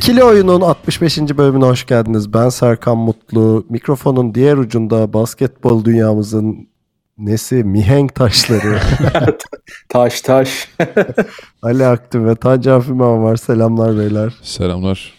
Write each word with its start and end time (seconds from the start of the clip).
İkili 0.00 0.24
Oyun'un 0.24 0.60
65. 0.60 1.18
bölümüne 1.18 1.64
hoş 1.64 1.86
geldiniz. 1.86 2.32
Ben 2.32 2.48
Serkan 2.48 2.98
Mutlu. 2.98 3.66
Mikrofonun 3.68 4.34
diğer 4.34 4.56
ucunda 4.56 5.12
basketbol 5.12 5.84
dünyamızın 5.84 6.68
nesi 7.18 7.54
mihenk 7.64 8.14
taşları. 8.14 8.78
Taş 9.88 10.20
taş. 10.20 10.68
Ali 11.62 11.86
Aktin 11.86 12.26
ve 12.26 12.34
Tancan 12.34 12.80
Fümen 12.80 13.22
var. 13.22 13.36
Selamlar 13.36 13.98
beyler. 13.98 14.34
Selamlar. 14.42 15.12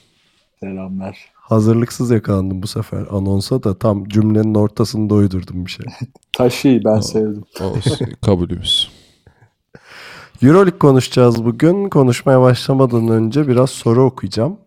Selamlar. 0.59 1.31
Hazırlıksız 1.33 2.11
yakalandım 2.11 2.63
bu 2.63 2.67
sefer 2.67 3.05
anonsa 3.11 3.63
da 3.63 3.77
tam 3.77 4.05
cümlenin 4.05 4.55
ortasında 4.55 5.13
uydurdum 5.13 5.65
bir 5.65 5.71
şey. 5.71 5.85
Taşı 6.33 6.81
ben 6.85 6.99
sevdim. 6.99 7.43
O 7.61 7.73
kabulümüz. 8.25 8.91
Euroleague 10.43 10.79
konuşacağız 10.79 11.45
bugün. 11.45 11.89
Konuşmaya 11.89 12.41
başlamadan 12.41 13.07
önce 13.07 13.47
biraz 13.47 13.69
soru 13.69 14.03
okuyacağım. 14.03 14.57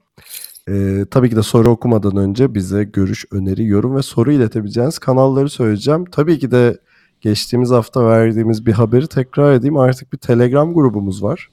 Ee, 0.68 1.04
tabii 1.10 1.30
ki 1.30 1.36
de 1.36 1.42
soru 1.42 1.70
okumadan 1.70 2.16
önce 2.16 2.54
bize 2.54 2.84
görüş, 2.84 3.24
öneri, 3.30 3.66
yorum 3.66 3.96
ve 3.96 4.02
soru 4.02 4.32
iletebileceğiniz 4.32 4.98
kanalları 4.98 5.48
söyleyeceğim. 5.50 6.04
Tabii 6.04 6.38
ki 6.38 6.50
de 6.50 6.78
geçtiğimiz 7.20 7.70
hafta 7.70 8.06
verdiğimiz 8.06 8.66
bir 8.66 8.72
haberi 8.72 9.08
tekrar 9.08 9.52
edeyim. 9.52 9.76
Artık 9.76 10.12
bir 10.12 10.18
Telegram 10.18 10.74
grubumuz 10.74 11.22
var. 11.22 11.50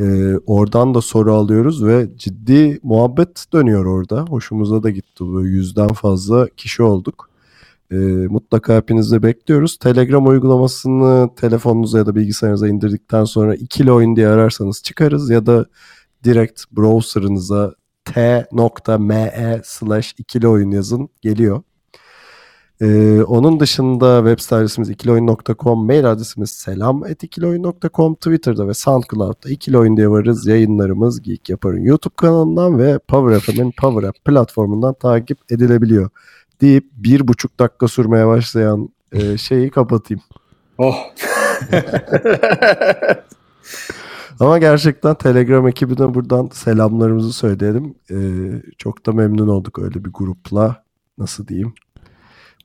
Ee, 0.00 0.36
oradan 0.46 0.94
da 0.94 1.00
soru 1.00 1.34
alıyoruz 1.34 1.84
ve 1.84 2.08
ciddi 2.16 2.80
muhabbet 2.82 3.44
dönüyor 3.52 3.84
orada. 3.86 4.22
Hoşumuza 4.22 4.82
da 4.82 4.90
gitti. 4.90 5.24
Böyle 5.34 5.48
yüzden 5.48 5.88
fazla 5.88 6.48
kişi 6.56 6.82
olduk. 6.82 7.30
Ee, 7.92 7.96
mutlaka 8.30 8.76
hepinizi 8.76 9.22
bekliyoruz. 9.22 9.76
Telegram 9.78 10.26
uygulamasını 10.26 11.34
telefonunuza 11.36 11.98
ya 11.98 12.06
da 12.06 12.14
bilgisayarınıza 12.14 12.68
indirdikten 12.68 13.24
sonra 13.24 13.54
ikili 13.54 13.92
oyun 13.92 14.16
diye 14.16 14.28
ararsanız 14.28 14.82
çıkarız 14.82 15.30
ya 15.30 15.46
da 15.46 15.66
direkt 16.24 16.62
browserınıza 16.72 17.74
t.me 18.14 19.60
slash 19.64 20.14
ikili 20.18 20.48
oyun 20.48 20.70
yazın 20.70 21.08
geliyor. 21.22 21.62
Ee, 22.82 23.22
onun 23.22 23.60
dışında 23.60 24.18
web 24.18 24.38
site 24.38 24.56
adresimiz 24.56 24.90
ikilioyun.com, 24.90 25.86
mail 25.86 26.10
adresimiz 26.10 26.50
selam 26.50 27.02
ikilioyun.com, 27.22 28.14
Twitter'da 28.14 28.68
ve 28.68 28.74
SoundCloud'da 28.74 29.50
ikili 29.50 29.78
oyun 29.78 29.96
diye 29.96 30.10
varız. 30.10 30.46
Yayınlarımız 30.46 31.22
Geek 31.22 31.48
Yapar'ın 31.48 31.82
YouTube 31.82 32.14
kanalından 32.16 32.78
ve 32.78 32.98
Power 32.98 33.40
FM'in 33.40 33.70
Power 33.70 34.08
App 34.08 34.24
platformundan 34.24 34.94
takip 34.94 35.52
edilebiliyor 35.52 36.10
deyip 36.60 36.84
bir 36.96 37.28
buçuk 37.28 37.58
dakika 37.58 37.88
sürmeye 37.88 38.26
başlayan 38.26 38.88
e, 39.12 39.38
şeyi 39.38 39.70
kapatayım. 39.70 40.22
Oh. 40.78 40.96
Ama 44.40 44.58
gerçekten 44.58 45.14
Telegram 45.14 45.68
ekibine 45.68 46.14
buradan 46.14 46.48
selamlarımızı 46.52 47.32
söyleyelim. 47.32 47.94
E, 48.10 48.16
çok 48.78 49.06
da 49.06 49.12
memnun 49.12 49.48
olduk 49.48 49.78
öyle 49.78 50.04
bir 50.04 50.10
grupla. 50.14 50.84
Nasıl 51.18 51.48
diyeyim? 51.48 51.74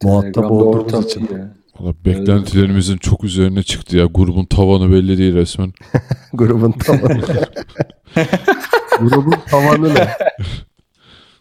Muhatap 0.03 0.51
olduğumuz 0.51 1.05
için. 1.05 1.21
ya. 1.31 1.55
Valla 1.79 1.93
beklentilerimizin 2.05 2.97
çok 2.97 3.23
üzerine 3.23 3.63
çıktı 3.63 3.97
ya. 3.97 4.05
Grubun 4.05 4.45
tavanı 4.45 4.91
belli 4.91 5.17
değil 5.17 5.35
resmen. 5.35 5.73
Grubun 6.33 6.71
tavanı. 6.71 7.21
Grubun 8.99 9.35
tavanı 9.49 9.93
ne? 9.93 10.07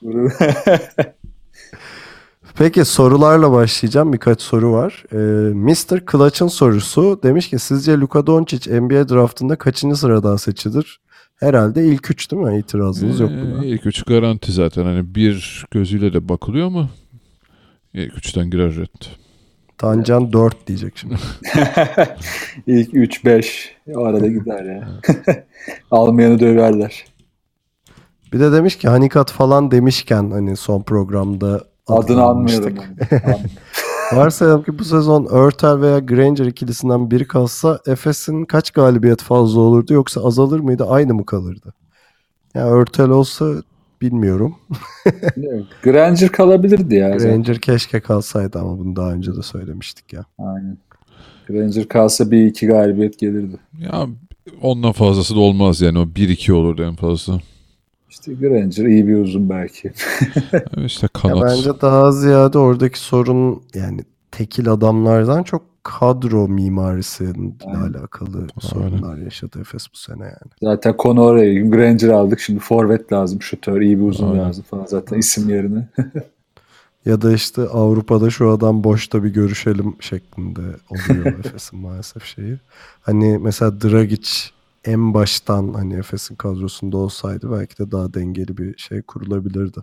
Peki 2.56 2.84
sorularla 2.84 3.52
başlayacağım. 3.52 4.12
Birkaç 4.12 4.40
soru 4.42 4.72
var. 4.72 5.04
Ee, 5.12 5.16
Mr. 5.54 6.12
Clutch'ın 6.12 6.48
sorusu 6.48 7.20
demiş 7.22 7.50
ki 7.50 7.58
sizce 7.58 7.92
Luka 7.92 8.26
Doncic 8.26 8.80
NBA 8.80 9.08
draftında 9.08 9.56
kaçıncı 9.56 9.96
sıradan 9.96 10.36
seçilir? 10.36 11.00
Herhalde 11.36 11.86
ilk 11.86 12.10
üç 12.10 12.30
değil 12.30 12.42
mi? 12.42 12.58
İtirazınız 12.58 13.20
yok 13.20 13.30
buna. 13.30 13.64
Ee, 13.64 13.68
ilk 13.68 13.86
üç 13.86 14.02
garanti 14.02 14.52
zaten. 14.52 14.84
Hani 14.84 15.14
bir 15.14 15.64
gözüyle 15.70 16.12
de 16.12 16.28
bakılıyor 16.28 16.66
ama 16.66 16.88
ilk 17.94 18.18
üçten 18.18 18.50
girer 18.50 18.76
red. 18.76 19.06
Tancan 19.78 20.32
4 20.32 20.66
diyecek 20.66 20.96
şimdi. 20.96 21.14
İlk 22.66 22.94
3-5 22.94 23.46
o 23.94 24.04
arada 24.04 24.26
gider 24.26 24.64
ya. 24.64 24.88
Almayanı 25.90 26.38
döverler. 26.40 27.04
Bir 28.32 28.40
de 28.40 28.52
demiş 28.52 28.78
ki 28.78 28.88
Hanikat 28.88 29.32
falan 29.32 29.70
demişken 29.70 30.30
hani 30.30 30.56
son 30.56 30.82
programda 30.82 31.64
Adını 31.88 32.22
anmıştık. 32.24 32.64
anmıyorum. 32.66 33.50
Varsayalım 34.12 34.62
ki 34.62 34.78
bu 34.78 34.84
sezon 34.84 35.26
Örtel 35.30 35.80
veya 35.80 35.98
Granger 35.98 36.46
ikilisinden 36.46 37.10
biri 37.10 37.26
kalsa 37.26 37.78
Efes'in 37.86 38.44
kaç 38.44 38.70
galibiyet 38.70 39.22
fazla 39.22 39.60
olurdu 39.60 39.94
yoksa 39.94 40.24
azalır 40.24 40.60
mıydı 40.60 40.86
aynı 40.88 41.14
mı 41.14 41.26
kalırdı? 41.26 41.74
Yani 42.54 42.70
Örtel 42.70 43.08
olsa 43.08 43.54
bilmiyorum. 44.02 44.54
Granger 45.82 46.28
kalabilirdi 46.28 46.94
ya. 46.94 47.18
zaten. 47.18 47.28
Granger 47.28 47.58
keşke 47.58 48.00
kalsaydı 48.00 48.58
ama 48.58 48.78
bunu 48.78 48.96
daha 48.96 49.12
önce 49.12 49.36
de 49.36 49.42
söylemiştik 49.42 50.12
ya. 50.12 50.24
Aynen. 50.38 50.78
Granger 51.48 51.88
kalsa 51.88 52.30
bir 52.30 52.46
iki 52.46 52.66
galibiyet 52.66 53.18
gelirdi. 53.18 53.56
Ya 53.80 54.06
ondan 54.62 54.92
fazlası 54.92 55.34
da 55.34 55.40
olmaz 55.40 55.80
yani. 55.80 55.98
O 55.98 56.02
1-2 56.02 56.52
olurdu 56.52 56.82
en 56.82 56.94
fazla. 56.96 57.40
İşte 58.14 58.34
Granger 58.34 58.84
iyi 58.84 59.06
bir 59.06 59.16
uzun 59.16 59.50
belki. 59.50 59.92
İşte 60.84 61.06
Ya 61.06 61.08
kanat. 61.22 61.42
bence 61.42 61.70
daha 61.80 62.12
ziyade 62.12 62.58
oradaki 62.58 62.98
sorun 63.00 63.62
yani 63.74 64.00
tekil 64.30 64.68
adamlardan 64.72 65.42
çok 65.42 65.62
kadro 65.82 66.48
mimarisiyle 66.48 67.32
Aynen. 67.66 67.80
alakalı 67.80 68.46
sorunlar 68.60 69.16
yaşadı 69.18 69.60
Efes 69.60 69.86
bu 69.92 69.96
sene 69.96 70.24
yani. 70.24 70.52
Zaten 70.62 70.96
konu 70.96 71.22
oraya. 71.22 71.60
Granger 71.60 72.08
aldık. 72.08 72.40
Şimdi 72.40 72.60
forvet 72.60 73.12
lazım. 73.12 73.42
Şutör 73.42 73.80
iyi 73.80 73.98
bir 73.98 74.04
uzun 74.04 74.30
Aynen. 74.30 74.38
lazım 74.44 74.64
falan. 74.70 74.86
Zaten 74.86 75.18
isim 75.18 75.48
yerine. 75.50 75.88
Ya 77.06 77.22
da 77.22 77.32
işte 77.32 77.62
Avrupa'da 77.62 78.30
şu 78.30 78.50
adam 78.50 78.84
boşta 78.84 79.24
bir 79.24 79.28
görüşelim 79.28 79.96
şeklinde 80.00 80.60
oluyor 80.90 81.38
Efes'in 81.38 81.78
maalesef 81.78 82.24
şeyi. 82.24 82.58
Hani 83.02 83.38
mesela 83.38 83.80
Dragic 83.80 84.28
en 84.84 85.14
baştan 85.14 85.74
hani 85.74 85.94
Efes'in 85.94 86.34
kadrosunda 86.36 86.96
olsaydı 86.96 87.52
belki 87.52 87.78
de 87.78 87.90
daha 87.90 88.14
dengeli 88.14 88.56
bir 88.56 88.78
şey 88.78 89.02
kurulabilirdi. 89.02 89.80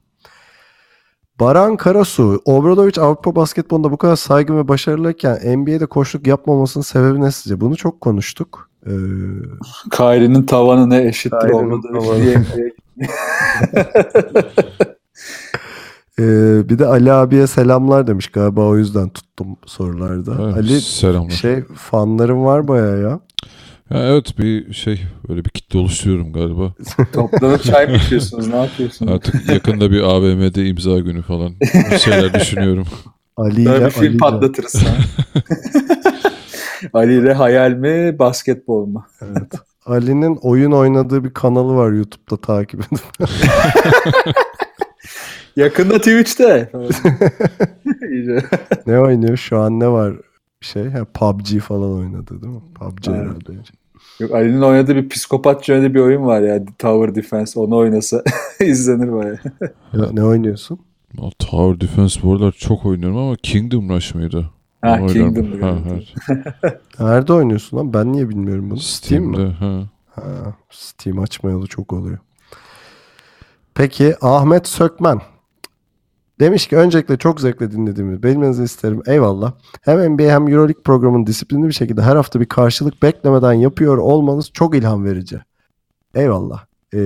Baran 1.39 1.77
Karasu, 1.77 2.41
Obradoviç 2.45 2.97
Avrupa 2.97 3.35
basketbolunda 3.35 3.91
bu 3.91 3.97
kadar 3.97 4.15
saygın 4.15 4.57
ve 4.57 4.67
başarılıyken 4.67 5.57
NBA'de 5.57 5.85
koçluk 5.85 6.27
yapmamasının 6.27 6.83
sebebi 6.83 7.21
ne 7.21 7.31
sizce? 7.31 7.61
Bunu 7.61 7.75
çok 7.75 8.01
konuştuk. 8.01 8.69
Ee, 8.85 8.91
Kyrie'nin 9.91 10.43
tavanı 10.45 10.89
ne 10.89 11.07
eşittir 11.07 11.39
Kyrie'nin 11.39 11.71
olmadı. 11.71 11.87
tavanı. 11.93 12.23
diye- 12.23 12.73
e, 16.19 16.23
bir 16.69 16.79
de 16.79 16.85
Ali 16.85 17.11
abiye 17.11 17.47
selamlar 17.47 18.07
demiş 18.07 18.27
galiba 18.27 18.61
o 18.67 18.77
yüzden 18.77 19.09
tuttum 19.09 19.57
sorularda. 19.65 20.35
Evet, 20.43 20.55
Ali 20.57 20.81
selamlar. 20.81 21.29
şey 21.29 21.63
fanlarım 21.75 22.45
var 22.45 22.67
baya 22.67 22.97
ya. 22.97 23.19
Ya 23.91 23.99
evet 24.07 24.37
bir 24.39 24.73
şey 24.73 25.01
böyle 25.29 25.45
bir 25.45 25.49
kitle 25.49 25.79
oluşturuyorum 25.79 26.33
galiba. 26.33 26.73
Toplanıp 27.13 27.63
çay 27.63 27.87
mı 27.87 27.95
içiyorsunuz? 27.95 28.47
Ne 28.47 28.55
yapıyorsunuz? 28.55 29.11
Artık 29.11 29.49
yakında 29.49 29.91
bir 29.91 30.01
AVM'de 30.01 30.67
imza 30.67 30.99
günü 30.99 31.21
falan 31.21 31.53
bir 31.91 31.97
şeyler 31.97 32.33
düşünüyorum. 32.39 32.85
Ali 33.37 33.65
Böyle 33.65 33.77
ile 33.77 33.85
bir 33.85 33.91
film 33.91 34.03
Ali 34.03 34.11
ile. 34.11 34.17
patlatırız 34.17 34.71
sana. 34.71 34.95
Ali 36.93 37.13
ile 37.19 37.33
hayal 37.33 37.71
mi, 37.71 38.19
basketbol 38.19 38.85
mu? 38.85 39.05
Evet. 39.21 39.53
Ali'nin 39.85 40.35
oyun 40.41 40.71
oynadığı 40.71 41.23
bir 41.23 41.33
kanalı 41.33 41.75
var 41.75 41.91
YouTube'da 41.91 42.37
takip 42.41 42.79
edin. 42.87 42.99
Yakında 45.55 45.97
Twitch'te. 45.97 46.71
İyice. 48.11 48.39
ne 48.87 48.99
oynuyor? 48.99 49.37
Şu 49.37 49.59
an 49.59 49.79
ne 49.79 49.87
var? 49.87 50.13
Şey, 50.61 50.89
ha, 50.89 51.05
PUBG 51.13 51.59
falan 51.59 51.93
oynadı 51.93 52.41
değil 52.41 52.53
mi? 52.53 52.61
PUBG 52.79 53.07
herhalde. 53.07 53.51
Yok, 54.19 54.31
Ali'nin 54.31 54.61
oynadığı 54.61 54.95
bir 54.95 55.09
psikopatça 55.09 55.73
oynadığı 55.73 55.93
bir 55.93 55.99
oyun 55.99 56.25
var 56.25 56.41
ya. 56.41 56.63
Tower 56.79 57.15
Defense. 57.15 57.59
Onu 57.59 57.77
oynasa 57.77 58.23
izlenir 58.59 59.11
baya. 59.11 59.35
Ne, 59.93 60.05
ne 60.15 60.23
oynuyorsun? 60.23 60.79
O 61.17 61.29
Tower 61.39 61.81
Defense 61.81 62.19
bu 62.23 62.33
aralar 62.35 62.51
çok 62.51 62.85
oynuyorum 62.85 63.17
ama 63.17 63.35
Kingdom 63.43 63.89
Rush 63.89 64.15
mıydı? 64.15 64.49
Ha, 64.81 64.97
Onu 65.01 65.05
oynuyorum. 65.07 65.33
Kingdom 65.33 65.61
Ha, 65.61 65.77
evet. 65.91 66.13
Nerede 66.99 67.33
oynuyorsun 67.33 67.77
lan? 67.77 67.93
Ben 67.93 68.13
niye 68.13 68.29
bilmiyorum 68.29 68.69
bunu? 68.69 68.79
Steam 68.79 69.23
mi? 69.23 69.35
Steam'de. 69.35 69.53
Ha. 69.53 69.83
Ha, 70.15 70.21
Steam 70.69 71.19
açmayalı 71.19 71.67
çok 71.67 71.93
oluyor. 71.93 72.17
Peki 73.75 74.15
Ahmet 74.21 74.67
Sökmen. 74.67 75.21
Demiş 76.41 76.67
ki 76.67 76.77
öncelikle 76.77 77.17
çok 77.17 77.41
zevkle 77.41 77.71
dinlediğimi 77.71 78.23
belirmenizi 78.23 78.63
isterim. 78.63 79.01
Eyvallah. 79.05 79.53
Hem 79.81 80.13
NBA 80.13 80.23
hem 80.23 80.47
Euroleague 80.47 80.83
programını 80.83 81.27
disiplinli 81.27 81.67
bir 81.67 81.73
şekilde 81.73 82.01
her 82.01 82.15
hafta 82.15 82.39
bir 82.39 82.45
karşılık 82.45 83.03
beklemeden 83.03 83.53
yapıyor 83.53 83.97
olmanız 83.97 84.51
çok 84.53 84.75
ilham 84.75 85.05
verici. 85.05 85.39
Eyvallah. 86.15 86.65
Ee, 86.93 86.97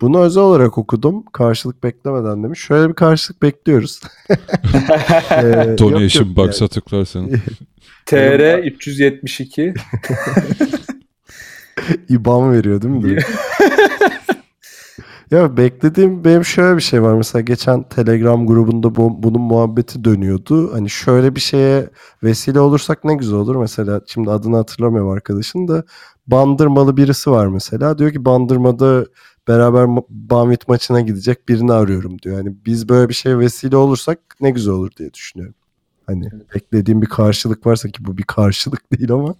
bunu 0.00 0.20
özel 0.20 0.42
olarak 0.42 0.78
okudum. 0.78 1.24
Karşılık 1.32 1.84
beklemeden 1.84 2.44
demiş. 2.44 2.60
Şöyle 2.60 2.88
bir 2.88 2.94
karşılık 2.94 3.42
bekliyoruz. 3.42 4.00
Ee, 5.30 5.46
yok 5.46 5.78
Donation 5.78 6.26
yok 6.26 6.36
box'a 6.36 6.68
tıklarsan. 6.68 7.30
TR 8.06 8.58
372. 8.58 9.74
İBAN 12.08 12.52
veriyor 12.52 12.82
değil 12.82 12.94
mi? 12.94 13.18
ya 15.30 15.56
beklediğim 15.56 16.24
benim 16.24 16.44
şöyle 16.44 16.76
bir 16.76 16.82
şey 16.82 17.02
var. 17.02 17.14
Mesela 17.14 17.42
geçen 17.42 17.82
Telegram 17.82 18.46
grubunda 18.46 18.94
bu, 18.94 19.22
bunun 19.22 19.40
muhabbeti 19.40 20.04
dönüyordu. 20.04 20.72
Hani 20.74 20.90
şöyle 20.90 21.34
bir 21.36 21.40
şeye 21.40 21.90
vesile 22.22 22.60
olursak 22.60 23.04
ne 23.04 23.14
güzel 23.14 23.38
olur. 23.38 23.56
Mesela 23.56 24.00
şimdi 24.06 24.30
adını 24.30 24.56
hatırlamıyorum 24.56 25.10
arkadaşın 25.10 25.68
da 25.68 25.84
bandırmalı 26.26 26.96
birisi 26.96 27.30
var 27.30 27.46
mesela. 27.46 27.98
Diyor 27.98 28.12
ki 28.12 28.24
bandırmada 28.24 29.06
beraber 29.48 29.86
Banvit 30.08 30.68
maçına 30.68 31.00
gidecek 31.00 31.48
birini 31.48 31.72
arıyorum 31.72 32.18
diyor. 32.22 32.36
Yani 32.36 32.56
biz 32.66 32.88
böyle 32.88 33.08
bir 33.08 33.14
şeye 33.14 33.38
vesile 33.38 33.76
olursak 33.76 34.18
ne 34.40 34.50
güzel 34.50 34.74
olur 34.74 34.90
diye 34.98 35.14
düşünüyorum. 35.14 35.54
Hani 36.10 36.30
beklediğim 36.54 37.02
bir 37.02 37.06
karşılık 37.06 37.66
varsa 37.66 37.88
ki 37.88 38.04
bu 38.04 38.18
bir 38.18 38.22
karşılık 38.22 38.92
değil 38.98 39.12
ama 39.12 39.34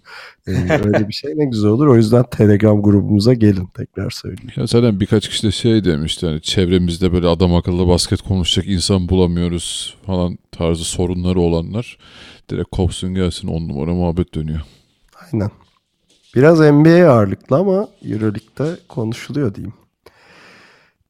e, 0.47 0.51
öyle 0.87 1.09
bir 1.09 1.13
şey 1.13 1.33
ne 1.37 1.45
güzel 1.45 1.71
olur. 1.71 1.87
O 1.87 1.97
yüzden 1.97 2.25
Telegram 2.31 2.83
grubumuza 2.83 3.35
gelin 3.35 3.69
tekrar 3.75 4.11
söyleyeyim. 4.11 4.53
Ya 4.57 4.67
zaten 4.67 5.01
birkaç 5.01 5.29
kişi 5.29 5.47
de 5.47 5.51
şey 5.51 5.85
demişti 5.85 6.27
hani 6.27 6.43
çevremizde 6.43 7.13
böyle 7.13 7.27
adam 7.27 7.55
akıllı 7.55 7.89
basket 7.89 8.23
konuşacak 8.23 8.69
insan 8.69 9.09
bulamıyoruz 9.09 9.97
falan 10.07 10.39
tarzı 10.53 10.85
sorunları 10.85 11.41
olanlar 11.41 11.99
direkt 12.51 12.71
kopsun 12.71 13.15
gelsin 13.15 13.49
on 13.49 13.69
numara 13.69 13.95
muhabbet 13.95 14.35
dönüyor. 14.35 14.61
Aynen. 15.33 15.51
Biraz 16.35 16.61
NBA 16.61 17.11
ağırlıklı 17.13 17.57
ama 17.57 17.89
Euroleague'de 18.05 18.77
konuşuluyor 18.89 19.55
diyeyim. 19.55 19.75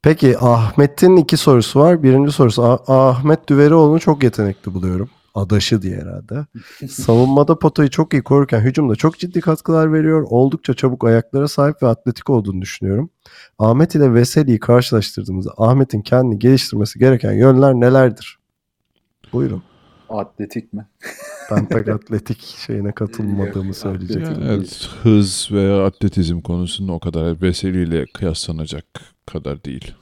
Peki 0.03 0.39
Ahmet'in 0.39 1.17
iki 1.17 1.37
sorusu 1.37 1.81
var. 1.81 2.03
Birinci 2.03 2.33
sorusu 2.33 2.63
Ah- 2.65 2.91
Ahmet 2.91 3.49
Düverioğlu'nu 3.49 4.01
çok 4.01 4.23
yetenekli 4.23 4.75
buluyorum. 4.75 5.11
Adaşı 5.35 5.83
diye 5.83 5.97
herhalde. 5.97 6.47
Savunmada 6.89 7.59
potayı 7.59 7.89
çok 7.91 8.15
iyi 8.15 8.23
korurken 8.23 8.61
hücumda 8.61 8.97
çok 8.97 9.19
ciddi 9.19 9.41
katkılar 9.41 9.93
veriyor. 9.93 10.27
Oldukça 10.31 10.75
çabuk 10.75 11.05
ayaklara 11.05 11.49
sahip 11.49 11.83
ve 11.83 11.87
atletik 11.87 12.31
olduğunu 12.31 12.63
düşünüyorum. 12.63 13.11
Ahmet 13.59 13.95
ile 13.95 14.15
Veseli'yi 14.15 14.61
karşılaştırdığımızda 14.61 15.51
Ahmet'in 15.57 16.03
kendini 16.03 16.39
geliştirmesi 16.39 16.99
gereken 16.99 17.33
yönler 17.33 17.75
nelerdir? 17.75 18.39
Buyurun. 19.33 19.63
Atletik 20.09 20.73
mi? 20.73 20.87
Ben 21.51 21.69
pek 21.69 21.89
atletik 21.97 22.41
şeyine 22.67 22.93
katılmadığımı 22.93 23.75
söyleyecektim. 23.75 24.43
evet, 24.49 24.89
hız 25.03 25.49
veya 25.53 25.87
atletizm 25.87 26.41
konusunda 26.41 26.93
o 26.93 27.01
kadar 27.01 27.43
Veseli 27.43 27.83
ile 27.83 28.05
kıyaslanacak 28.15 28.85
kadar 29.27 29.65
değil. 29.65 29.95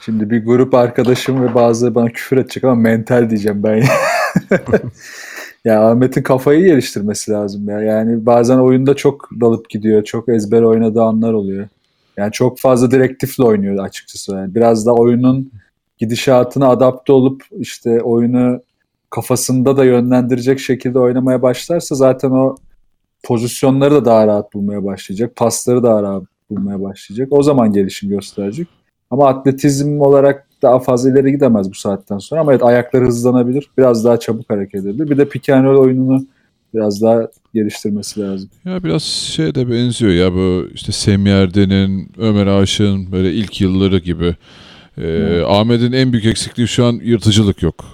Şimdi 0.00 0.30
bir 0.30 0.44
grup 0.44 0.74
arkadaşım 0.74 1.42
ve 1.42 1.54
bazıları 1.54 1.94
bana 1.94 2.08
küfür 2.08 2.36
edecek 2.36 2.64
ama 2.64 2.74
mental 2.74 3.30
diyeceğim 3.30 3.62
ben. 3.62 3.84
ya 5.64 5.90
Ahmet'in 5.90 6.22
kafayı 6.22 6.64
geliştirmesi 6.66 7.30
lazım 7.30 7.68
ya. 7.68 7.80
Yani 7.80 8.26
bazen 8.26 8.58
oyunda 8.58 8.94
çok 8.94 9.28
dalıp 9.40 9.70
gidiyor. 9.70 10.04
Çok 10.04 10.28
ezber 10.28 10.62
oynadığı 10.62 11.02
anlar 11.02 11.32
oluyor. 11.32 11.68
Yani 12.16 12.32
çok 12.32 12.58
fazla 12.58 12.90
direktifle 12.90 13.44
oynuyor 13.44 13.84
açıkçası. 13.84 14.32
Yani 14.32 14.54
biraz 14.54 14.86
da 14.86 14.94
oyunun 14.94 15.52
gidişatına 15.98 16.68
adapte 16.68 17.12
olup 17.12 17.42
işte 17.58 18.00
oyunu 18.02 18.62
kafasında 19.10 19.76
da 19.76 19.84
yönlendirecek 19.84 20.60
şekilde 20.60 20.98
oynamaya 20.98 21.42
başlarsa 21.42 21.94
zaten 21.94 22.30
o 22.30 22.56
pozisyonları 23.22 23.94
da 23.94 24.04
daha 24.04 24.26
rahat 24.26 24.54
bulmaya 24.54 24.84
başlayacak. 24.84 25.36
Pasları 25.36 25.82
daha 25.82 26.02
rahat 26.02 26.22
bulmaya 26.50 26.82
başlayacak. 26.82 27.28
O 27.30 27.42
zaman 27.42 27.72
gelişim 27.72 28.08
gösterecek. 28.08 28.68
Ama 29.10 29.28
atletizm 29.28 30.00
olarak 30.00 30.48
daha 30.62 30.78
fazla 30.78 31.10
ileri 31.10 31.32
gidemez 31.32 31.70
bu 31.70 31.74
saatten 31.74 32.18
sonra. 32.18 32.40
Ama 32.40 32.52
evet 32.52 32.62
ayakları 32.62 33.06
hızlanabilir. 33.06 33.70
Biraz 33.78 34.04
daha 34.04 34.20
çabuk 34.20 34.50
hareket 34.50 34.80
edebilir. 34.80 35.10
Bir 35.10 35.18
de 35.18 35.28
pick 35.28 35.48
and 35.48 35.64
roll 35.64 35.78
oyununu 35.84 36.26
biraz 36.74 37.02
daha 37.02 37.28
geliştirmesi 37.54 38.20
lazım. 38.20 38.50
Ya 38.64 38.84
biraz 38.84 39.02
şey 39.02 39.54
de 39.54 39.70
benziyor 39.70 40.12
ya 40.12 40.32
bu 40.34 40.66
işte 40.74 40.92
Semih 40.92 41.30
Erden'in, 41.32 42.08
Ömer 42.18 42.46
Aşık'ın 42.46 43.12
böyle 43.12 43.32
ilk 43.32 43.60
yılları 43.60 43.98
gibi. 43.98 44.36
Ee, 44.98 45.42
Ahmet'in 45.46 45.92
en 45.92 46.12
büyük 46.12 46.26
eksikliği 46.26 46.68
şu 46.68 46.84
an 46.84 47.00
yırtıcılık 47.02 47.62
yok. 47.62 47.84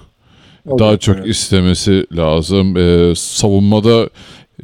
O 0.67 0.79
Daha 0.79 0.91
da- 0.91 0.97
çok 0.97 1.15
evet. 1.17 1.27
istemesi 1.27 2.05
lazım. 2.17 2.77
Ee, 2.77 3.13
savunmada 3.15 4.09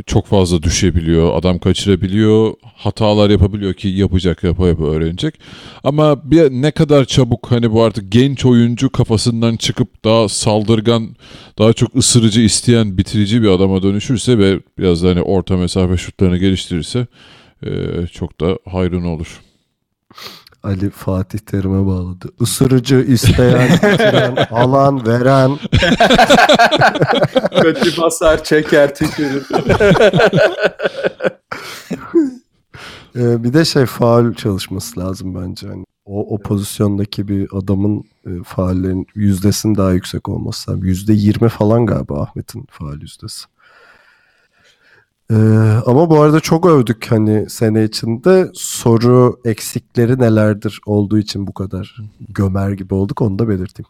çok 0.05 0.27
fazla 0.27 0.63
düşebiliyor, 0.63 1.35
adam 1.35 1.59
kaçırabiliyor, 1.59 2.53
hatalar 2.75 3.29
yapabiliyor 3.29 3.73
ki 3.73 3.87
yapacak 3.87 4.43
yapa 4.43 4.67
yapa 4.67 4.83
öğrenecek. 4.83 5.39
Ama 5.83 6.31
bir 6.31 6.51
ne 6.51 6.71
kadar 6.71 7.05
çabuk 7.05 7.51
hani 7.51 7.71
bu 7.71 7.83
artık 7.83 8.11
genç 8.11 8.45
oyuncu 8.45 8.89
kafasından 8.89 9.55
çıkıp 9.55 10.03
daha 10.03 10.29
saldırgan, 10.29 11.15
daha 11.57 11.73
çok 11.73 11.95
ısırıcı 11.95 12.41
isteyen, 12.41 12.97
bitirici 12.97 13.41
bir 13.41 13.47
adama 13.47 13.83
dönüşürse 13.83 14.37
ve 14.37 14.59
biraz 14.77 15.03
da 15.03 15.09
hani 15.09 15.21
orta 15.21 15.57
mesafe 15.57 15.97
şutlarını 15.97 16.37
geliştirirse 16.37 17.07
çok 18.11 18.41
da 18.41 18.57
hayrına 18.65 19.09
olur. 19.09 19.44
Ali 20.65 20.89
Fatih 20.89 21.39
Terim'e 21.39 21.85
bağladı. 21.87 22.29
Isırıcı, 22.39 22.95
isteyen, 22.95 23.69
bitiren, 23.69 24.35
alan, 24.51 25.07
veren. 25.07 25.59
Kötü 27.61 28.01
basar, 28.01 28.43
çeker, 28.43 28.95
tükürür. 28.95 29.47
Ee, 33.17 33.43
bir 33.43 33.53
de 33.53 33.65
şey 33.65 33.85
faul 33.85 34.33
çalışması 34.33 34.99
lazım 34.99 35.35
bence. 35.35 35.67
Hani 35.67 35.85
o, 36.05 36.35
o 36.35 36.39
pozisyondaki 36.39 37.27
bir 37.27 37.47
adamın 37.53 38.03
e, 38.25 38.29
faullerin 38.45 39.07
yüzdesinin 39.15 39.75
daha 39.75 39.91
yüksek 39.91 40.29
olması 40.29 40.71
lazım. 40.71 40.85
Yüzde 40.85 41.13
yirmi 41.13 41.49
falan 41.49 41.85
galiba 41.85 42.21
Ahmet'in 42.21 42.65
faul 42.69 43.01
yüzdesi. 43.01 43.45
Ee, 45.31 45.35
ama 45.85 46.09
bu 46.09 46.21
arada 46.21 46.39
çok 46.39 46.65
övdük 46.65 47.11
hani 47.11 47.49
sene 47.49 47.83
içinde 47.83 48.49
soru 48.53 49.39
eksikleri 49.45 50.19
nelerdir 50.19 50.81
olduğu 50.85 51.17
için 51.17 51.47
bu 51.47 51.53
kadar 51.53 51.97
gömer 52.29 52.71
gibi 52.71 52.93
olduk 52.93 53.21
onu 53.21 53.39
da 53.39 53.49
belirteyim. 53.49 53.89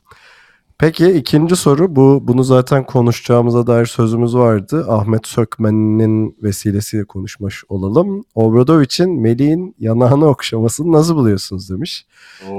Peki 0.78 1.12
ikinci 1.12 1.56
soru 1.56 1.96
bu 1.96 2.20
bunu 2.24 2.44
zaten 2.44 2.86
konuşacağımıza 2.86 3.68
dair 3.68 3.86
sözümüz 3.86 4.36
vardı. 4.36 4.86
Ahmet 4.90 5.28
Sökmen'in 5.28 6.38
vesilesiyle 6.44 7.06
konuşmuş 7.06 7.64
olalım. 7.70 8.26
Obradovic'in 8.36 9.22
Melih'in 9.22 9.76
yanağını 9.80 10.26
okşamasını 10.26 10.92
nasıl 10.92 11.16
buluyorsunuz 11.16 11.70
demiş. 11.70 12.06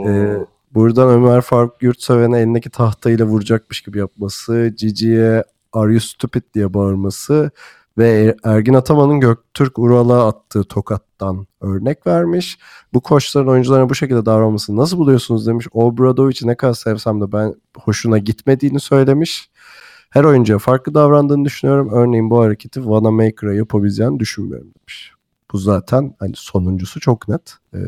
Ee, 0.07 0.37
buradan 0.75 1.09
Ömer 1.09 1.41
Faruk 1.41 1.83
Yurtseven'e 1.83 2.39
elindeki 2.39 2.71
tahtayla 2.71 3.27
vuracakmış 3.27 3.81
gibi 3.81 3.99
yapması, 3.99 4.75
Cici'ye 4.77 5.45
Are 5.73 5.91
you 5.91 6.01
stupid 6.01 6.43
diye 6.55 6.75
bağırması 6.75 7.51
ve 7.99 8.37
Ergin 8.45 8.75
Ataman'ın 8.75 9.21
Göktürk 9.21 9.79
Ural'a 9.79 10.29
attığı 10.29 10.65
tokattan 10.65 11.47
örnek 11.61 12.07
vermiş. 12.07 12.59
Bu 12.95 13.01
koçların 13.01 13.47
oyuncularına 13.47 13.91
bu 13.91 13.95
şekilde 13.95 14.27
davranmasını 14.27 14.77
nasıl 14.77 14.99
buluyorsunuz 14.99 15.47
demiş. 15.47 15.67
Obradovic'i 15.73 16.47
ne 16.47 16.57
kadar 16.57 16.75
sevsem 16.75 17.21
de 17.21 17.33
ben 17.33 17.55
hoşuna 17.77 18.19
gitmediğini 18.19 18.81
söylemiş. 18.81 19.51
Her 20.11 20.25
oyuncuya 20.25 20.59
farklı 20.59 20.95
davrandığını 20.95 21.45
düşünüyorum. 21.45 21.91
Örneğin 21.93 22.31
bu 22.31 22.41
hareketi 22.41 22.89
Vanamaker'a 22.89 23.55
yapabileceğini 23.55 24.21
düşünmüyorum 24.21 24.69
demiş. 24.79 25.13
Bu 25.53 25.59
zaten 25.59 26.15
hani 26.19 26.33
sonuncusu 26.37 27.01
çok 27.01 27.29
net. 27.29 27.55
Ee, 27.75 27.79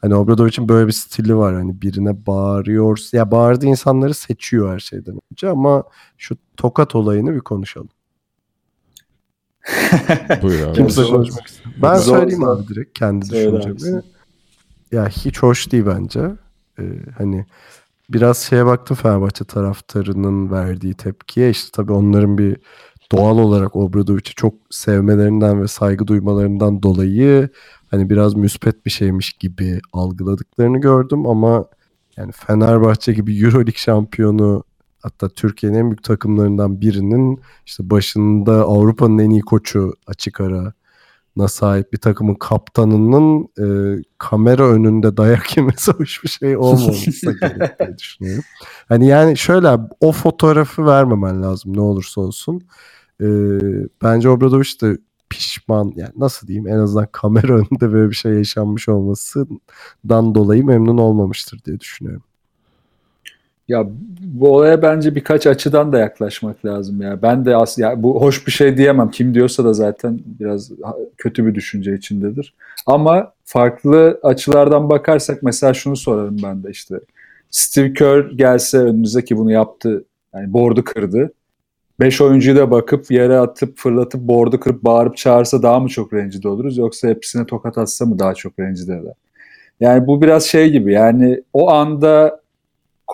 hani 0.00 0.14
Obradovic'in 0.14 0.68
böyle 0.68 0.86
bir 0.86 0.92
stili 0.92 1.36
var. 1.36 1.54
Hani 1.54 1.82
birine 1.82 2.26
bağırıyor. 2.26 2.98
Ya 3.12 3.30
bağırdığı 3.30 3.66
insanları 3.66 4.14
seçiyor 4.14 4.72
her 4.72 4.78
şeyden 4.78 5.18
önce 5.32 5.48
ama 5.48 5.84
şu 6.18 6.36
tokat 6.56 6.94
olayını 6.94 7.34
bir 7.34 7.40
konuşalım. 7.40 7.88
Buyur 10.42 10.66
abi. 10.66 10.74
Kimse 10.76 11.02
Zor- 11.02 11.12
konuşmak 11.12 11.46
istemiyor. 11.46 11.82
Ben 11.82 11.94
zor- 11.98 12.18
söyleyeyim 12.18 12.44
abi 12.44 12.68
direkt 12.68 12.98
kendi 12.98 13.26
Söyle 13.26 13.58
düşüncemi. 13.58 14.02
Ya 14.92 15.08
hiç 15.08 15.38
hoş 15.42 15.72
değil 15.72 15.84
bence. 15.86 16.20
Ee, 16.78 16.82
hani 17.18 17.46
biraz 18.10 18.38
şeye 18.38 18.66
baktım 18.66 18.96
Fenerbahçe 18.96 19.44
taraftarının 19.44 20.50
verdiği 20.50 20.94
tepkiye. 20.94 21.50
İşte 21.50 21.70
tabii 21.72 21.92
onların 21.92 22.38
bir 22.38 22.56
doğal 23.12 23.38
olarak 23.38 23.76
Obradovic'i 23.76 24.34
çok 24.34 24.54
sevmelerinden 24.70 25.62
ve 25.62 25.68
saygı 25.68 26.06
duymalarından 26.06 26.82
dolayı 26.82 27.48
hani 27.90 28.10
biraz 28.10 28.34
müspet 28.34 28.86
bir 28.86 28.90
şeymiş 28.90 29.32
gibi 29.32 29.80
algıladıklarını 29.92 30.80
gördüm 30.80 31.26
ama 31.26 31.64
yani 32.16 32.32
Fenerbahçe 32.32 33.12
gibi 33.12 33.44
Euroleague 33.44 33.72
şampiyonu 33.76 34.64
hatta 35.04 35.28
Türkiye'nin 35.28 35.78
en 35.78 35.90
büyük 35.90 36.04
takımlarından 36.04 36.80
birinin 36.80 37.40
işte 37.66 37.90
başında 37.90 38.52
Avrupa'nın 38.52 39.18
en 39.18 39.30
iyi 39.30 39.40
koçu 39.40 39.94
açık 40.06 40.40
ara 40.40 40.72
na 41.36 41.48
sahip 41.48 41.92
bir 41.92 41.98
takımın 41.98 42.34
kaptanının 42.34 43.48
e, 43.58 43.66
kamera 44.18 44.68
önünde 44.68 45.16
dayak 45.16 45.56
yemesi 45.56 45.92
hoş 45.92 46.24
bir 46.24 46.28
şey 46.28 46.56
olmaması 46.56 47.32
gerek 47.40 47.78
diye 47.78 47.98
düşünüyorum. 47.98 48.44
Hani 48.88 49.06
yani 49.06 49.36
şöyle 49.36 49.78
o 50.00 50.12
fotoğrafı 50.12 50.86
vermemen 50.86 51.42
lazım 51.42 51.76
ne 51.76 51.80
olursa 51.80 52.20
olsun. 52.20 52.62
E, 53.20 53.26
bence 54.02 54.28
Obradoviç 54.28 54.82
de 54.82 54.98
pişman 55.30 55.92
yani 55.96 56.12
nasıl 56.16 56.46
diyeyim 56.46 56.68
en 56.68 56.78
azından 56.78 57.08
kamera 57.12 57.52
önünde 57.58 57.92
böyle 57.92 58.10
bir 58.10 58.14
şey 58.16 58.32
yaşanmış 58.32 58.88
olmasından 58.88 60.34
dolayı 60.34 60.64
memnun 60.64 60.98
olmamıştır 60.98 61.64
diye 61.64 61.80
düşünüyorum. 61.80 62.22
Ya 63.68 63.86
bu 64.20 64.48
olaya 64.48 64.82
bence 64.82 65.14
birkaç 65.14 65.46
açıdan 65.46 65.92
da 65.92 65.98
yaklaşmak 65.98 66.64
lazım 66.64 67.02
ya. 67.02 67.22
Ben 67.22 67.44
de 67.44 67.56
as 67.56 67.78
ya 67.78 68.02
bu 68.02 68.20
hoş 68.22 68.46
bir 68.46 68.52
şey 68.52 68.76
diyemem. 68.76 69.10
Kim 69.10 69.34
diyorsa 69.34 69.64
da 69.64 69.72
zaten 69.72 70.20
biraz 70.26 70.70
kötü 71.18 71.46
bir 71.46 71.54
düşünce 71.54 71.94
içindedir. 71.94 72.54
Ama 72.86 73.32
farklı 73.44 74.20
açılardan 74.22 74.90
bakarsak 74.90 75.42
mesela 75.42 75.74
şunu 75.74 75.96
sorarım 75.96 76.36
ben 76.42 76.64
de 76.64 76.70
işte. 76.70 77.00
Steve 77.50 77.92
Kerr 77.92 78.30
gelse 78.30 78.78
önünüze 78.78 79.24
ki 79.24 79.36
bunu 79.36 79.52
yaptı. 79.52 80.04
Yani 80.34 80.52
board'u 80.52 80.84
kırdı. 80.84 81.32
5 82.00 82.20
oyuncuyu 82.20 82.56
da 82.56 82.70
bakıp 82.70 83.10
yere 83.10 83.38
atıp 83.38 83.78
fırlatıp 83.78 84.20
board'u 84.20 84.60
kırıp 84.60 84.84
bağırıp 84.84 85.16
çağırsa 85.16 85.62
daha 85.62 85.80
mı 85.80 85.88
çok 85.88 86.12
rencide 86.12 86.48
oluruz 86.48 86.76
yoksa 86.76 87.08
hepsine 87.08 87.46
tokat 87.46 87.78
atsa 87.78 88.06
mı 88.06 88.18
daha 88.18 88.34
çok 88.34 88.58
rencide 88.58 88.92
eder? 88.92 89.12
Yani 89.80 90.06
bu 90.06 90.22
biraz 90.22 90.44
şey 90.44 90.70
gibi 90.70 90.92
yani 90.92 91.42
o 91.52 91.70
anda 91.70 92.40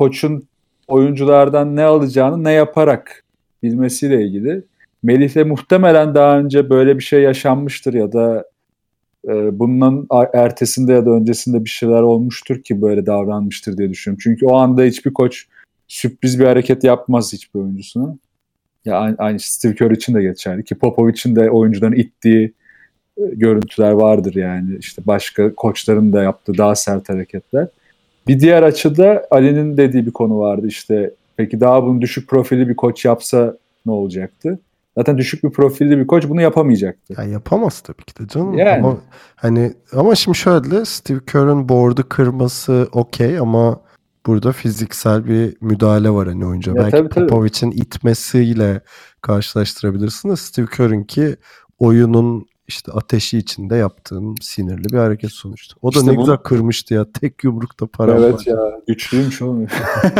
koçun 0.00 0.48
oyunculardan 0.88 1.76
ne 1.76 1.84
alacağını 1.84 2.44
ne 2.44 2.52
yaparak 2.52 3.24
bilmesiyle 3.62 4.24
ilgili. 4.24 4.62
Melih'le 5.02 5.46
muhtemelen 5.46 6.14
daha 6.14 6.38
önce 6.38 6.70
böyle 6.70 6.98
bir 6.98 7.02
şey 7.02 7.22
yaşanmıştır 7.22 7.94
ya 7.94 8.12
da 8.12 8.44
e, 9.28 9.58
bunun 9.58 10.06
ertesinde 10.34 10.92
ya 10.92 11.06
da 11.06 11.10
öncesinde 11.10 11.64
bir 11.64 11.70
şeyler 11.70 12.02
olmuştur 12.02 12.62
ki 12.62 12.82
böyle 12.82 13.06
davranmıştır 13.06 13.76
diye 13.76 13.90
düşünüyorum. 13.90 14.20
Çünkü 14.22 14.46
o 14.46 14.56
anda 14.56 14.82
hiçbir 14.82 15.12
koç 15.12 15.46
sürpriz 15.88 16.40
bir 16.40 16.44
hareket 16.44 16.84
yapmaz 16.84 17.32
hiçbir 17.32 17.60
oyuncusuna. 17.60 18.16
Ya 18.84 18.98
aynı, 18.98 19.16
aynı 19.18 19.40
Steve 19.40 19.74
Kerr 19.74 19.90
için 19.90 20.14
de 20.14 20.22
geçerli 20.22 20.64
ki 20.64 20.74
Popovic'in 20.74 21.36
de 21.36 21.50
oyuncuların 21.50 21.96
ittiği 21.96 22.52
e, 23.18 23.22
görüntüler 23.32 23.90
vardır 23.90 24.34
yani. 24.34 24.76
işte 24.78 25.02
başka 25.06 25.54
koçların 25.54 26.12
da 26.12 26.22
yaptığı 26.22 26.58
daha 26.58 26.74
sert 26.74 27.08
hareketler. 27.08 27.68
Bir 28.26 28.40
diğer 28.40 28.62
açıda 28.62 29.26
Ali'nin 29.30 29.76
dediği 29.76 30.06
bir 30.06 30.10
konu 30.10 30.38
vardı 30.38 30.66
işte 30.66 31.14
peki 31.36 31.60
daha 31.60 31.84
bunu 31.84 32.00
düşük 32.00 32.28
profilli 32.28 32.68
bir 32.68 32.76
koç 32.76 33.04
yapsa 33.04 33.56
ne 33.86 33.92
olacaktı? 33.92 34.58
Zaten 34.98 35.18
düşük 35.18 35.44
bir 35.44 35.50
profilli 35.50 35.98
bir 35.98 36.06
koç 36.06 36.28
bunu 36.28 36.40
yapamayacaktı. 36.40 37.14
Ya 37.18 37.24
yapamaz 37.24 37.80
tabii 37.80 38.04
ki 38.04 38.18
de 38.18 38.28
canım. 38.28 38.58
Yani. 38.58 38.86
Ama, 38.86 38.96
hani 39.36 39.72
ama 39.92 40.14
şimdi 40.14 40.38
şöyle 40.38 40.84
Steve 40.84 41.20
Kerr'ın 41.26 41.68
board'u 41.68 42.08
kırması 42.08 42.88
okey 42.92 43.38
ama 43.38 43.80
burada 44.26 44.52
fiziksel 44.52 45.26
bir 45.26 45.56
müdahale 45.60 46.10
var 46.10 46.28
hani 46.28 46.46
oyuncu. 46.46 46.74
Belki 46.74 47.08
Popovic'in 47.08 47.70
itmesiyle 47.70 48.80
karşılaştırabilirsin 49.20 50.30
de 50.30 50.36
Steve 50.36 50.66
Kerr'ın 50.66 51.04
ki 51.04 51.36
oyunun 51.78 52.46
işte 52.70 52.92
ateşi 52.92 53.38
içinde 53.38 53.76
yaptığın 53.76 54.34
sinirli 54.40 54.84
bir 54.92 54.98
hareket 54.98 55.30
sonuçta. 55.30 55.74
O 55.82 55.94
da 55.94 55.98
işte 55.98 56.12
ne 56.12 56.16
bu... 56.16 56.20
güzel 56.20 56.36
kırmıştı 56.36 56.94
ya. 56.94 57.06
Tek 57.20 57.44
yumrukta 57.44 57.86
para 57.86 58.12
Evet 58.12 58.34
var. 58.34 58.44
ya 58.46 58.58
güçlüymüş 58.88 59.42
oğlum. 59.42 59.66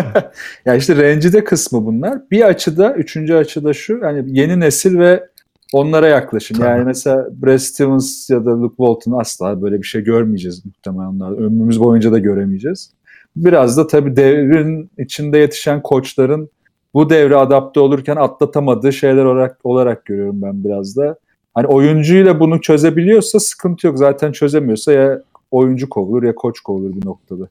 ya 0.64 0.74
işte 0.74 0.96
rencide 0.96 1.44
kısmı 1.44 1.86
bunlar. 1.86 2.30
Bir 2.30 2.42
açıda, 2.42 2.94
üçüncü 2.94 3.34
açıda 3.34 3.72
şu 3.72 4.00
yani 4.02 4.24
yeni 4.26 4.60
nesil 4.60 4.98
ve 4.98 5.28
onlara 5.72 6.08
yaklaşın. 6.08 6.54
Tabii. 6.54 6.66
Yani 6.66 6.84
mesela 6.84 7.28
Brad 7.32 7.58
Stevens 7.58 8.30
ya 8.30 8.44
da 8.44 8.62
Luke 8.62 8.76
Walton 8.76 9.12
asla 9.12 9.62
böyle 9.62 9.78
bir 9.78 9.86
şey 9.86 10.02
görmeyeceğiz 10.02 10.66
muhtemelen 10.66 11.08
onlar. 11.08 11.32
Ömrümüz 11.32 11.80
boyunca 11.80 12.12
da 12.12 12.18
göremeyeceğiz. 12.18 12.90
Biraz 13.36 13.76
da 13.76 13.86
tabii 13.86 14.16
devrin 14.16 14.90
içinde 14.98 15.38
yetişen 15.38 15.82
koçların 15.82 16.50
bu 16.94 17.10
devre 17.10 17.36
adapte 17.36 17.80
olurken 17.80 18.16
atlatamadığı 18.16 18.92
şeyler 18.92 19.24
olarak 19.24 19.58
olarak 19.64 20.04
görüyorum 20.04 20.42
ben 20.42 20.64
biraz 20.64 20.96
da. 20.96 21.16
Hani 21.54 21.66
oyuncuyla 21.66 22.40
bunu 22.40 22.60
çözebiliyorsa 22.60 23.40
sıkıntı 23.40 23.86
yok. 23.86 23.98
Zaten 23.98 24.32
çözemiyorsa 24.32 24.92
ya 24.92 25.22
oyuncu 25.50 25.88
kovulur 25.88 26.22
ya 26.22 26.34
koç 26.34 26.60
kovulur 26.60 26.94
bir 26.96 27.06
noktada. 27.06 27.48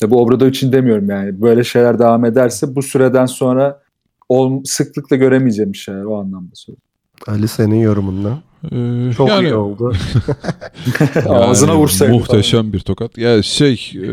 Tabi 0.00 0.14
Obrado 0.14 0.46
için 0.46 0.72
demiyorum 0.72 1.10
yani. 1.10 1.42
Böyle 1.42 1.64
şeyler 1.64 1.98
devam 1.98 2.24
ederse 2.24 2.74
bu 2.74 2.82
süreden 2.82 3.26
sonra 3.26 3.82
ol, 4.28 4.64
sıklıkla 4.64 5.16
göremeyeceğim 5.16 5.74
şeyler 5.74 6.04
o 6.04 6.20
anlamda 6.20 6.54
söylüyorum. 6.54 6.82
Ali 7.26 7.48
senin 7.48 7.80
yorumunla. 7.80 8.42
Ee, 8.72 9.12
Çok 9.16 9.28
yani, 9.28 9.48
iyi 9.48 9.54
oldu. 9.54 9.92
yani, 11.14 11.28
Ağzına 11.28 11.76
vursaydı. 11.76 12.12
Muhteşem 12.12 12.60
falan. 12.60 12.72
bir 12.72 12.80
tokat. 12.80 13.18
Ya 13.18 13.30
yani 13.30 13.44
şey 13.44 13.92
e, 13.94 14.10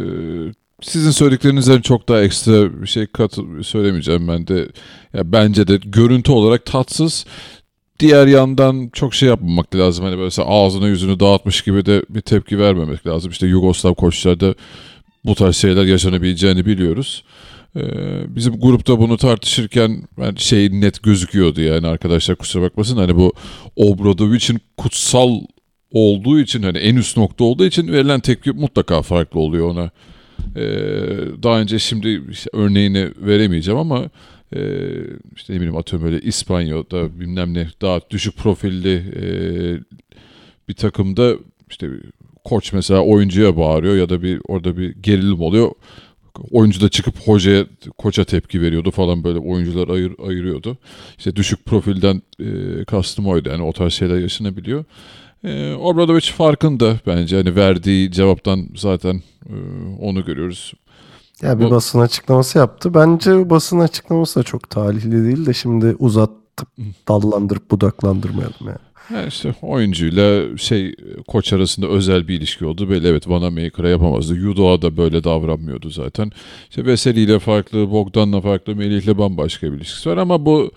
sizin 0.82 1.12
söylediklerinizden 1.12 1.82
çok 1.82 2.10
daha 2.10 2.22
ekstra 2.22 2.82
bir 2.82 2.88
şey 2.88 3.08
kat 3.08 3.38
söylemeyeceğim 3.62 4.28
ben 4.28 4.48
de. 4.48 4.68
Ya 5.14 5.32
bence 5.32 5.68
de 5.68 5.78
görüntü 5.86 6.32
olarak 6.32 6.66
tatsız 6.66 7.26
diğer 8.00 8.28
yandan 8.28 8.90
çok 8.94 9.14
şey 9.14 9.30
yapmamak 9.30 9.75
lazım. 9.75 10.06
Hani 10.06 10.18
böyle 10.18 10.44
ağzını 10.44 10.88
yüzünü 10.88 11.20
dağıtmış 11.20 11.62
gibi 11.62 11.86
de 11.86 12.04
bir 12.10 12.22
tepki 12.22 12.60
vermemek 12.60 13.08
lazım. 13.08 13.32
İşte 13.32 13.48
Yugoslav 13.48 13.94
koçlarda 13.94 14.56
bu 15.25 15.36
tarz 15.36 15.56
şeyler 15.56 15.86
yaşanabileceğini 15.86 16.66
biliyoruz. 16.66 17.24
Ee, 17.75 17.82
bizim 18.36 18.60
grupta 18.60 19.00
bunu 19.00 19.18
tartışırken 19.18 20.04
ben 20.20 20.36
şey 20.36 20.82
net 20.82 21.04
gözüküyordu 21.04 21.62
yani 21.62 21.88
arkadaşlar 21.88 22.36
kusura 22.36 22.64
bakmasın. 22.64 22.98
Hani 22.98 23.16
bu 23.16 23.34
Obradovic'in 23.75 24.60
kutsal 24.78 25.40
olduğu 25.92 26.40
için 26.40 26.64
hani 26.64 26.78
en 26.78 26.96
üst 26.96 27.18
nokta 27.18 27.44
olduğu 27.44 27.66
için 27.66 27.88
verilen 27.88 28.20
tepki 28.20 28.52
mutlaka 28.52 29.02
farklı 29.02 29.40
oluyor 29.40 29.70
ona. 29.70 29.90
Ee, 30.56 30.64
daha 31.44 31.60
önce 31.60 31.80
şimdi 31.80 32.22
işte 32.32 32.50
örneğini 32.54 33.10
veremeyeceğim 33.18 33.80
ama 33.80 34.10
e, 34.54 34.60
işte 35.36 35.54
ne 35.54 35.58
bileyim 35.58 35.78
atıyorum 35.78 36.08
böyle 36.08 36.22
İspanya'da 36.22 37.20
bilmem 37.20 37.54
ne 37.54 37.68
daha 37.82 38.00
düşük 38.10 38.38
profilli 38.38 38.96
e, 38.96 39.25
bir 40.70 40.74
takımda 40.74 41.36
işte 41.70 41.90
koç 42.44 42.74
mesela 42.74 43.02
oyuncuya 43.02 43.58
bağırıyor 43.58 43.96
ya 43.96 44.10
da 44.10 44.22
bir 44.22 44.42
orada 44.48 44.78
bir 44.78 44.96
gerilim 45.02 45.42
oluyor. 45.42 45.72
Oyuncu 46.52 46.82
da 46.82 46.90
çıkıp 46.90 47.20
hocaya, 47.28 47.66
koça 47.98 48.24
tepki 48.24 48.62
veriyordu 48.62 48.92
falan 48.92 49.24
böyle 49.24 49.40
oyuncular 49.40 49.88
ayır, 49.88 50.14
ayırıyordu. 50.28 50.78
İşte 51.18 51.36
düşük 51.36 51.66
profilden 51.66 52.22
e, 52.40 52.86
kastım 52.86 53.28
oydu 53.28 53.50
yani 53.50 53.64
o 53.64 53.74
tarz 53.74 53.94
şeyler 53.94 54.20
yaşanabiliyor. 54.20 54.86
E, 55.44 55.74
Obradovic 55.74 56.32
farkında 56.32 57.00
bence 57.08 57.36
hani 57.36 57.56
verdiği 57.56 58.12
cevaptan 58.12 58.70
zaten 58.75 59.22
e, 59.50 59.56
onu 60.00 60.25
görüyoruz. 60.25 60.74
Ya 61.42 61.60
bir 61.60 61.65
o... 61.65 61.72
basın 61.72 62.00
açıklaması 62.00 62.58
yaptı. 62.58 62.94
Bence 62.94 63.50
basın 63.50 63.80
açıklaması 63.80 64.39
da 64.39 64.44
çok 64.44 64.70
talihli 64.70 65.25
değil 65.25 65.46
de 65.46 65.54
şimdi 65.54 65.96
uzatıp 66.00 66.68
dallandırıp 67.08 67.72
budaklandırmayalım 67.72 68.68
yani. 68.68 68.77
Yani 69.13 69.27
işte 69.27 69.56
oyuncuyla 69.62 70.58
şey 70.58 70.96
koç 71.27 71.54
arasında 71.54 71.88
özel 71.88 72.27
bir 72.27 72.38
ilişki 72.38 72.65
oldu. 72.65 72.89
Böyle 72.89 73.10
evet 73.10 73.30
Vanamaker'a 73.30 73.89
yapamazdı. 73.89 74.36
Yudo'a 74.36 74.82
da 74.82 74.98
böyle 74.98 75.24
davranmıyordu 75.24 75.89
zaten. 75.89 76.32
İşte 76.70 76.86
Veseli 76.86 77.20
ile 77.20 77.39
farklı, 77.39 77.92
Bogdan'la 77.92 78.42
farklı, 78.42 78.75
Melih'le 78.75 79.18
bambaşka 79.18 79.72
bir 79.72 79.77
ilişkisi 79.77 80.10
var 80.10 80.18
ama 80.18 80.46
bu 80.46 80.72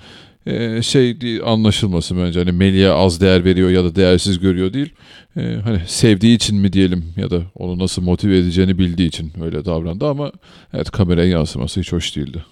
e, 0.48 0.82
şey 0.82 1.40
anlaşılması 1.44 2.16
bence. 2.16 2.38
Hani 2.38 2.52
Melih'e 2.52 2.90
az 2.90 3.20
değer 3.20 3.44
veriyor 3.44 3.70
ya 3.70 3.84
da 3.84 3.94
değersiz 3.94 4.38
görüyor 4.38 4.72
değil. 4.72 4.92
E, 5.36 5.56
hani 5.64 5.80
sevdiği 5.86 6.36
için 6.36 6.56
mi 6.56 6.72
diyelim 6.72 7.04
ya 7.16 7.30
da 7.30 7.42
onu 7.54 7.78
nasıl 7.78 8.02
motive 8.02 8.38
edeceğini 8.38 8.78
bildiği 8.78 9.08
için 9.08 9.32
öyle 9.42 9.64
davrandı 9.64 10.06
ama 10.06 10.32
evet 10.72 10.90
kameraya 10.90 11.28
yansıması 11.28 11.80
hiç 11.80 11.92
hoş 11.92 12.16
değildi. 12.16 12.44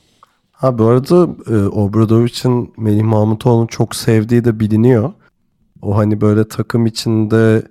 Ha 0.53 0.79
bu 0.79 0.87
arada 0.87 1.29
e, 1.51 1.57
Obradovic'in 1.67 2.73
Melih 2.77 3.03
Mahmutoğlu'nu 3.03 3.69
çok 3.69 3.97
sevdiği 3.97 4.45
de 4.45 4.61
biliniyor. 4.61 5.13
O 5.83 5.97
hani 5.97 6.21
böyle 6.21 6.49
takım 6.49 6.87
içinde 6.87 7.63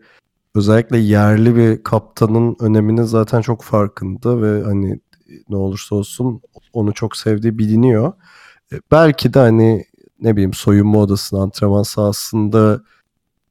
özellikle 0.55 0.97
yerli 0.97 1.55
bir 1.55 1.83
kaptanın 1.83 2.55
önemini 2.59 3.05
zaten 3.05 3.41
çok 3.41 3.63
farkında 3.63 4.41
ve 4.41 4.63
hani 4.63 4.99
ne 5.49 5.55
olursa 5.55 5.95
olsun 5.95 6.41
onu 6.73 6.93
çok 6.93 7.17
sevdiği 7.17 7.57
biliniyor. 7.57 8.13
E, 8.73 8.75
belki 8.91 9.33
de 9.33 9.39
hani 9.39 9.85
ne 10.25 10.35
bileyim 10.35 10.53
soyunma 10.53 10.99
odasında, 10.99 11.41
antrenman 11.41 11.83
sahasında 11.83 12.81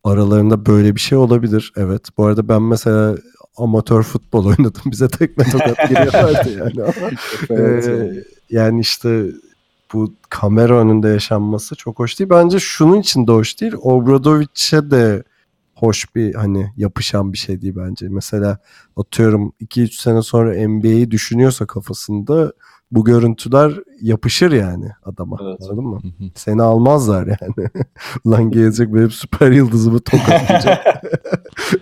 aralarında 0.04 0.66
böyle 0.66 0.94
bir 0.94 1.00
şey 1.00 1.18
olabilir. 1.18 1.72
Evet. 1.76 2.08
Bu 2.18 2.24
arada 2.26 2.48
ben 2.48 2.62
mesela 2.62 3.16
amatör 3.56 4.02
futbol 4.02 4.44
oynadım. 4.58 4.82
Bize 4.86 5.08
tekme 5.08 5.44
tokat 5.52 5.88
giriyorlardı 5.88 6.58
yani. 6.58 6.92
evet, 7.50 7.88
ee, 7.88 8.24
yani 8.50 8.80
işte 8.80 9.26
bu 9.92 10.14
kamera 10.30 10.78
önünde 10.78 11.08
yaşanması 11.08 11.76
çok 11.76 11.98
hoş 11.98 12.18
değil. 12.18 12.30
Bence 12.30 12.58
şunun 12.58 13.00
için 13.00 13.26
de 13.26 13.32
hoş 13.32 13.60
değil. 13.60 13.74
Obradovic'e 13.82 14.90
de 14.90 15.22
hoş 15.74 16.14
bir 16.14 16.34
hani 16.34 16.72
yapışan 16.76 17.32
bir 17.32 17.38
şey 17.38 17.60
değil 17.62 17.74
bence. 17.76 18.08
Mesela 18.08 18.58
atıyorum 18.96 19.52
2-3 19.60 20.02
sene 20.02 20.22
sonra 20.22 20.68
NBA'yi 20.68 21.10
düşünüyorsa 21.10 21.66
kafasında 21.66 22.52
bu 22.94 23.04
görüntüler 23.04 23.72
yapışır 24.00 24.52
yani 24.52 24.88
adama. 25.04 25.38
Evet. 25.42 25.58
Anladın 25.62 25.84
mı? 25.84 26.00
Seni 26.34 26.62
almazlar 26.62 27.26
yani. 27.26 27.68
Lan 28.26 28.50
gelecek 28.50 28.94
benim 28.94 29.10
süper 29.10 29.50
yıldızımı 29.50 30.00
tokatlayacak. 30.00 30.78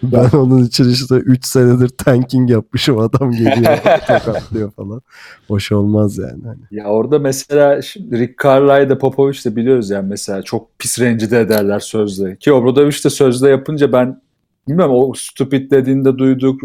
ben 0.03 0.29
onun 0.37 0.65
için 0.65 0.91
işte 0.91 1.15
3 1.15 1.45
senedir 1.47 1.89
tanking 1.89 2.51
yapmışım 2.51 2.99
adam 2.99 3.31
geliyor 3.31 3.77
tokatlıyor 4.07 4.71
falan. 4.71 5.03
Hoş 5.49 5.73
olmaz 5.73 6.19
yani. 6.19 6.43
Hani. 6.45 6.61
Ya 6.71 6.85
orada 6.85 7.19
mesela 7.19 7.83
şimdi 7.83 8.19
Rick 8.19 8.45
Carlisle 8.45 8.99
Popovic 8.99 9.45
de 9.45 9.57
biliyoruz 9.57 9.91
yani 9.91 10.09
mesela 10.09 10.43
çok 10.43 10.79
pis 10.79 11.01
rencide 11.01 11.41
ederler 11.41 11.81
sözle. 11.81 12.37
Ki 12.37 12.53
Obradovic 12.53 13.05
de 13.05 13.11
sözle 13.11 13.49
yapınca 13.49 13.93
ben 13.93 14.23
bilmiyorum 14.69 14.95
o 14.95 15.13
stupid 15.15 15.71
dediğinde 15.71 16.19
duyduk, 16.19 16.61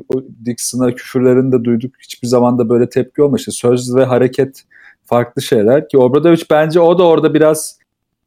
Dixon'a 0.46 0.96
küfürlerini 0.96 1.52
de 1.52 1.64
duyduk. 1.64 1.96
Hiçbir 2.02 2.28
zaman 2.28 2.60
da 2.60 2.70
böyle 2.70 2.90
tepki 2.90 3.22
olmamıştı. 3.22 3.52
Söz 3.52 3.96
ve 3.96 4.06
hareket 4.06 4.64
farklı 5.04 5.42
şeyler 5.42 5.90
ki 5.90 5.98
Obradovic 5.98 6.44
bence 6.52 6.80
o 6.80 7.00
da 7.00 7.04
orada 7.04 7.34
biraz 7.34 7.80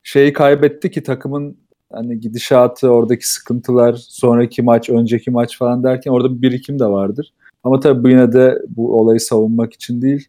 şeyi 0.02 0.32
kaybetti 0.32 0.90
ki 0.90 1.02
takımın 1.02 1.56
hani 1.92 2.20
gidişatı, 2.20 2.88
oradaki 2.88 3.28
sıkıntılar, 3.28 3.94
sonraki 4.08 4.62
maç, 4.62 4.90
önceki 4.90 5.30
maç 5.30 5.58
falan 5.58 5.84
derken 5.84 6.10
orada 6.10 6.36
bir 6.36 6.42
birikim 6.42 6.78
de 6.78 6.86
vardır. 6.86 7.32
Ama 7.64 7.80
tabii 7.80 8.04
bu 8.04 8.08
yine 8.08 8.32
de 8.32 8.58
bu 8.68 9.00
olayı 9.00 9.20
savunmak 9.20 9.72
için 9.72 10.02
değil. 10.02 10.28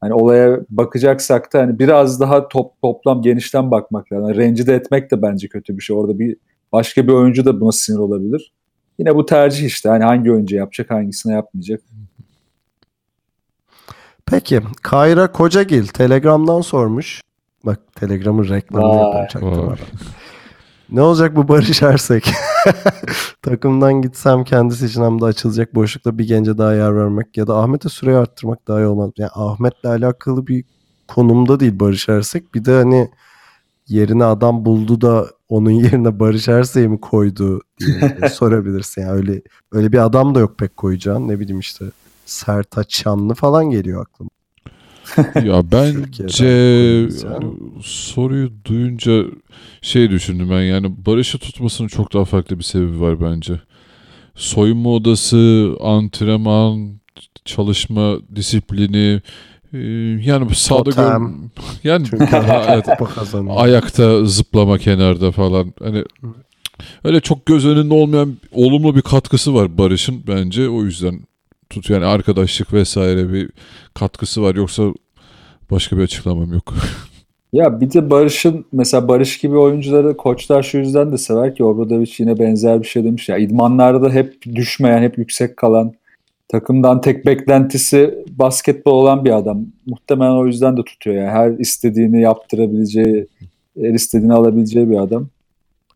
Hani 0.00 0.14
olaya 0.14 0.60
bakacaksak 0.70 1.52
da 1.52 1.58
hani 1.58 1.78
biraz 1.78 2.20
daha 2.20 2.48
top 2.48 2.82
toplam 2.82 3.22
genişten 3.22 3.70
bakmak 3.70 4.12
lazım. 4.12 4.28
Yani 4.28 4.36
rencide 4.36 4.74
etmek 4.74 5.10
de 5.10 5.22
bence 5.22 5.48
kötü 5.48 5.76
bir 5.76 5.82
şey. 5.82 5.96
Orada 5.96 6.18
bir 6.18 6.36
başka 6.72 7.06
bir 7.06 7.12
oyuncu 7.12 7.44
da 7.44 7.60
buna 7.60 7.72
sinir 7.72 7.98
olabilir. 7.98 8.52
Yine 8.98 9.14
bu 9.14 9.26
tercih 9.26 9.66
işte. 9.66 9.88
Hani 9.88 10.04
hangi 10.04 10.32
oyuncu 10.32 10.56
yapacak, 10.56 10.90
hangisine 10.90 11.32
yapmayacak. 11.32 11.80
Peki 14.26 14.60
Kayra 14.82 15.32
Kocagil 15.32 15.86
Telegram'dan 15.86 16.60
sormuş. 16.60 17.20
Bak 17.64 17.80
Telegram'ın 17.94 18.48
reklamını. 18.48 19.68
Vay. 19.68 19.76
Ne 20.90 21.02
olacak 21.02 21.36
bu 21.36 21.48
Barış 21.48 21.82
Ersek? 21.82 22.32
Takımdan 23.42 24.02
gitsem 24.02 24.44
kendisi 24.44 24.86
için 24.86 25.02
hem 25.02 25.20
de 25.20 25.24
açılacak 25.24 25.74
boşlukta 25.74 26.18
bir 26.18 26.26
gence 26.26 26.58
daha 26.58 26.74
yer 26.74 26.96
vermek 26.96 27.36
ya 27.36 27.46
da 27.46 27.56
Ahmet'e 27.56 27.88
süreyi 27.88 28.16
arttırmak 28.16 28.68
daha 28.68 28.80
iyi 28.80 28.86
olmaz. 28.86 29.10
Yani 29.18 29.30
Ahmet'le 29.34 29.84
alakalı 29.84 30.46
bir 30.46 30.64
konumda 31.08 31.60
değil 31.60 31.80
Barış 31.80 32.08
Ersek. 32.08 32.54
Bir 32.54 32.64
de 32.64 32.72
hani 32.72 33.10
yerine 33.88 34.24
adam 34.24 34.64
buldu 34.64 35.00
da 35.00 35.26
onun 35.48 35.70
yerine 35.84 36.20
Barış 36.20 36.48
Ersek'i 36.48 36.88
mi 36.88 37.00
koydu 37.00 37.60
diye 37.80 38.28
sorabilirsin. 38.32 39.02
Yani 39.02 39.12
öyle 39.12 39.42
öyle 39.72 39.92
bir 39.92 40.04
adam 40.04 40.34
da 40.34 40.40
yok 40.40 40.58
pek 40.58 40.76
koyacağın. 40.76 41.28
Ne 41.28 41.40
bileyim 41.40 41.60
işte 41.60 41.84
Sertaç 42.26 42.94
Şanlı 42.94 43.34
falan 43.34 43.70
geliyor 43.70 44.02
aklıma. 44.02 44.30
Ya 45.44 45.62
bence 45.72 47.08
soruyu 47.82 48.50
duyunca 48.64 49.24
şey 49.82 50.10
düşündüm 50.10 50.50
ben 50.50 50.62
yani 50.62 51.06
Barış'ı 51.06 51.38
tutmasının 51.38 51.88
çok 51.88 52.12
daha 52.14 52.24
farklı 52.24 52.58
bir 52.58 52.64
sebebi 52.64 53.00
var 53.00 53.20
bence. 53.20 53.60
Soyunma 54.34 54.90
odası, 54.90 55.72
antrenman, 55.80 57.00
çalışma 57.44 58.16
disiplini 58.36 59.22
e, 59.72 59.78
yani 60.30 60.54
sahada 60.54 60.90
gör 60.90 61.30
yani 61.84 62.06
Çünkü 62.10 62.26
evet, 62.68 62.86
ayakta 63.50 64.24
zıplama 64.24 64.78
kenarda 64.78 65.32
falan. 65.32 65.72
Hani 65.82 66.04
öyle 67.04 67.20
çok 67.20 67.46
göz 67.46 67.66
önünde 67.66 67.94
olmayan 67.94 68.36
olumlu 68.52 68.96
bir 68.96 69.02
katkısı 69.02 69.54
var 69.54 69.78
Barış'ın 69.78 70.22
bence. 70.26 70.68
O 70.68 70.82
yüzden 70.82 71.20
tut 71.70 71.90
yani 71.90 72.04
arkadaşlık 72.04 72.72
vesaire 72.72 73.32
bir 73.32 73.50
katkısı 73.94 74.42
var. 74.42 74.54
Yoksa 74.54 74.82
başka 75.70 75.96
bir 75.96 76.02
açıklamam 76.02 76.52
yok. 76.52 76.74
Ya 77.52 77.80
bir 77.80 77.92
de 77.92 78.10
Barış'ın 78.10 78.64
mesela 78.72 79.08
Barış 79.08 79.38
gibi 79.38 79.56
oyuncuları 79.56 80.16
koçlar 80.16 80.62
şu 80.62 80.78
yüzden 80.78 81.12
de 81.12 81.18
sever 81.18 81.54
ki 81.54 81.64
Obradovic 81.64 82.12
yine 82.18 82.38
benzer 82.38 82.82
bir 82.82 82.86
şey 82.86 83.04
demiş 83.04 83.28
ya. 83.28 83.36
İdmanlarda 83.38 84.10
hep 84.10 84.42
düşmeyen, 84.54 85.02
hep 85.02 85.18
yüksek 85.18 85.56
kalan 85.56 85.92
takımdan 86.48 87.00
tek 87.00 87.26
beklentisi 87.26 88.24
basketbol 88.30 88.92
olan 88.92 89.24
bir 89.24 89.36
adam. 89.36 89.66
Muhtemelen 89.86 90.30
o 90.30 90.46
yüzden 90.46 90.76
de 90.76 90.84
tutuyor 90.84 91.16
yani. 91.16 91.30
Her 91.30 91.50
istediğini 91.50 92.20
yaptırabileceği, 92.20 93.26
her 93.80 93.94
istediğini 93.94 94.32
alabileceği 94.32 94.90
bir 94.90 94.98
adam. 94.98 95.28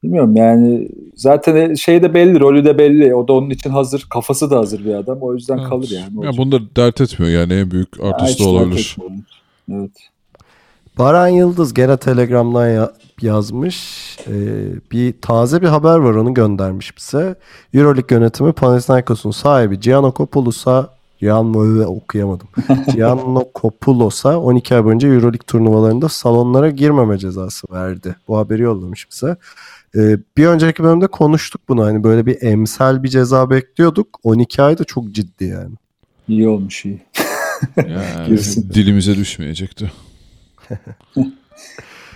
Bilmiyorum 0.03 0.37
yani 0.37 0.89
zaten 1.15 1.75
şey 1.75 2.03
de 2.03 2.15
belli, 2.15 2.41
rolü 2.41 2.65
de 2.65 2.79
belli. 2.79 3.15
O 3.15 3.29
da 3.29 3.33
onun 3.33 3.51
için 3.51 3.71
hazır, 3.71 4.07
kafası 4.11 4.51
da 4.51 4.59
hazır 4.59 4.85
bir 4.85 4.95
adam. 4.95 5.19
O 5.21 5.35
yüzden 5.35 5.65
kalır 5.65 5.91
yani. 5.91 6.27
Ya 6.27 6.33
bunu 6.37 6.53
da 6.53 6.61
dert 6.77 7.01
etmiyor 7.01 7.41
yani 7.41 7.53
en 7.53 7.71
büyük 7.71 7.99
Ya 7.99 8.05
artısı 8.11 8.45
da 8.45 8.49
olabilir. 8.49 8.97
Evet. 9.73 9.91
Baran 10.99 11.29
Yıldız 11.29 11.75
gene 11.75 11.97
Telegram'dan 11.97 12.69
ya- 12.69 12.93
yazmış. 13.23 14.17
Ee, 14.27 14.33
bir 14.93 15.21
taze 15.21 15.63
bir 15.63 15.67
haber 15.67 15.97
var 15.97 16.15
onu 16.15 16.35
göndermiş 16.35 16.97
bize. 16.97 17.35
Euroleague 17.75 18.19
yönetimi 18.19 18.53
Panathinaikos'un 18.53 19.31
sahibi 19.31 19.81
Giannakopoulos 19.81 20.67
Gian 21.21 21.55
okuyamadım. 21.87 22.49
Giannokopoulos'a 22.95 24.41
12 24.41 24.75
ay 24.75 24.85
boyunca 24.85 25.09
Euroleague 25.09 25.47
turnuvalarında 25.47 26.09
salonlara 26.09 26.71
girmeme 26.71 27.19
cezası 27.19 27.67
verdi. 27.73 28.17
Bu 28.29 28.39
haberi 28.39 28.63
yollamış 28.63 29.11
bize. 29.11 29.37
Ee, 29.97 30.19
bir 30.37 30.47
önceki 30.47 30.83
bölümde 30.83 31.07
konuştuk 31.07 31.61
bunu. 31.69 31.85
Hani 31.85 32.05
böyle 32.05 32.27
bir 32.27 32.43
emsal 32.43 33.03
bir 33.03 33.09
ceza 33.09 33.51
bekliyorduk. 33.51 34.19
12 34.23 34.63
ay 34.63 34.79
da 34.79 34.85
çok 34.85 35.13
ciddi 35.13 35.45
yani. 35.45 35.75
İyi 36.29 36.49
olmuş 36.49 36.85
iyi. 36.85 37.01
Yani 37.77 38.39
dilimize 38.75 39.17
düşmeyecekti. 39.17 39.93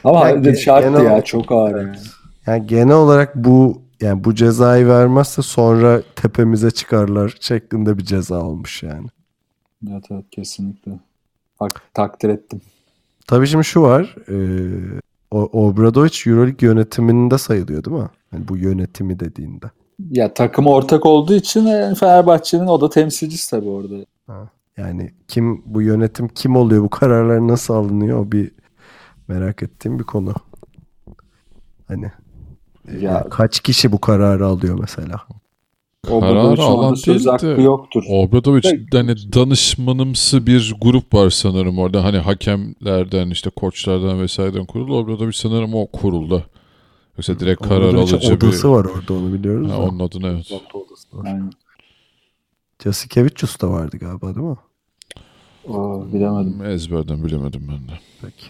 Ama 0.04 0.28
Yani 0.28 0.58
şarttı 0.58 0.88
genel- 0.88 1.04
ya 1.04 1.22
çok 1.22 1.52
ağır 1.52 1.80
yani. 1.82 1.96
Yani 2.46 2.66
genel 2.66 2.96
olarak 2.96 3.36
bu 3.36 3.82
yani 4.00 4.24
bu 4.24 4.34
cezayı 4.34 4.86
vermezse 4.88 5.42
sonra 5.42 6.02
tepemize 6.16 6.70
çıkarlar 6.70 7.36
şeklinde 7.40 7.98
bir 7.98 8.04
ceza 8.04 8.42
olmuş 8.42 8.82
yani. 8.82 9.06
Evet 9.90 10.04
evet 10.10 10.24
kesinlikle. 10.30 10.92
Tak, 11.58 11.82
takdir 11.94 12.28
ettim. 12.28 12.60
Tabii 13.26 13.46
şimdi 13.46 13.64
şu 13.64 13.82
var. 13.82 14.16
E, 14.28 14.36
o 15.30 15.38
Obradovic 15.52 16.22
Euroleague 16.26 16.68
yönetiminde 16.68 17.38
sayılıyor 17.38 17.84
değil 17.84 17.96
mi? 17.96 18.08
Yani 18.32 18.48
bu 18.48 18.56
yönetimi 18.56 19.20
dediğinde. 19.20 19.66
Ya 20.10 20.34
takım 20.34 20.66
ortak 20.66 21.06
olduğu 21.06 21.34
için 21.34 21.66
e, 21.66 21.94
Fenerbahçe'nin 21.94 22.66
o 22.66 22.80
da 22.80 22.90
temsilcisi 22.90 23.50
tabii 23.50 23.68
orada. 23.68 23.94
Yani 24.76 25.10
kim 25.28 25.62
bu 25.66 25.82
yönetim 25.82 26.28
kim 26.28 26.56
oluyor? 26.56 26.82
Bu 26.82 26.88
kararlar 26.88 27.48
nasıl 27.48 27.74
alınıyor? 27.74 28.18
O 28.26 28.32
bir 28.32 28.50
merak 29.28 29.62
ettiğim 29.62 29.98
bir 29.98 30.04
konu. 30.04 30.34
Hani 31.88 32.10
Ya 33.00 33.26
kaç 33.30 33.60
kişi 33.60 33.92
bu 33.92 34.00
kararı 34.00 34.46
alıyor 34.46 34.78
mesela? 34.80 35.20
hiç 36.06 36.60
alan 36.60 36.84
orada 36.84 36.96
söz 36.96 37.06
değil 37.06 37.24
de- 37.26 37.30
hakkı 37.30 37.62
yoktur. 37.62 38.04
Obradovic 38.08 38.60
Peki. 38.62 38.86
hani 38.92 39.32
danışmanımsı 39.32 40.46
bir 40.46 40.74
grup 40.80 41.14
var 41.14 41.30
sanırım 41.30 41.78
orada. 41.78 42.04
Hani 42.04 42.18
hakemlerden 42.18 43.30
işte 43.30 43.50
koçlardan 43.50 44.20
vesaireden 44.20 44.64
kurulu. 44.64 44.96
Obradovic 44.96 45.32
sanırım 45.32 45.74
o 45.74 45.86
kurulda. 45.86 46.42
Yoksa 47.18 47.40
direkt 47.40 47.62
karar 47.62 47.88
Obradovic'in 47.88 48.16
alıcı 48.16 48.40
bir... 48.40 48.46
odası 48.46 48.70
var 48.70 48.84
orada 48.84 49.14
onu 49.14 49.32
biliyoruz. 49.32 49.70
Ha, 49.70 49.78
onun 49.78 49.98
adını 49.98 50.26
evet. 50.28 50.52
Yani, 51.24 51.50
Jasikevicius 52.82 53.60
da 53.60 53.70
vardı 53.70 53.96
galiba 53.98 54.34
değil 54.34 54.46
mi? 54.46 54.56
o, 55.68 56.06
bilemedim. 56.12 56.64
Ezberden 56.64 57.24
bilemedim 57.24 57.68
ben 57.68 57.88
de. 57.88 58.00
Peki. 58.22 58.46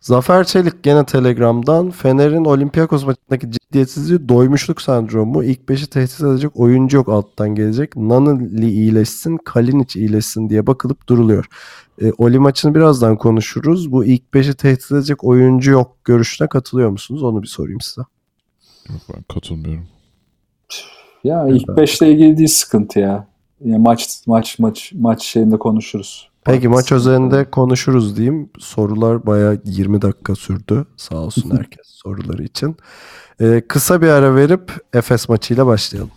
Zafer 0.00 0.44
Çelik 0.44 0.82
gene 0.82 1.04
Telegram'dan 1.06 1.90
Fener'in 1.90 2.44
Olympiakos 2.44 3.04
maçındaki 3.04 3.50
ciddiyetsizliği 3.50 4.28
doymuşluk 4.28 4.82
sendromu. 4.82 5.44
İlk 5.44 5.68
beşi 5.68 5.90
tehdit 5.90 6.20
edecek 6.20 6.50
oyuncu 6.54 6.96
yok 6.96 7.08
alttan 7.08 7.54
gelecek. 7.54 7.96
Naneli 7.96 8.70
iyileşsin, 8.70 9.38
Kalinic 9.44 10.00
iyileşsin 10.00 10.50
diye 10.50 10.66
bakılıp 10.66 11.08
duruluyor. 11.08 11.46
E, 12.02 12.12
Oli 12.18 12.38
maçını 12.38 12.74
birazdan 12.74 13.16
konuşuruz. 13.16 13.92
Bu 13.92 14.04
ilk 14.04 14.34
beşi 14.34 14.54
tehdit 14.54 14.92
edecek 14.92 15.24
oyuncu 15.24 15.70
yok 15.70 15.96
görüşüne 16.04 16.48
katılıyor 16.48 16.90
musunuz? 16.90 17.22
Onu 17.22 17.42
bir 17.42 17.48
sorayım 17.48 17.80
size. 17.80 18.02
Yok 18.88 19.00
ben 19.14 19.22
katılmıyorum. 19.34 19.86
Ya 21.24 21.48
ilk 21.48 21.68
beşle 21.76 22.12
ilgili 22.12 22.36
değil 22.36 22.48
sıkıntı 22.48 22.98
ya. 22.98 23.28
Ya 23.64 23.78
maç 23.78 24.22
maç 24.26 24.58
maç 24.58 24.92
maç 24.94 25.22
şeyinde 25.22 25.58
konuşuruz. 25.58 26.29
Peki 26.44 26.68
maç 26.68 26.92
özelinde 26.92 27.50
konuşuruz 27.50 28.16
diyeyim. 28.16 28.50
Sorular 28.58 29.26
bayağı 29.26 29.60
20 29.64 30.02
dakika 30.02 30.34
sürdü. 30.34 30.86
Sağ 30.96 31.16
olsun 31.16 31.50
herkes 31.56 31.86
soruları 31.86 32.42
için. 32.42 32.76
E, 33.40 33.62
kısa 33.68 34.02
bir 34.02 34.08
ara 34.08 34.34
verip 34.34 34.72
Efes 34.92 35.28
maçıyla 35.28 35.66
başlayalım. 35.66 36.10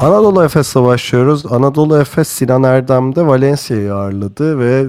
Anadolu 0.00 0.44
Efes'le 0.44 0.76
başlıyoruz. 0.76 1.52
Anadolu 1.52 1.98
Efes 1.98 2.28
Sinan 2.28 2.62
Erdem'de 2.62 3.26
Valencia'yı 3.26 3.94
ağırladı 3.94 4.58
ve 4.58 4.86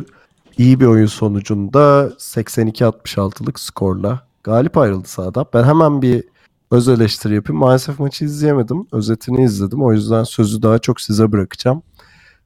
iyi 0.58 0.80
bir 0.80 0.86
oyun 0.86 1.06
sonucunda 1.06 2.12
82-66'lık 2.18 3.60
skorla 3.60 4.20
galip 4.44 4.78
ayrıldı 4.78 5.08
sahada. 5.08 5.46
Ben 5.54 5.64
hemen 5.64 6.02
bir 6.02 6.24
öz 6.74 6.88
eleştiri 6.88 7.36
yapayım. 7.36 7.60
Maalesef 7.60 8.00
maçı 8.00 8.26
izleyemedim. 8.26 8.88
Özetini 8.92 9.44
izledim. 9.44 9.84
O 9.84 9.94
yüzden 9.94 10.24
sözü 10.24 10.62
daha 10.62 10.80
çok 10.80 11.02
size 11.02 11.32
bırakacağım. 11.32 11.84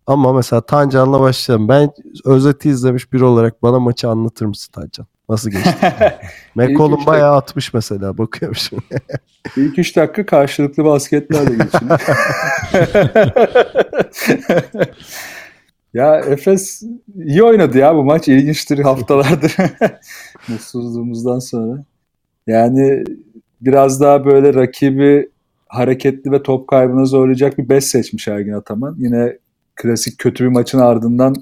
Ama 0.08 0.34
mesela 0.34 0.62
Tancan'la 0.62 1.20
başlayalım. 1.20 1.70
Ben 1.70 1.90
özeti 2.26 2.70
izlemiş 2.70 3.14
biri 3.14 3.24
olarak 3.24 3.64
bana 3.64 3.80
maçı 3.80 4.10
anlatır 4.10 4.46
mısın 4.46 4.72
Tancan? 4.72 5.08
Nasıl 5.30 5.50
geçti? 5.50 5.94
McCollum 6.56 7.06
bayağı 7.06 7.36
atmış 7.36 7.74
mesela. 7.74 8.18
Bakıyorum 8.18 8.56
şimdi. 8.56 8.84
İlk 9.58 9.80
3 9.80 9.96
dakika 9.96 10.26
karşılıklı 10.26 10.86
basketlerle 10.86 11.64
geçiyor. 11.64 12.02
ya 15.94 16.20
Efes 16.20 16.84
iyi 17.16 17.44
oynadı 17.44 17.78
ya 17.78 17.96
bu 17.96 18.04
maç. 18.04 18.28
İlginçtir 18.28 18.80
haftalardır. 18.80 19.56
Mutsuzluğumuzdan 20.48 21.40
sonra. 21.40 21.84
Yani 22.48 23.04
biraz 23.62 24.02
daha 24.02 24.26
böyle 24.26 24.54
rakibi 24.54 25.30
hareketli 25.68 26.32
ve 26.32 26.44
top 26.44 26.68
kaybına 26.68 27.06
zorlayacak 27.06 27.58
bir 27.58 27.70
5 27.70 27.84
seçmiş 27.84 28.28
Ergin 28.28 28.54
Ataman. 28.54 28.96
Yine 29.00 29.38
klasik 29.76 30.18
kötü 30.18 30.44
bir 30.44 30.50
maçın 30.50 30.80
ardından 30.80 31.36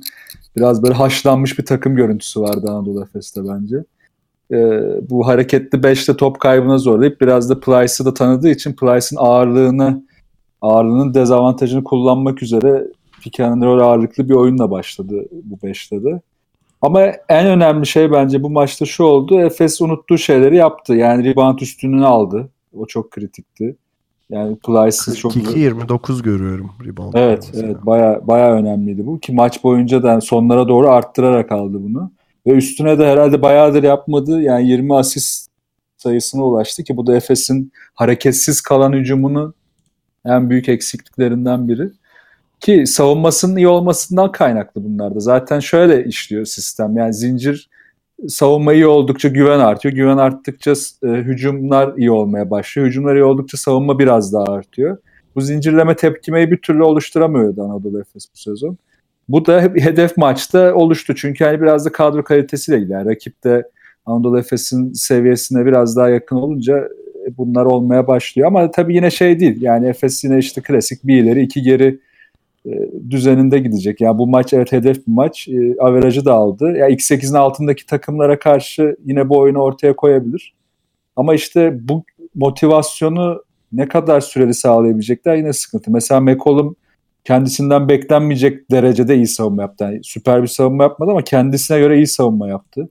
biraz 0.55 0.83
böyle 0.83 0.93
haşlanmış 0.93 1.59
bir 1.59 1.65
takım 1.65 1.95
görüntüsü 1.95 2.41
vardı 2.41 2.67
Anadolu 2.69 3.03
Efes'te 3.03 3.41
bence. 3.47 3.83
Ee, 4.51 5.09
bu 5.09 5.27
hareketli 5.27 5.77
5'te 5.77 6.17
top 6.17 6.39
kaybına 6.39 6.77
zorlayıp 6.77 7.21
biraz 7.21 7.49
da 7.49 7.59
Plyce'ı 7.59 8.05
da 8.05 8.13
tanıdığı 8.13 8.49
için 8.49 8.73
Plyce'ın 8.73 9.17
ağırlığını 9.19 10.03
ağırlığının 10.61 11.13
dezavantajını 11.13 11.83
kullanmak 11.83 12.43
üzere 12.43 12.87
pick 13.21 13.39
and 13.39 13.63
roll 13.63 13.79
ağırlıklı 13.79 14.29
bir 14.29 14.33
oyunla 14.33 14.71
başladı 14.71 15.25
bu 15.31 15.55
5'te 15.55 16.03
de. 16.03 16.21
Ama 16.85 17.01
en 17.29 17.47
önemli 17.47 17.85
şey 17.85 18.11
bence 18.11 18.43
bu 18.43 18.49
maçta 18.49 18.85
şu 18.85 19.03
oldu. 19.03 19.39
Efes 19.39 19.81
unuttuğu 19.81 20.17
şeyleri 20.17 20.55
yaptı. 20.55 20.93
Yani 20.93 21.25
rebound 21.25 21.59
üstünlüğünü 21.59 22.05
aldı. 22.05 22.49
O 22.73 22.85
çok 22.85 23.11
kritikti. 23.11 23.75
Yani 24.29 24.55
Plyce'ı 24.55 25.15
çok... 25.15 25.35
42-29 25.35 26.23
görüyorum 26.23 26.71
rebound. 26.85 27.13
Evet, 27.13 27.49
mesela. 27.53 27.67
evet 27.67 27.85
baya 27.85 28.27
baya 28.27 28.53
önemliydi 28.53 29.05
bu 29.05 29.19
ki 29.19 29.33
maç 29.33 29.63
boyunca 29.63 30.03
da 30.03 30.21
sonlara 30.21 30.67
doğru 30.67 30.89
arttırarak 30.89 31.51
aldı 31.51 31.73
bunu. 31.73 32.11
Ve 32.47 32.51
üstüne 32.51 32.99
de 32.99 33.07
herhalde 33.07 33.41
bayağıdır 33.41 33.83
yapmadı. 33.83 34.41
Yani 34.41 34.69
20 34.69 34.95
asist 34.95 35.49
sayısına 35.97 36.43
ulaştı 36.43 36.83
ki 36.83 36.97
bu 36.97 37.07
da 37.07 37.15
Efes'in 37.15 37.71
hareketsiz 37.93 38.61
kalan 38.61 38.93
hücumunu 38.93 39.53
en 40.25 40.49
büyük 40.49 40.69
eksikliklerinden 40.69 41.67
biri. 41.67 41.89
Ki 42.65 42.83
savunmasının 42.87 43.55
iyi 43.55 43.67
olmasından 43.67 44.31
kaynaklı 44.31 44.83
bunlar 44.83 45.15
da. 45.15 45.19
Zaten 45.19 45.59
şöyle 45.59 46.05
işliyor 46.05 46.45
sistem. 46.45 46.97
Yani 46.97 47.13
zincir 47.13 47.69
savunma 48.27 48.73
iyi 48.73 48.87
oldukça 48.87 49.29
güven 49.29 49.59
artıyor. 49.59 49.93
Güven 49.95 50.17
arttıkça 50.17 50.73
e, 51.03 51.07
hücumlar 51.07 51.97
iyi 51.97 52.11
olmaya 52.11 52.49
başlıyor. 52.49 52.87
Hücumlar 52.87 53.15
iyi 53.15 53.23
oldukça 53.23 53.57
savunma 53.57 53.99
biraz 53.99 54.33
daha 54.33 54.43
artıyor. 54.43 54.97
Bu 55.35 55.41
zincirleme 55.41 55.95
tepkimeyi 55.95 56.51
bir 56.51 56.57
türlü 56.57 56.83
oluşturamıyordu 56.83 57.63
Anadolu 57.63 58.01
Efes 58.01 58.27
bu 58.33 58.37
sezon. 58.37 58.77
Bu 59.29 59.45
da 59.45 59.61
hedef 59.61 60.17
maçta 60.17 60.73
oluştu. 60.75 61.15
Çünkü 61.15 61.45
hani 61.45 61.61
biraz 61.61 61.85
da 61.85 61.91
kadro 61.91 62.23
kalitesiyle. 62.23 62.93
Yani 62.93 63.09
rakip 63.09 63.43
de 63.43 63.69
Anadolu 64.05 64.39
Efes'in 64.39 64.93
seviyesine 64.93 65.65
biraz 65.65 65.97
daha 65.97 66.09
yakın 66.09 66.35
olunca 66.35 66.77
e, 67.27 67.37
bunlar 67.37 67.65
olmaya 67.65 68.07
başlıyor. 68.07 68.47
Ama 68.47 68.71
tabii 68.71 68.95
yine 68.95 69.11
şey 69.11 69.39
değil. 69.39 69.61
Yani 69.61 69.87
Efes 69.87 70.23
yine 70.23 70.37
işte 70.37 70.61
klasik 70.61 71.07
bir 71.07 71.23
ileri 71.23 71.41
iki 71.41 71.61
geri 71.61 71.99
düzeninde 73.09 73.59
gidecek. 73.59 74.01
Yani 74.01 74.17
bu 74.17 74.27
maç 74.27 74.53
evet 74.53 74.71
hedef 74.71 75.07
bir 75.07 75.13
maç. 75.13 75.47
E, 75.47 75.75
averajı 75.79 76.25
da 76.25 76.33
aldı. 76.33 76.65
Ya 76.65 76.77
yani 76.77 76.93
X8'in 76.93 77.33
altındaki 77.33 77.85
takımlara 77.85 78.39
karşı 78.39 78.95
yine 79.05 79.29
bu 79.29 79.37
oyunu 79.37 79.59
ortaya 79.59 79.95
koyabilir. 79.95 80.55
Ama 81.15 81.33
işte 81.35 81.79
bu 81.89 82.03
motivasyonu 82.35 83.43
ne 83.71 83.87
kadar 83.87 84.21
süreli 84.21 84.53
sağlayabilecekler 84.53 85.35
yine 85.35 85.53
sıkıntı. 85.53 85.91
Mesela 85.91 86.21
McCollum 86.21 86.75
kendisinden 87.23 87.89
beklenmeyecek 87.89 88.71
derecede 88.71 89.15
iyi 89.15 89.27
savunma 89.27 89.61
yaptı. 89.61 89.83
Yani 89.83 89.99
süper 90.03 90.41
bir 90.41 90.47
savunma 90.47 90.83
yapmadı 90.83 91.11
ama 91.11 91.21
kendisine 91.23 91.79
göre 91.79 91.97
iyi 91.97 92.07
savunma 92.07 92.47
yaptı. 92.47 92.89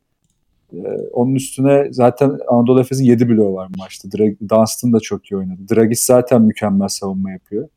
Ee, 0.73 0.79
onun 1.13 1.35
üstüne 1.35 1.89
zaten 1.91 2.39
Anadolu 2.49 2.81
Efes'in 2.81 3.05
7 3.05 3.29
bloğu 3.29 3.55
var 3.55 3.69
maçta. 3.79 4.09
Drag, 4.13 4.35
Dunstan 4.51 4.93
da 4.93 5.01
çok 5.01 5.31
iyi 5.31 5.37
oynadı. 5.37 5.61
Dragis 5.75 6.05
zaten 6.05 6.43
mükemmel 6.43 6.89
savunma 6.89 7.31
yapıyor. 7.31 7.69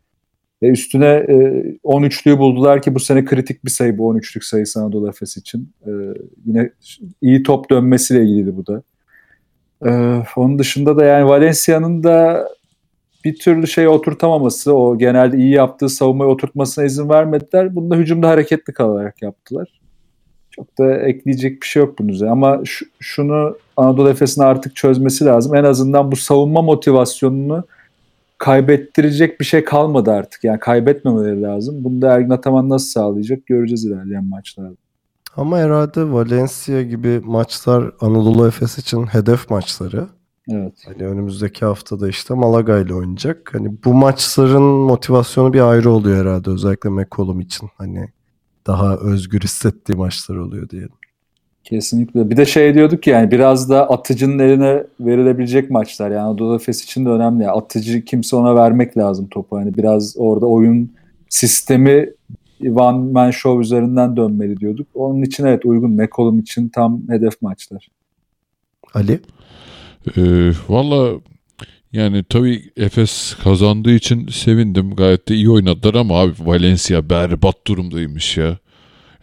Ve 0.62 0.67
üstüne 0.67 1.06
e, 1.06 1.34
13'lüğü 1.84 2.38
buldular 2.38 2.82
ki 2.82 2.96
bu 2.96 3.00
sene 3.00 3.26
kritik 3.26 3.65
bir 3.65 3.70
sayı 3.70 3.98
bu 3.98 4.13
13'lük 4.13 4.46
sayısı 4.46 4.80
Anadolu 4.80 5.10
Efes 5.10 5.38
için. 5.38 5.74
E, 5.86 5.91
yine 6.46 6.70
iyi 7.22 7.43
top 7.43 7.70
dönmesiyle 7.70 8.24
ilgili 8.24 8.58
bu 8.58 8.67
da. 8.67 8.84
E, 9.86 9.89
onun 10.36 10.60
dışında 10.60 10.98
da 10.98 11.06
yani 11.06 11.28
Valencia'nın 11.28 12.04
da 12.04 12.48
bir 13.26 13.36
türlü 13.36 13.67
şey 13.67 13.88
oturtamaması, 13.88 14.76
o 14.76 14.98
genelde 14.98 15.38
iyi 15.38 15.50
yaptığı 15.50 15.89
savunmayı 15.89 16.32
oturtmasına 16.32 16.86
izin 16.86 17.10
vermediler. 17.10 17.76
Bunu 17.76 17.91
da 17.91 17.96
hücumda 17.96 18.30
hareketli 18.30 18.74
kalarak 18.74 19.22
yaptılar. 19.22 19.80
Çok 20.52 20.78
da 20.78 20.98
ekleyecek 20.98 21.62
bir 21.62 21.67
şey 21.67 21.80
yok 21.84 22.00
bunun 22.00 22.10
üzerine. 22.10 22.32
Ama 22.32 22.62
şu, 22.65 22.86
şunu 23.00 23.58
Anadolu 23.78 24.10
Efes'in 24.10 24.41
artık 24.41 24.76
çözmesi 24.76 25.26
lazım. 25.26 25.56
En 25.56 25.63
azından 25.63 26.12
bu 26.12 26.15
savunma 26.15 26.62
motivasyonunu 26.62 27.63
kaybettirecek 28.38 29.39
bir 29.39 29.45
şey 29.45 29.63
kalmadı 29.63 30.12
artık. 30.12 30.43
Yani 30.43 30.60
kaybetmemeleri 30.60 31.41
lazım. 31.41 31.84
Bunu 31.84 32.02
da 32.02 32.12
Ergin 32.12 32.30
Ataman 32.30 32.69
nasıl 32.69 32.88
sağlayacak 32.88 33.45
göreceğiz 33.45 33.86
ilerleyen 33.86 34.26
maçlarda. 34.26 34.76
Ama 35.38 35.58
herhalde 35.58 36.12
Valencia 36.12 36.82
gibi 36.82 37.21
maçlar 37.26 37.91
Anadolu 38.02 38.47
Efes 38.47 38.78
için 38.78 39.06
hedef 39.06 39.50
maçları. 39.50 40.08
Evet. 40.50 40.73
Hani 40.86 41.08
önümüzdeki 41.08 41.65
haftada 41.65 42.10
işte 42.10 42.34
Malaga 42.34 42.80
ile 42.80 42.93
oynayacak. 42.93 43.54
Hani 43.54 43.78
bu 43.86 43.93
maçların 43.93 44.63
motivasyonu 44.63 45.54
bir 45.54 45.69
ayrı 45.69 45.91
oluyor 45.91 46.17
herhalde 46.17 46.50
özellikle 46.50 46.89
McCollum 46.89 47.39
için. 47.39 47.69
Hani 47.78 48.10
daha 48.67 48.97
özgür 48.97 49.41
hissettiği 49.41 49.97
maçlar 49.97 50.36
oluyor 50.36 50.69
diyelim. 50.69 50.95
Kesinlikle. 51.70 52.30
Bir 52.30 52.38
de 52.38 52.46
şey 52.46 52.74
diyorduk 52.74 53.08
yani 53.08 53.32
biraz 53.32 53.70
da 53.70 53.90
atıcının 53.90 54.40
eline 54.40 54.84
verilebilecek 55.00 55.72
maçlar. 55.72 56.12
Yani 56.12 56.22
Anadolu 56.22 56.56
Efes 56.56 56.84
için 56.84 57.06
de 57.06 57.10
önemli. 57.10 57.50
Atıcı 57.50 58.06
kimse 58.06 58.36
ona 58.36 58.56
vermek 58.56 58.98
lazım 58.98 59.28
topu. 59.28 59.58
Hani 59.58 59.78
biraz 59.78 60.16
orada 60.18 60.46
oyun 60.46 60.92
sistemi 61.30 62.10
one 62.76 63.12
man 63.12 63.32
show 63.32 63.62
üzerinden 63.62 64.18
dönmeli 64.18 64.58
diyorduk. 64.58 64.88
Onun 64.94 65.22
için 65.22 65.46
evet 65.46 65.66
uygun. 65.66 65.92
McCollum 65.92 66.40
için 66.40 66.70
tam 66.70 67.02
hedef 67.10 67.42
maçlar. 67.42 67.88
Ali? 68.94 69.20
Ee, 70.18 70.52
Valla 70.70 71.20
yani 71.92 72.24
tabii 72.30 72.64
Efes 72.78 73.36
kazandığı 73.44 73.94
için 73.94 74.28
sevindim. 74.28 74.96
Gayet 74.96 75.30
de 75.30 75.36
iyi 75.36 75.50
oynadılar 75.50 75.94
ama 75.94 76.20
abi 76.20 76.34
Valencia 76.40 77.10
berbat 77.10 77.68
durumdaymış 77.68 78.38
ya. 78.38 78.58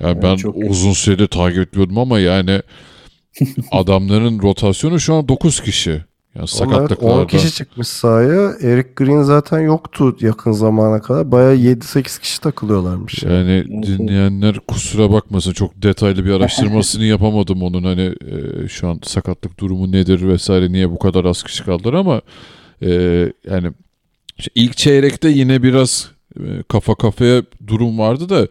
Yani 0.00 0.12
Evet, 0.12 0.22
ben 0.22 0.36
çok 0.36 0.56
uzun 0.56 0.92
süredir 0.92 1.26
takip 1.26 1.58
etmiyordum 1.58 1.98
ama 1.98 2.18
yani 2.18 2.60
adamların 3.70 4.42
rotasyonu 4.42 5.00
şu 5.00 5.14
an 5.14 5.28
9 5.28 5.60
kişi. 5.60 6.04
Yani 6.34 6.48
sakatlıklarda. 6.48 7.22
10 7.22 7.26
kişi 7.26 7.54
çıkmış 7.54 7.88
sahaya. 7.88 8.52
Eric 8.62 8.88
Green 8.96 9.22
zaten 9.22 9.60
yoktu 9.60 10.16
yakın 10.20 10.52
zamana 10.52 11.00
kadar. 11.00 11.32
Bayağı 11.32 11.56
7-8 11.56 12.20
kişi 12.20 12.40
takılıyorlarmış. 12.40 13.22
Yani. 13.22 13.50
Yani 13.50 13.82
dinleyenler 13.82 14.58
kusura 14.58 15.12
bakmasın 15.12 15.52
çok 15.52 15.82
detaylı 15.82 16.24
bir 16.24 16.30
araştırmasını 16.36 17.04
yapamadım 17.04 17.62
onun 17.62 17.84
hani 17.84 18.02
e, 18.02 18.68
şu 18.68 18.88
an 18.88 19.00
sakatlık 19.02 19.60
durumu 19.60 19.92
nedir 19.92 20.28
vesaire 20.28 20.72
niye 20.72 20.90
bu 20.90 20.98
kadar 20.98 21.24
az 21.24 21.42
kişi 21.42 21.64
kaldılar 21.64 21.94
ama 21.94 22.20
e, 22.82 22.90
yani 23.50 23.72
işte 24.38 24.50
ilk 24.54 24.76
çeyrekte 24.76 25.28
yine 25.28 25.62
biraz 25.62 26.10
kafa 26.68 26.94
kafaya 26.94 27.42
durum 27.66 27.98
vardı 27.98 28.28
da 28.28 28.48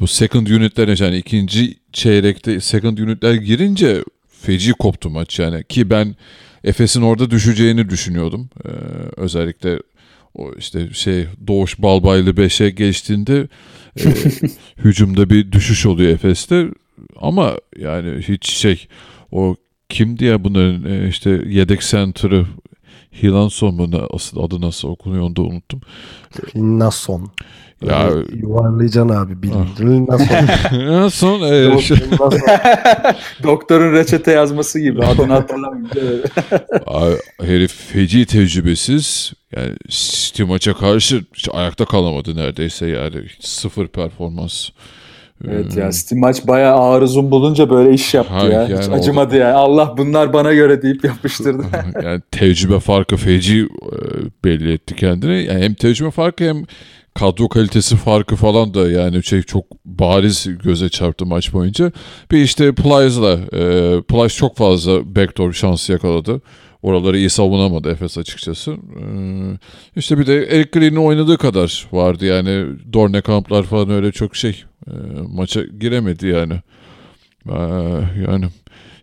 bu 0.00 0.06
second 0.06 0.46
unitler 0.46 0.98
yani 1.00 1.16
ikinci 1.16 1.74
çeyrekte 1.92 2.60
second 2.60 2.98
unitler 2.98 3.34
girince 3.34 4.04
feci 4.42 4.72
koptu 4.72 5.10
maç 5.10 5.38
yani. 5.38 5.64
Ki 5.64 5.90
ben 5.90 6.16
Efes'in 6.64 7.02
orada 7.02 7.30
düşeceğini 7.30 7.90
düşünüyordum. 7.90 8.50
E, 8.64 8.68
özellikle 9.16 9.78
o 10.34 10.52
işte 10.58 10.88
şey 10.92 11.26
Doğuş 11.46 11.78
Balbaylı 11.78 12.30
5'e 12.30 12.70
geçtiğinde 12.70 13.48
e, 14.00 14.04
hücumda 14.84 15.30
bir 15.30 15.52
düşüş 15.52 15.86
oluyor 15.86 16.10
Efes'te. 16.10 16.68
Ama 17.16 17.56
yani 17.78 18.22
hiç 18.22 18.50
şey 18.50 18.86
o 19.32 19.56
kimdi 19.88 20.24
ya 20.24 20.44
bunların 20.44 20.84
e, 20.84 21.08
işte 21.08 21.30
yedek 21.46 21.80
center'ı 21.80 22.46
Hilanson 23.22 23.74
mu 23.74 23.90
ne- 23.90 24.06
asıl 24.10 24.40
adı 24.42 24.60
nasıl 24.60 24.88
okunuyor 24.88 25.22
onu 25.22 25.36
da 25.36 25.42
unuttum. 25.42 25.80
Nason. 26.54 27.30
Ya 27.86 28.10
Böyle 28.10 28.36
yuvarlayacaksın 28.36 29.14
abi 29.14 29.42
bildiğin. 29.42 30.06
Nason. 30.06 30.26
Hilanson 30.78 31.40
e. 31.42 31.78
Doktorun 33.42 33.92
reçete 33.92 34.32
yazması 34.32 34.80
gibi. 34.80 35.04
Adını. 35.04 35.46
Abi, 36.86 37.14
herif 37.42 37.72
feci 37.92 38.26
tecrübesiz. 38.26 39.32
Yani 39.56 39.72
City 39.88 40.42
maça 40.42 40.74
karşı 40.74 41.24
ayakta 41.50 41.84
kalamadı 41.84 42.36
neredeyse 42.36 42.86
yani. 42.86 43.16
Sıfır 43.40 43.88
performans. 43.88 44.68
Evet 45.44 45.76
Ee, 45.76 45.80
ya 45.80 45.92
Steam 45.92 46.20
maç 46.20 46.46
bayağı 46.46 46.74
ağır 46.74 47.02
uzun 47.02 47.30
bulunca 47.30 47.70
böyle 47.70 47.92
iş 47.94 48.14
yaptı 48.14 48.34
Ha, 48.34 48.46
ya. 48.46 48.62
yani 48.62 48.78
Hiç 48.82 48.88
acımadı 48.88 49.36
yani. 49.36 49.54
Allah 49.54 49.94
bunlar 49.98 50.32
bana 50.32 50.52
göre 50.54 50.82
deyip 50.82 51.04
yapıştırdı. 51.04 51.62
yani 52.02 52.20
tecrübe 52.30 52.80
farkı 52.80 53.16
feci 53.16 53.60
e, 53.62 53.96
belli 54.44 54.72
etti 54.72 54.96
kendini. 54.96 55.44
Yani 55.44 55.64
hem 55.64 55.74
tecrübe 55.74 56.10
farkı 56.10 56.44
hem 56.44 56.64
kadro 57.14 57.48
kalitesi 57.48 57.96
farkı 57.96 58.36
falan 58.36 58.74
da 58.74 58.90
yani 58.90 59.24
şey 59.24 59.42
çok 59.42 59.64
bariz 59.84 60.48
göze 60.64 60.88
çarptı 60.88 61.26
maç 61.26 61.52
boyunca. 61.52 61.92
Bir 62.30 62.38
işte 62.38 62.74
Plyce'la 62.74 63.32
e, 63.32 64.00
Plyce 64.02 64.34
çok 64.34 64.56
fazla 64.56 65.14
backdoor 65.16 65.52
şansı 65.52 65.92
yakaladı. 65.92 66.40
Oraları 66.86 67.18
iyi 67.18 67.30
savunamadı 67.30 67.90
Efes 67.90 68.18
açıkçası. 68.18 68.70
E, 68.72 69.02
işte 69.96 70.18
bir 70.18 70.26
de 70.26 70.34
Eric 70.34 70.70
Green'in 70.78 70.96
oynadığı 70.96 71.38
kadar 71.38 71.88
vardı 71.92 72.26
yani 72.26 72.66
Dorne 72.92 73.20
kamplar 73.20 73.62
falan 73.62 73.90
öyle 73.90 74.12
çok 74.12 74.36
şey 74.36 74.64
e, 74.86 74.92
maça 75.28 75.62
giremedi 75.62 76.26
yani. 76.26 76.52
E, 77.48 77.58
yani 78.28 78.44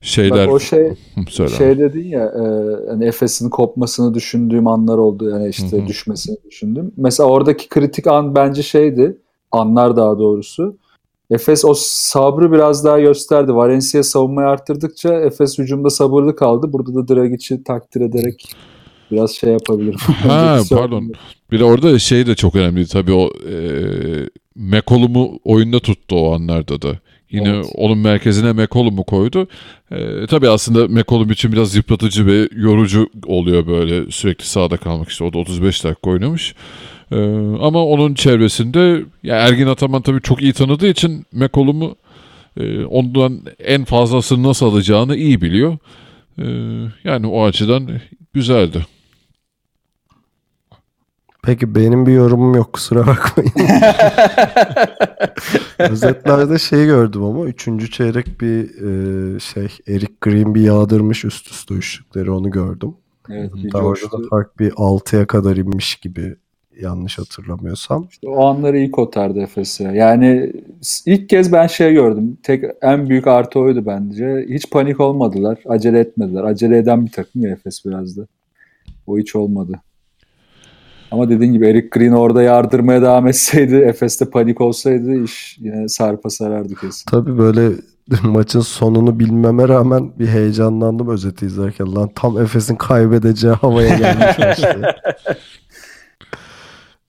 şeyler 0.02 0.48
Bak 0.48 0.54
o 0.54 0.60
şey 0.60 0.94
söyle. 1.30 1.56
şey 1.56 1.80
dedin 1.80 2.08
ya 2.08 2.24
e, 2.24 2.44
hani 2.90 3.06
Efes'in 3.06 3.50
kopmasını 3.50 4.14
düşündüğüm 4.14 4.68
anlar 4.68 4.98
oldu. 4.98 5.30
Yani 5.30 5.50
işte 5.50 5.78
Hı 5.78 5.82
hı. 5.82 5.88
düşmesini 5.88 6.38
düşündüm. 6.46 6.92
Mesela 6.98 7.30
oradaki 7.30 7.70
kritik 7.70 8.08
an 8.08 8.36
bence 8.36 8.64
şeydi. 8.64 9.18
Anlar 9.52 9.98
daha 9.98 10.20
doğrusu. 10.20 10.78
Efes 11.34 11.66
o 11.66 11.74
sabrı 11.78 12.52
biraz 12.52 12.86
daha 12.86 13.00
gösterdi. 13.00 13.56
Valencia 13.56 14.04
savunmayı 14.04 14.48
arttırdıkça 14.48 15.14
Efes 15.14 15.60
hücumda 15.60 15.90
sabırlı 15.90 16.36
kaldı. 16.36 16.74
Burada 16.74 16.96
da 16.96 17.16
Dragic'i 17.16 17.64
takdir 17.64 18.02
ederek 18.02 18.56
biraz 19.12 19.32
şey 19.32 19.52
yapabilirim. 19.52 20.00
Ha 20.28 20.60
pardon. 20.70 21.12
Bir 21.52 21.60
de 21.60 21.64
orada 21.64 22.00
şey 22.00 22.28
de 22.28 22.36
çok 22.36 22.56
önemli 22.56 22.88
tabii 22.88 23.14
o 23.14 23.30
e, 23.50 23.56
McCollum'u 24.56 25.40
oyunda 25.44 25.80
tuttu 25.80 26.16
o 26.16 26.36
anlarda 26.36 26.82
da. 26.82 27.00
Yine 27.32 27.50
Evet. 27.50 27.66
onun 27.76 27.98
merkezine 27.98 28.54
McCollum'u 28.54 29.04
koydu. 29.04 29.48
E, 29.92 30.28
tabii 30.28 30.50
aslında 30.50 30.88
McCollum 30.88 31.32
için 31.32 31.52
biraz 31.52 31.76
yıpratıcı 31.76 32.26
ve 32.26 32.50
yorucu 32.56 33.10
oluyor 33.26 33.68
böyle 33.68 34.12
sürekli 34.12 34.46
sahada 34.46 34.78
kalmak 34.78 35.10
işte. 35.10 35.24
O 35.24 35.34
da 35.34 35.38
35 35.38 35.84
dakika 35.84 36.10
oynamış. 36.10 36.52
E, 36.52 36.56
ama 37.62 37.86
onun 37.86 38.14
çevresinde 38.14 39.06
ya 39.24 39.36
Ergin 39.36 39.68
Ataman 39.68 40.02
tabii 40.02 40.22
çok 40.22 40.42
iyi 40.42 40.54
tanıdığı 40.54 40.88
için 40.88 41.26
McCollum'u 41.32 41.96
e, 42.58 42.86
ondan 42.86 43.42
en 43.60 43.84
fazlasını 43.84 44.48
nasıl 44.48 44.66
alacağını 44.66 45.16
iyi 45.16 45.42
biliyor. 45.42 45.78
E, 46.38 46.46
yani 47.04 47.28
o 47.28 47.46
açıdan 47.46 47.90
güzeldi. 48.34 48.86
Peki 51.44 51.76
benim 51.76 52.06
bir 52.06 52.14
yorumum 52.14 52.56
yok 52.56 52.74
kusura 52.74 53.08
bakmayın. 53.08 53.52
Özetlerde 55.80 56.60
şey 56.60 56.86
gördüm 56.86 57.24
ama 57.24 57.46
3. 57.46 57.92
çeyrek 57.92 58.42
bir 58.42 58.64
e, 58.64 59.40
şey 59.40 59.68
Eric 59.88 60.14
Green 60.22 60.56
bir 60.56 60.62
yağdırmış 60.62 61.26
üst 61.26 61.52
üste 61.52 61.74
üçlükleri 61.74 62.32
onu 62.32 62.52
gördüm. 62.52 62.96
Evet, 63.30 63.52
Daha 63.74 63.84
orada 63.84 64.12
da 64.12 64.28
fark 64.30 64.60
bir 64.60 64.72
6'ya 64.72 65.28
kadar 65.28 65.58
inmiş 65.58 65.96
gibi 65.96 66.36
yanlış 66.82 67.20
hatırlamıyorsam. 67.20 68.08
O 68.26 68.46
anları 68.46 68.78
iyi 68.78 68.92
kotardı 68.92 69.40
Efes'e. 69.40 69.84
Yani 69.84 70.54
ilk 71.06 71.30
kez 71.30 71.52
ben 71.52 71.68
şey 71.68 71.94
gördüm. 71.94 72.38
Tek 72.44 72.64
en 72.82 73.10
büyük 73.10 73.28
artı 73.28 73.60
oydu 73.60 73.84
bence. 73.86 74.46
Hiç 74.50 74.70
panik 74.70 75.00
olmadılar. 75.00 75.60
Acele 75.66 76.00
etmediler. 76.00 76.44
Acele 76.44 76.78
eden 76.78 77.06
bir 77.06 77.12
takım 77.12 77.42
ya 77.42 77.52
Efes 77.52 77.86
biraz 77.86 78.18
da. 78.18 78.28
O 79.08 79.18
hiç 79.18 79.36
olmadı. 79.36 79.80
Ama 81.12 81.30
dediğin 81.30 81.54
gibi 81.54 81.68
Eric 81.68 81.88
Green 81.92 82.12
orada 82.12 82.44
yardırmaya 82.44 83.02
devam 83.02 83.28
etseydi, 83.28 83.76
Efes'te 83.88 84.30
panik 84.30 84.62
olsaydı 84.62 85.24
iş 85.24 85.58
yine 85.60 85.90
sarpa 85.90 86.30
sarardı 86.30 86.76
kesin. 86.76 87.12
Tabii 87.12 87.38
böyle 87.38 87.70
maçın 88.24 88.60
sonunu 88.60 89.20
bilmeme 89.20 89.68
rağmen 89.68 90.12
bir 90.20 90.28
heyecanlandım 90.28 91.10
özeti 91.10 91.46
izlerken. 91.46 91.96
Lan 91.96 92.10
tam 92.16 92.38
Efes'in 92.38 92.76
kaybedeceği 92.76 93.54
havaya 93.54 93.98
gelmiş 93.98 94.58
işte. 94.58 94.82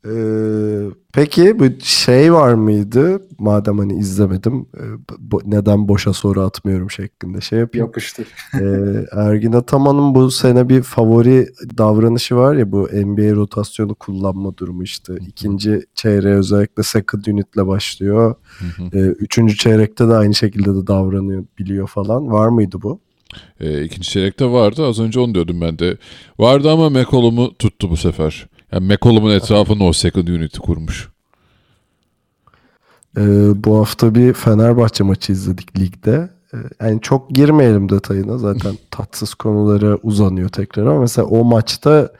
Ee, 0.06 0.90
peki 1.12 1.58
bu 1.58 1.64
şey 1.82 2.32
var 2.32 2.54
mıydı? 2.54 3.22
Madem 3.38 3.78
hani 3.78 3.98
izlemedim 3.98 4.66
e, 4.76 4.82
bo- 5.30 5.42
neden 5.44 5.88
boşa 5.88 6.12
soru 6.12 6.40
atmıyorum 6.40 6.90
şeklinde 6.90 7.40
şey 7.40 7.58
yapayım. 7.58 7.86
Yapıştır. 7.86 8.26
Ee, 8.60 9.06
Ergin 9.12 9.52
Ataman'ın 9.52 10.14
bu 10.14 10.30
sene 10.30 10.68
bir 10.68 10.82
favori 10.82 11.46
davranışı 11.78 12.36
var 12.36 12.54
ya 12.54 12.72
bu 12.72 12.88
NBA 12.92 13.34
rotasyonu 13.34 13.94
kullanma 13.94 14.56
durumu 14.56 14.82
işte. 14.82 15.14
ikinci 15.28 15.80
çeyreğe 15.94 16.34
özellikle 16.34 16.82
second 16.82 17.24
unit'le 17.26 17.56
başlıyor. 17.66 18.34
Ee, 18.92 18.98
üçüncü 18.98 19.56
çeyrekte 19.56 20.08
de 20.08 20.14
aynı 20.14 20.34
şekilde 20.34 20.74
de 20.74 20.86
davranıyor 20.86 21.44
biliyor 21.58 21.86
falan. 21.88 22.32
Var 22.32 22.48
mıydı 22.48 22.82
bu? 22.82 23.00
E, 23.60 23.82
ikinci 23.84 24.08
çeyrekte 24.10 24.46
vardı. 24.50 24.86
Az 24.86 25.00
önce 25.00 25.20
onu 25.20 25.34
diyordum 25.34 25.60
ben 25.60 25.78
de. 25.78 25.96
Vardı 26.38 26.70
ama 26.70 26.90
McCollum'u 26.90 27.54
tuttu 27.54 27.90
bu 27.90 27.96
sefer. 27.96 28.46
Yani 28.74 28.86
McCollum'un 28.86 29.30
etrafında 29.30 29.84
o 29.84 29.92
second 29.92 30.28
unit'i 30.28 30.58
kurmuş. 30.58 31.08
Ee, 33.16 33.20
bu 33.64 33.78
hafta 33.78 34.14
bir 34.14 34.32
Fenerbahçe 34.32 35.04
maçı 35.04 35.32
izledik 35.32 35.78
ligde. 35.78 36.28
Ee, 36.54 36.56
yani 36.80 37.00
çok 37.00 37.30
girmeyelim 37.30 37.88
detayına 37.88 38.38
zaten 38.38 38.74
tatsız 38.90 39.34
konulara 39.34 39.96
uzanıyor 40.02 40.48
tekrar 40.48 40.86
ama 40.86 41.00
mesela 41.00 41.26
o 41.26 41.44
maçta 41.44 42.12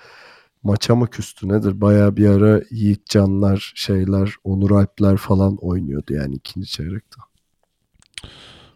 maça 0.63 0.95
mı 0.95 1.07
küstü 1.07 1.49
nedir? 1.49 1.81
Bayağı 1.81 2.17
bir 2.17 2.29
ara 2.29 2.61
Yiğit 2.71 3.07
Canlar, 3.07 3.73
şeyler, 3.75 4.35
Onur 4.45 4.71
Alpler 4.71 5.17
falan 5.17 5.57
oynuyordu 5.57 6.15
yani 6.15 6.35
ikinci 6.35 6.67
çeyrekte. 6.67 7.17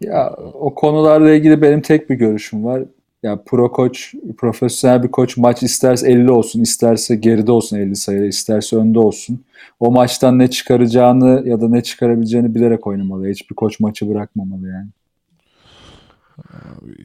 Ya 0.01 0.35
o 0.53 0.75
konularla 0.75 1.31
ilgili 1.31 1.61
benim 1.61 1.81
tek 1.81 2.09
bir 2.09 2.15
görüşüm 2.15 2.65
var. 2.65 2.83
Ya 3.23 3.43
pro 3.43 3.71
koç, 3.71 4.13
profesyonel 4.37 5.03
bir 5.03 5.11
koç 5.11 5.37
maç 5.37 5.63
isterse 5.63 6.11
50 6.11 6.31
olsun, 6.31 6.61
isterse 6.61 7.15
geride 7.15 7.51
olsun 7.51 7.77
50 7.77 7.95
sayıda, 7.95 8.25
isterse 8.25 8.75
önde 8.75 8.99
olsun. 8.99 9.43
O 9.79 9.91
maçtan 9.91 10.39
ne 10.39 10.49
çıkaracağını 10.49 11.47
ya 11.47 11.61
da 11.61 11.69
ne 11.69 11.83
çıkarabileceğini 11.83 12.55
bilerek 12.55 12.87
oynamalı. 12.87 13.27
Hiçbir 13.27 13.55
koç 13.55 13.79
maçı 13.79 14.09
bırakmamalı 14.09 14.67
yani. 14.67 14.89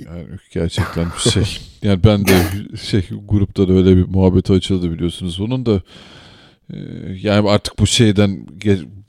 Yani 0.06 0.26
gerçekten 0.52 1.06
bir 1.06 1.30
şey. 1.30 1.58
Yani 1.82 2.04
ben 2.04 2.26
de 2.26 2.32
şey 2.76 3.08
grupta 3.28 3.68
da 3.68 3.72
öyle 3.72 3.96
bir 3.96 4.08
muhabbeti 4.08 4.52
açıldı 4.52 4.90
biliyorsunuz. 4.90 5.40
Onun 5.40 5.66
da 5.66 5.82
e, 6.72 6.76
yani 7.22 7.50
artık 7.50 7.78
bu 7.78 7.86
şeyden 7.86 8.46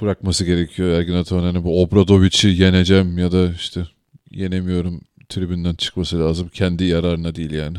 bırakması 0.01 0.45
gerekiyor 0.45 0.89
Ergin 0.89 1.13
Ataman. 1.13 1.43
Hani 1.43 1.63
bu 1.63 1.81
Obradovic'i 1.81 2.47
yeneceğim 2.47 3.17
ya 3.17 3.31
da 3.31 3.51
işte 3.51 3.81
yenemiyorum 4.31 5.01
tribünden 5.29 5.73
çıkması 5.73 6.19
lazım. 6.19 6.49
Kendi 6.53 6.83
yararına 6.83 7.35
değil 7.35 7.51
yani. 7.51 7.77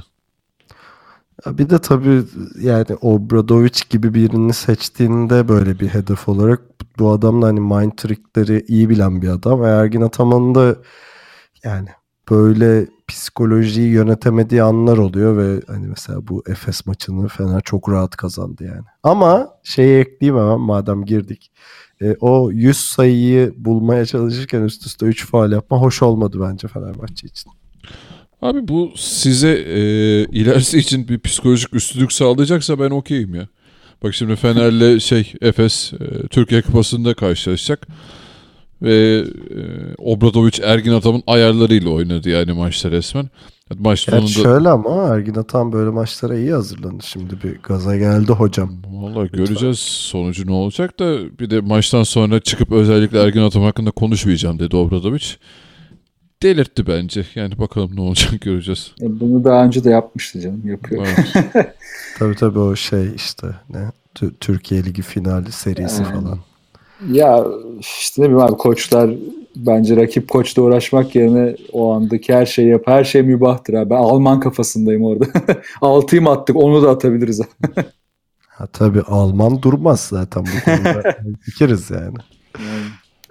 Ya 1.47 1.59
Bir 1.59 1.71
de 1.71 1.79
tabii 1.79 2.23
yani 2.61 2.87
Obradovic 3.01 3.81
gibi 3.91 4.15
birini 4.15 4.53
seçtiğinde 4.53 5.49
böyle 5.49 5.81
bir 5.81 5.89
hedef 5.89 6.29
olarak 6.29 6.61
bu 6.99 7.11
adam 7.11 7.43
da 7.43 7.47
hani 7.47 7.61
mind 7.61 7.93
trickleri 7.97 8.65
iyi 8.69 8.89
bilen 8.89 9.23
bir 9.23 9.29
adam. 9.29 9.63
Ve 9.63 9.67
Ergin 9.67 10.01
Ataman'ın 10.01 10.55
da 10.55 10.77
yani 11.65 11.89
böyle 12.31 12.87
psikolojiyi 13.09 13.89
yönetemediği 13.89 14.63
anlar 14.63 14.99
oluyor 14.99 15.37
ve 15.37 15.63
hani 15.67 15.87
mesela 15.87 16.29
bu 16.29 16.43
Efes 16.47 16.87
maçını 16.87 17.29
Fener 17.29 17.61
çok 17.61 17.89
rahat 17.91 18.17
kazandı 18.17 18.65
yani. 18.65 18.85
Ama 19.03 19.49
şeyi 19.63 20.01
ekleyeyim 20.01 20.43
hemen 20.43 20.61
madem 20.61 21.05
girdik. 21.05 21.53
E, 22.03 22.17
o 22.21 22.51
100 22.51 22.77
sayıyı 22.77 23.55
bulmaya 23.57 24.07
çalışırken 24.07 24.63
üst 24.63 24.87
üste 24.87 25.07
3 25.07 25.27
faal 25.27 25.53
yapma 25.53 25.81
hoş 25.81 26.03
olmadı 26.03 26.39
bence 26.41 26.69
Fenerbahçe 26.69 27.27
için. 27.27 27.53
Abi 28.43 28.69
bu 28.69 28.93
size 28.97 29.51
e, 29.53 29.81
ilerisi 30.25 30.79
için 30.79 31.09
bir 31.09 31.19
psikolojik 31.19 31.75
üstünlük 31.75 32.13
sağlayacaksa 32.13 32.79
ben 32.79 32.91
okeyim 32.91 33.35
ya. 33.35 33.49
Bak 34.03 34.15
şimdi 34.15 34.37
Fener'le 34.37 35.01
şey 35.01 35.33
Efes 35.41 35.93
e, 35.93 36.29
Türkiye 36.29 36.63
Kupası'nda 36.63 37.15
karşılaşacak. 37.15 37.87
Ve 38.83 39.25
e, 39.51 39.61
Obradoviç 39.99 40.61
Ergin 40.61 40.93
Atam'ın 40.93 41.23
ayarlarıyla 41.27 41.91
oynadı 41.91 42.31
yani 42.31 42.53
maçta 42.53 42.91
resmen. 42.91 43.29
Maç 43.75 44.01
sonunda 44.01 44.27
şöyle 44.27 44.69
ama 44.69 45.09
Ergin 45.09 45.35
Atan 45.35 45.73
böyle 45.73 45.91
maçlara 45.91 46.39
iyi 46.39 46.53
hazırlanır. 46.53 47.03
Şimdi 47.07 47.43
bir 47.43 47.59
gaza 47.63 47.97
geldi 47.97 48.33
hocam. 48.33 48.73
Vallahi 48.91 49.31
göreceğiz 49.31 49.79
sonucu 49.79 50.47
ne 50.47 50.53
olacak 50.53 50.99
da 50.99 51.39
bir 51.39 51.51
de 51.51 51.61
maçtan 51.61 52.03
sonra 52.03 52.41
çıkıp 52.41 52.73
özellikle 52.73 53.23
Ergin 53.23 53.41
Atam 53.41 53.63
hakkında 53.63 53.91
konuşmayacağım 53.91 54.59
dedi 54.59 54.77
Obradoviç. 54.77 55.39
Delirtti 56.43 56.87
bence. 56.87 57.27
Yani 57.35 57.59
bakalım 57.59 57.97
ne 57.97 58.01
olacak 58.01 58.41
göreceğiz. 58.41 58.93
E, 59.03 59.21
bunu 59.21 59.45
daha 59.45 59.65
önce 59.65 59.85
de 59.85 59.91
yapmıştı 59.91 60.41
canım. 60.41 60.63
Yapıyor. 60.69 61.07
Evet. 61.07 61.77
Tabii 62.19 62.35
tabii 62.35 62.59
o 62.59 62.77
şey 62.77 63.15
işte 63.17 63.47
ne 63.71 63.91
Tü- 64.17 64.33
Türkiye 64.41 64.85
Ligi 64.85 65.03
finali 65.03 65.53
serisi 65.53 66.05
Aynen. 66.05 66.21
falan. 66.21 66.39
Ya 67.13 67.45
işte 67.81 68.23
ne 68.23 68.27
bileyim 68.27 68.43
abi 68.43 68.53
koçlar 68.57 69.11
bence 69.57 69.97
rakip 69.97 70.29
koçla 70.29 70.63
uğraşmak 70.63 71.15
yerine 71.15 71.57
o 71.73 71.93
andaki 71.93 72.35
her 72.35 72.47
şeyi 72.47 72.69
yap. 72.69 72.83
Her 72.87 73.05
şey 73.05 73.23
mübahtır 73.23 73.75
abi. 73.75 73.91
Ben 73.91 73.97
Alman 73.97 74.41
kafasındayım 74.41 75.05
orada. 75.05 75.27
Altıyı 75.81 76.23
mı 76.23 76.31
attık 76.31 76.57
onu 76.57 76.83
da 76.83 76.91
atabiliriz. 76.91 77.41
Ha 78.57 78.67
tabii 78.67 79.01
Alman 79.01 79.63
durmaz 79.63 80.01
zaten 80.01 80.45
bu 80.45 80.65
konuda. 80.65 81.17
Fikiriz 81.41 81.91
yani. 81.91 82.17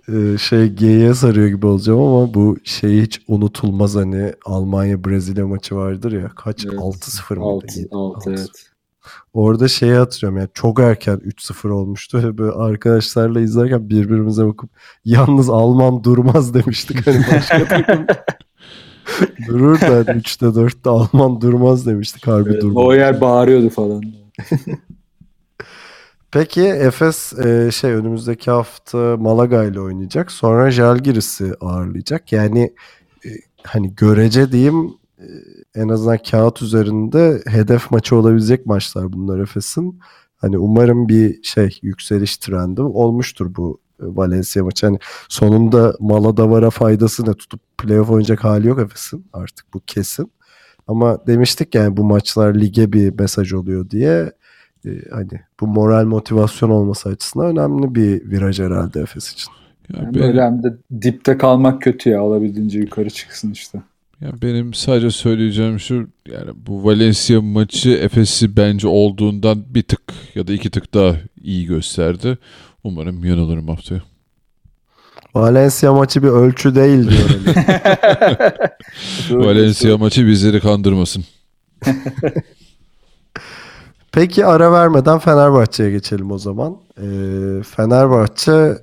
e, 0.08 0.38
şey 0.38 0.68
G'ye 0.70 1.14
sarıyor 1.14 1.48
gibi 1.48 1.66
olacağım 1.66 2.00
ama 2.00 2.34
bu 2.34 2.58
şey 2.64 3.02
hiç 3.02 3.22
unutulmaz 3.28 3.96
hani 3.96 4.34
Almanya 4.46 5.04
Brezilya 5.04 5.48
maçı 5.48 5.76
vardır 5.76 6.12
ya 6.12 6.32
kaç 6.36 6.66
Evet. 6.66 6.76
6-0 6.80 7.36
mıydı? 7.36 7.44
6, 7.50 7.80
7, 7.80 7.90
6 7.92 8.30
evet. 8.30 8.50
Orada 9.34 9.68
şeyi 9.68 9.94
hatırlıyorum 9.94 10.38
yani 10.38 10.50
çok 10.54 10.80
erken 10.80 11.18
3-0 11.18 11.70
olmuştu 11.70 12.38
böyle 12.38 12.52
arkadaşlarla 12.52 13.42
izlerken 13.42 13.90
birbirimize 13.90 14.48
bakıp 14.48 14.70
yalnız 15.06 15.50
Alman 15.50 16.04
durmaz 16.04 16.54
demiştik 16.54 17.08
hani 17.08 17.26
başka 17.34 17.66
takım 17.68 18.06
durur 19.48 19.82
da 19.82 19.88
hani 19.88 20.22
3'te 20.22 20.46
4'te 20.46 20.90
Alman 20.90 21.42
durmaz 21.42 21.86
demiştik 21.86 22.28
harbi 22.28 22.50
Evet, 22.50 22.62
durmaz. 22.62 22.86
o 22.86 22.94
yer 22.94 23.22
bağırıyordu 23.22 23.70
falan. 23.70 24.04
Peki 26.32 26.62
Efes 26.62 27.34
e, 27.34 27.72
şey 27.72 27.92
önümüzdeki 27.92 28.52
hafta 28.52 29.18
Malaga 29.18 29.64
ile 29.64 29.80
oynayacak. 29.80 30.32
Sonra 30.32 30.72
Žalgiris'i 30.72 31.54
ağırlayacak. 31.62 32.32
Yani 32.32 32.74
e, 33.26 33.30
hani 33.64 33.96
görece 33.96 34.52
diyeyim 34.52 34.94
e, 35.20 35.26
en 35.76 35.90
azından 35.90 36.18
kağıt 36.32 36.62
üzerinde 36.62 37.42
hedef 37.48 37.92
maçı 37.92 38.16
olabilecek 38.16 38.66
maçlar 38.66 39.14
bunlar 39.14 39.40
Efes'in. 39.40 40.00
Hani 40.38 40.58
umarım 40.58 41.10
bir 41.10 41.44
şey 41.44 41.80
yükseliş 41.82 42.38
trendi 42.38 42.82
olmuştur 42.82 43.56
bu 43.56 43.80
e, 44.00 44.06
Valencia 44.06 44.64
maçı. 44.64 44.86
Hani 44.86 45.00
sonunda 45.30 45.96
Maladavara 46.00 46.70
faydası 46.70 47.30
ne 47.30 47.34
tutup 47.34 47.60
playoff 47.78 48.10
oynayacak 48.10 48.44
hali 48.44 48.68
yok 48.68 48.80
Efes'in 48.80 49.26
artık 49.34 49.74
bu 49.74 49.82
kesin. 49.88 50.32
Ama 50.88 51.28
demiştik 51.28 51.76
yani 51.76 51.98
bu 51.98 52.04
maçlar 52.04 52.56
lige 52.56 52.94
bir 52.94 53.20
mesaj 53.20 53.54
oluyor 53.54 53.90
diye 53.90 54.32
e, 54.86 54.90
hani 55.12 55.42
bu 55.60 55.68
moral 55.68 56.06
motivasyon 56.06 56.70
olması 56.70 57.10
açısından 57.10 57.48
önemli 57.48 57.96
bir 57.96 58.32
viraj 58.32 58.60
herhalde 58.60 59.00
Efes 59.00 59.34
için. 59.34 59.52
Ya 59.90 60.00
Yani 60.00 60.16
benim, 60.16 60.28
böyle 60.28 60.42
hem 60.44 60.64
de 60.64 60.78
dipte 61.02 61.38
kalmak 61.38 61.82
kötü 61.82 62.10
ya. 62.10 62.24
Olabildiğince 62.24 62.80
yukarı 62.80 63.10
çıksın 63.10 63.52
işte. 63.52 63.82
Ya 64.22 64.32
benim 64.42 64.74
sadece 64.74 65.12
söyleyeceğim 65.12 65.80
şu 65.80 66.08
yani 66.32 66.52
bu 66.56 66.86
Valencia 66.86 67.42
maçı 67.42 67.90
Efes'i 67.90 68.58
bence 68.58 68.88
olduğundan 68.88 69.64
bir 69.68 69.84
tık 69.84 70.02
ya 70.36 70.48
da 70.48 70.54
iki 70.54 70.70
tık 70.70 70.94
daha 70.94 71.16
iyi 71.42 71.66
gösterdi. 71.66 72.38
Umarım 72.84 73.26
yanılırım 73.26 73.68
haftaya. 73.68 74.02
Valencia 75.36 75.94
maçı 75.94 76.24
bir 76.24 76.28
ölçü 76.28 76.76
değil 76.76 77.10
diyor. 77.10 77.30
Ali. 79.30 79.46
Valencia 79.46 79.98
maçı 79.98 80.28
bizleri 80.28 80.60
kandırmasın. 80.60 81.26
Peki 84.12 84.46
ara 84.46 84.72
vermeden 84.72 85.20
Fenerbahçe'ye 85.20 85.92
geçelim 85.92 86.32
o 86.32 86.38
zaman. 86.38 86.78
Ee, 86.98 87.04
Fenerbahçe 87.76 88.78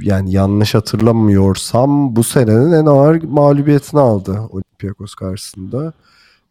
yani 0.00 0.32
yanlış 0.32 0.74
hatırlamıyorsam 0.74 2.16
bu 2.16 2.24
senenin 2.24 2.72
en 2.72 2.86
ağır 2.86 3.22
mağlubiyetini 3.22 4.00
aldı 4.00 4.40
Olympiakos 4.50 5.14
karşısında. 5.14 5.92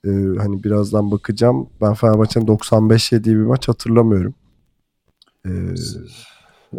Ee, 0.06 0.10
hani 0.38 0.64
birazdan 0.64 1.12
bakacağım. 1.12 1.70
Ben 1.82 1.94
Fenerbahçe'nin 1.94 2.48
95 2.48 3.12
yediği 3.12 3.36
bir 3.36 3.42
maç 3.42 3.68
hatırlamıyorum. 3.68 4.34
Ee, 5.46 5.50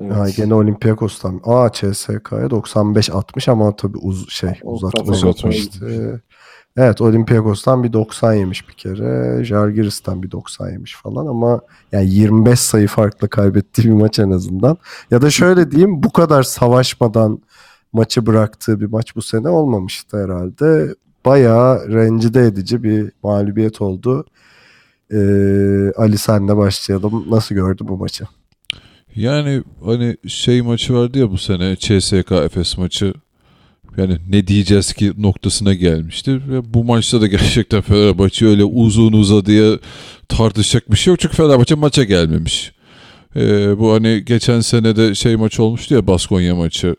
Evet. 0.01 0.17
Ha, 0.17 0.31
gene 0.31 0.55
Olympiakos'tan. 0.55 1.41
Aa 1.45 1.73
CSK'ya 1.73 2.51
95-60 2.51 3.51
ama 3.51 3.77
tabii 3.77 3.99
uz 3.99 4.31
şey 4.31 4.51
uzatma 4.63 5.17
gitmişti. 5.17 6.21
Evet 6.77 7.01
Olympiakos'tan 7.01 7.85
bir 7.85 7.93
90 7.93 8.35
yemiş 8.35 8.69
bir 8.69 8.75
kere. 8.75 9.45
Žalgiris'ten 9.45 10.23
bir 10.23 10.31
90 10.31 10.71
yemiş 10.71 10.95
falan 10.95 11.27
ama 11.27 11.61
yani 11.93 12.11
25 12.11 12.61
sayı 12.61 12.89
farklı 12.89 13.29
kaybettiği 13.29 13.87
bir 13.87 14.01
maç 14.03 14.19
en 14.19 14.31
azından. 14.31 14.77
Ya 15.11 15.23
da 15.23 15.31
şöyle 15.31 15.71
diyeyim 15.71 16.03
bu 16.03 16.13
kadar 16.13 16.43
savaşmadan 16.43 17.41
maçı 17.93 18.27
bıraktığı 18.27 18.81
bir 18.81 18.87
maç 18.87 19.17
bu 19.17 19.23
sene 19.23 19.49
olmamıştı 19.49 20.25
herhalde. 20.25 20.95
Bayağı 21.25 21.89
rencide 21.89 22.47
edici 22.47 22.83
bir 22.83 23.13
mağlubiyet 23.23 23.81
oldu. 23.81 24.25
Ee, 25.13 25.93
Ali 25.97 26.19
senle 26.19 26.57
başlayalım. 26.57 27.25
Nasıl 27.31 27.55
gördün 27.55 27.89
bu 27.89 27.97
maçı? 27.97 28.25
Yani 29.17 29.63
hani 29.85 30.17
şey 30.27 30.63
maçı 30.63 30.95
vardı 30.95 31.19
ya 31.19 31.31
bu 31.31 31.39
sene 31.39 31.77
CSK 31.77 32.33
Efes 32.33 32.79
maçı. 32.79 33.15
Yani 33.99 34.19
ne 34.31 34.47
diyeceğiz 34.47 34.93
ki 34.93 35.13
noktasına 35.19 35.75
gelmişti. 35.75 36.41
Ve 36.49 36.75
bu 36.75 36.85
maçta 36.85 37.21
da 37.21 37.27
gerçekten 37.37 37.81
Fenerbahçe 37.81 38.47
öyle 38.47 38.65
uzun 38.65 39.13
uzadıya 39.13 39.79
tartışacak 40.29 40.93
bir 40.93 40.97
şey 40.97 41.11
yok. 41.11 41.21
Çünkü 41.21 41.37
Fenerbahçe 41.37 41.75
maça 41.75 42.05
gelmemiş. 42.05 42.73
Ee, 43.37 43.79
bu 43.79 43.93
hani 43.93 44.25
geçen 44.25 44.61
sene 44.61 44.97
de 44.97 45.15
şey 45.15 45.37
maç 45.37 45.61
olmuştu 45.61 45.95
ya 45.95 46.07
Baskonya 46.07 46.57
maçı. 46.57 46.97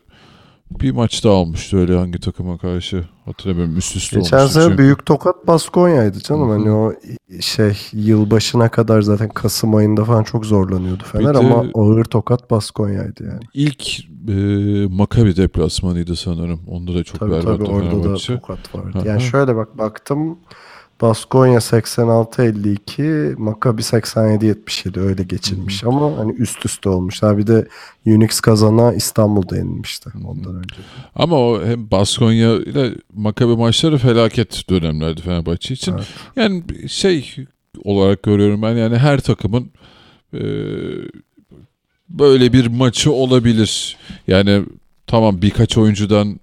Bir 0.70 0.90
maç 0.90 1.24
daha 1.24 1.32
olmuştu 1.32 1.76
öyle 1.76 1.96
hangi 1.96 2.20
takıma 2.20 2.58
karşı 2.58 3.04
hatırlamıyorum 3.24 3.76
üst 3.76 3.96
üste 3.96 4.18
Geçen 4.18 4.38
olmuştu. 4.38 4.60
çünkü. 4.62 4.78
büyük 4.78 5.06
tokat 5.06 5.46
Baskonya'ydı 5.46 6.20
canım. 6.20 6.48
Hı 6.48 6.52
hı. 6.52 6.58
Hani 6.58 6.70
o 6.70 6.92
şey 7.40 7.76
yılbaşına 7.92 8.68
kadar 8.68 9.02
zaten 9.02 9.28
Kasım 9.28 9.74
ayında 9.74 10.04
falan 10.04 10.22
çok 10.22 10.46
zorlanıyordu 10.46 11.04
Fener 11.04 11.34
Bir 11.34 11.38
ama 11.38 11.64
ağır 11.74 12.04
tokat 12.04 12.50
Baskonya'ydı 12.50 13.24
yani. 13.24 13.40
İlk 13.54 14.00
e, 14.28 14.32
Maccabi 14.90 15.36
deplasmanıydı 15.36 16.16
sanırım. 16.16 16.60
Onda 16.68 16.94
da 16.94 17.04
çok 17.04 17.20
Tabii 17.20 17.30
berbat 17.30 17.44
tabii 17.58 17.64
orada 17.64 18.04
da 18.04 18.14
tokat 18.14 18.74
vardı. 18.74 18.98
Hı 18.98 19.02
hı. 19.02 19.08
Yani 19.08 19.20
şöyle 19.20 19.56
bak 19.56 19.78
baktım 19.78 20.38
Baskonya 21.00 21.58
86-52, 21.58 23.36
Maccabi 23.36 23.82
87-77 23.82 25.00
öyle 25.00 25.22
geçilmiş 25.22 25.84
ama 25.84 26.18
hani 26.18 26.32
üst 26.32 26.66
üste 26.66 26.88
olmuşlar. 26.88 27.38
Bir 27.38 27.46
de 27.46 27.68
Unix 28.06 28.40
kazana 28.40 28.94
İstanbul'da 28.94 29.56
yenilmişti 29.56 30.10
ondan 30.24 30.56
önce. 30.56 30.74
Ama 31.14 31.36
o 31.36 31.64
hem 31.64 31.90
Baskonya 31.90 32.54
ile 32.54 32.94
Maccabi 33.14 33.56
maçları 33.56 33.98
felaket 33.98 34.70
dönemlerdi 34.70 35.22
Fenerbahçe 35.22 35.74
için. 35.74 35.92
Evet. 35.92 36.06
Yani 36.36 36.62
şey 36.88 37.34
olarak 37.84 38.22
görüyorum 38.22 38.62
ben 38.62 38.76
yani 38.76 38.98
her 38.98 39.20
takımın 39.20 39.70
e, 40.34 40.42
böyle 42.08 42.52
bir 42.52 42.66
maçı 42.66 43.12
olabilir. 43.12 43.96
Yani 44.26 44.62
tamam 45.06 45.42
birkaç 45.42 45.78
oyuncudan 45.78 46.40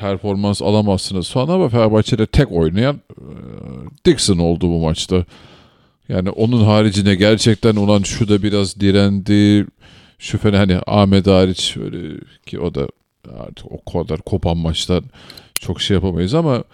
performans 0.00 0.62
alamazsınız 0.62 1.30
falan 1.30 1.54
ama 1.54 1.68
Fenerbahçe'de 1.68 2.26
tek 2.26 2.52
oynayan 2.52 3.00
e, 3.10 3.24
Dixon 4.04 4.38
oldu 4.38 4.68
bu 4.68 4.78
maçta. 4.78 5.24
Yani 6.08 6.30
onun 6.30 6.64
haricinde 6.64 7.14
gerçekten 7.14 7.76
olan 7.76 8.02
şu 8.02 8.28
da 8.28 8.42
biraz 8.42 8.80
direndi. 8.80 9.66
Şu 10.18 10.38
fena 10.38 10.58
hani 10.58 10.78
Ahmet 10.86 11.26
hariç 11.26 11.76
öyle 11.76 12.20
ki 12.46 12.60
o 12.60 12.74
da 12.74 12.88
artık 13.38 13.66
o 13.72 13.92
kadar 13.92 14.20
kopan 14.20 14.56
maçtan 14.56 15.04
çok 15.60 15.80
şey 15.80 15.94
yapamayız 15.94 16.34
ama 16.34 16.64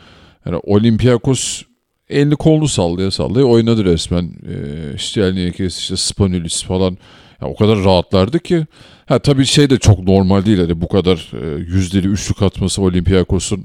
yani 0.47 0.57
Olympiakos 0.57 1.63
elini 2.11 2.37
kolunu 2.37 2.69
sallaya 2.69 3.11
sallaya 3.11 3.45
oynadı 3.47 3.85
resmen. 3.85 4.25
Ee, 4.25 4.99
Stelniakis, 4.99 5.79
işte 5.79 5.97
Spanulis 5.97 6.63
falan. 6.63 6.99
Ya 7.45 7.51
o 7.51 7.57
kadar 7.57 7.85
rahatlardı 7.85 8.39
ki. 8.39 8.67
Ha 9.07 9.19
tabii 9.19 9.47
şey 9.47 9.71
de 9.71 9.79
çok 9.79 9.99
normal 9.99 10.45
değil. 10.45 10.59
Hani 10.59 10.81
bu 10.81 10.89
kadar 10.89 11.31
e, 11.43 11.59
yüzdeli 11.59 12.09
üçlük 12.09 12.43
atması 12.43 12.83
Olympiakos'un. 12.83 13.65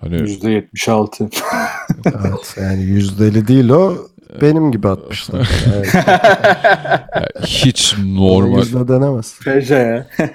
Hani 0.00 0.16
%76. 0.16 1.30
Evet 2.06 2.56
yani 2.60 2.82
yüzdeli 2.82 3.48
değil 3.48 3.68
o 3.68 3.96
benim 4.40 4.72
gibi 4.72 4.88
atmışlar. 4.88 5.50
Evet, 7.14 7.46
hiç 7.46 7.94
normal. 7.98 8.58
Yüzde 8.58 8.88
denemez. 8.88 9.40
Ya. 9.70 10.06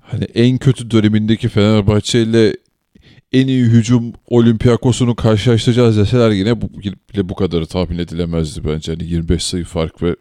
Hani 0.00 0.24
en 0.24 0.58
kötü 0.58 0.90
dönemindeki 0.90 1.48
Fenerbahçe 1.48 2.22
ile 2.22 2.56
en 3.32 3.46
iyi 3.46 3.64
hücum 3.64 4.12
Olympiakos'unu 4.26 5.16
karşılaştıracağız 5.16 5.96
deseler 5.96 6.30
yine 6.30 6.60
bu, 6.60 6.68
bile 7.14 7.28
bu 7.28 7.34
kadarı 7.34 7.66
tahmin 7.66 7.98
edilemezdi 7.98 8.60
bence. 8.68 8.92
Hani 8.92 9.04
25 9.04 9.44
sayı 9.44 9.64
fark 9.64 10.02
ve 10.02 10.16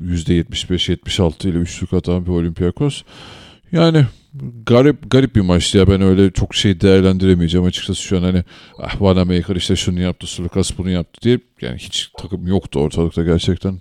%75-76 0.00 1.48
ile 1.48 1.58
üçlük 1.58 1.92
atan 1.92 2.26
bir 2.26 2.30
Olympiakos. 2.30 3.02
Yani 3.72 4.06
garip 4.66 5.10
garip 5.10 5.36
bir 5.36 5.40
maçtı 5.40 5.78
ya 5.78 5.88
ben 5.88 6.00
öyle 6.00 6.30
çok 6.30 6.54
şey 6.54 6.80
değerlendiremeyeceğim 6.80 7.66
açıkçası 7.66 8.02
şu 8.02 8.18
an 8.18 8.22
hani 8.22 8.44
ah 8.78 9.02
Vanamaker 9.02 9.56
işte 9.56 9.76
şunu 9.76 10.00
yaptı 10.00 10.26
Sulukas 10.26 10.78
bunu 10.78 10.90
yaptı 10.90 11.20
diye 11.22 11.40
yani 11.60 11.78
hiç 11.78 12.10
takım 12.18 12.46
yoktu 12.46 12.80
ortalıkta 12.80 13.22
gerçekten. 13.22 13.80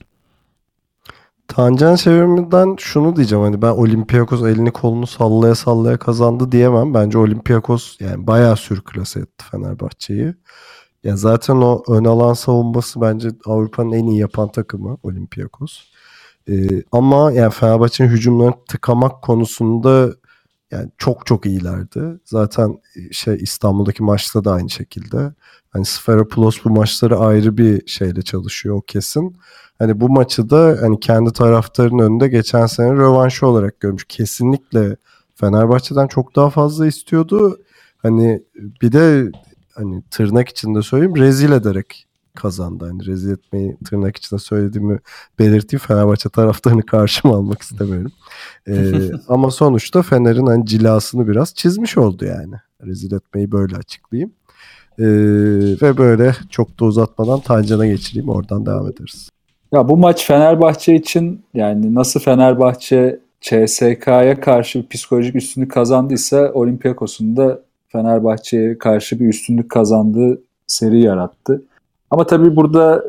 Tancan 1.48 1.96
çevirmeden 1.96 2.76
şunu 2.80 3.16
diyeceğim 3.16 3.44
hani 3.44 3.62
ben 3.62 3.72
Olympiakos 3.72 4.44
elini 4.44 4.72
kolunu 4.72 5.08
sallaya 5.08 5.56
sallaya 5.56 5.98
kazandı 5.98 6.52
diyemem. 6.52 6.94
Bence 6.94 7.18
Olympiakos 7.18 8.02
yani 8.02 8.28
bayağı 8.28 8.58
sürklase 8.58 9.20
etti 9.20 9.46
Fenerbahçe'yi. 9.52 10.34
Ya 11.04 11.16
zaten 11.18 11.56
o 11.56 11.84
ön 11.88 12.06
alan 12.06 12.34
savunması 12.34 13.02
bence 13.02 13.30
Avrupa'nın 13.46 13.92
en 13.92 14.06
iyi 14.06 14.20
yapan 14.20 14.52
takımı 14.52 14.98
Olympiakos. 15.04 15.91
Ee, 16.50 16.84
ama 16.92 17.32
yani 17.32 17.52
Fenerbahçe'nin 17.52 18.10
hücumlarını 18.10 18.56
tıkamak 18.70 19.22
konusunda 19.22 20.14
yani 20.72 20.90
çok 20.98 21.26
çok 21.26 21.46
iyilerdi. 21.46 22.20
Zaten 22.26 22.80
şey 23.12 23.36
İstanbul'daki 23.36 24.04
maçta 24.04 24.44
da 24.44 24.52
aynı 24.52 24.70
şekilde. 24.70 25.34
Hani 25.70 25.86
Sferopoulos 25.86 26.58
bu 26.66 26.70
maçları 26.70 27.18
ayrı 27.18 27.58
bir 27.58 27.88
şeyle 27.88 28.22
çalışıyor 28.22 28.76
o 28.76 28.82
kesin. 28.82 29.38
Hani 29.80 30.00
bu 30.00 30.10
maçı 30.10 30.50
da 30.50 30.78
hani 30.82 31.00
kendi 31.00 31.34
taraftarının 31.34 32.04
önünde 32.04 32.28
geçen 32.28 32.66
sene 32.66 32.92
rövanşı 32.92 33.48
olarak 33.48 33.80
görmüş. 33.80 34.06
Kesinlikle 34.10 34.98
Fenerbahçe'den 35.36 36.08
çok 36.08 36.36
daha 36.36 36.50
fazla 36.50 36.88
istiyordu. 36.88 37.58
Hani 37.98 38.44
bir 38.82 38.92
de 38.92 39.32
hani 39.76 40.04
tırnak 40.12 40.50
içinde 40.50 40.82
söyleyeyim 40.82 41.16
rezil 41.16 41.52
ederek 41.52 42.08
kazandı. 42.36 42.86
Hani 42.86 43.06
rezil 43.06 43.32
etmeyi 43.32 43.78
tırnak 43.86 44.18
içinde 44.18 44.40
söylediğimi 44.40 45.00
belirteyim. 45.40 45.82
Fenerbahçe 45.88 46.30
taraftarını 46.30 46.86
karşıma 46.86 47.36
almak 47.36 47.62
istemiyorum. 47.62 48.12
Ee, 48.68 49.12
ama 49.28 49.52
sonuçta 49.52 50.02
Fener'in 50.02 50.46
hani 50.46 50.66
cilasını 50.66 51.28
biraz 51.28 51.54
çizmiş 51.56 51.98
oldu 51.98 52.26
yani. 52.26 52.56
Rezil 52.86 53.14
etmeyi 53.14 53.52
böyle 53.52 53.76
açıklayayım. 53.76 54.32
Ee, 55.00 55.06
ve 55.82 55.98
böyle 55.98 56.36
çok 56.50 56.80
da 56.80 56.86
uzatmadan 56.86 57.40
Tancan'a 57.40 57.86
geçireyim. 57.86 58.30
Oradan 58.30 58.66
devam 58.66 58.88
ederiz. 58.88 59.30
Ya 59.74 59.88
bu 59.88 59.98
maç 59.98 60.28
Fenerbahçe 60.28 60.96
için 60.96 61.42
yani 61.54 61.96
nasıl 61.96 62.20
Fenerbahçe 62.20 63.20
CSK'ya 63.42 64.42
karşı 64.42 64.80
bir 64.80 64.88
psikolojik 64.88 65.36
üstünlük 65.36 65.72
kazandıysa 65.72 66.52
Olympiakos'un 66.54 67.38
da 67.38 67.62
Fenerbahçe'ye 67.88 68.78
karşı 68.78 69.20
bir 69.20 69.28
üstünlük 69.28 69.72
kazandığı 69.72 70.42
seri 70.68 71.02
yarattı. 71.02 71.62
Ama 72.12 72.26
tabii 72.26 72.56
burada 72.56 73.04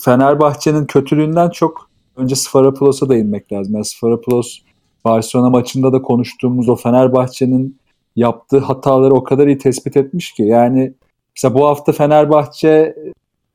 Fenerbahçe'nin 0.00 0.86
kötülüğünden 0.86 1.50
çok 1.50 1.90
önce 2.16 2.36
Sfaraplos'a 2.36 3.08
da 3.08 3.16
inmek 3.16 3.52
lazım. 3.52 3.74
Yani 3.74 3.84
Sfaraplos 3.84 4.58
Barcelona 5.04 5.50
maçında 5.50 5.92
da 5.92 6.02
konuştuğumuz 6.02 6.68
o 6.68 6.76
Fenerbahçe'nin 6.76 7.78
yaptığı 8.16 8.58
hataları 8.58 9.14
o 9.14 9.24
kadar 9.24 9.46
iyi 9.46 9.58
tespit 9.58 9.96
etmiş 9.96 10.32
ki. 10.32 10.42
Yani 10.42 10.92
mesela 11.36 11.54
bu 11.54 11.66
hafta 11.66 11.92
Fenerbahçe 11.92 12.96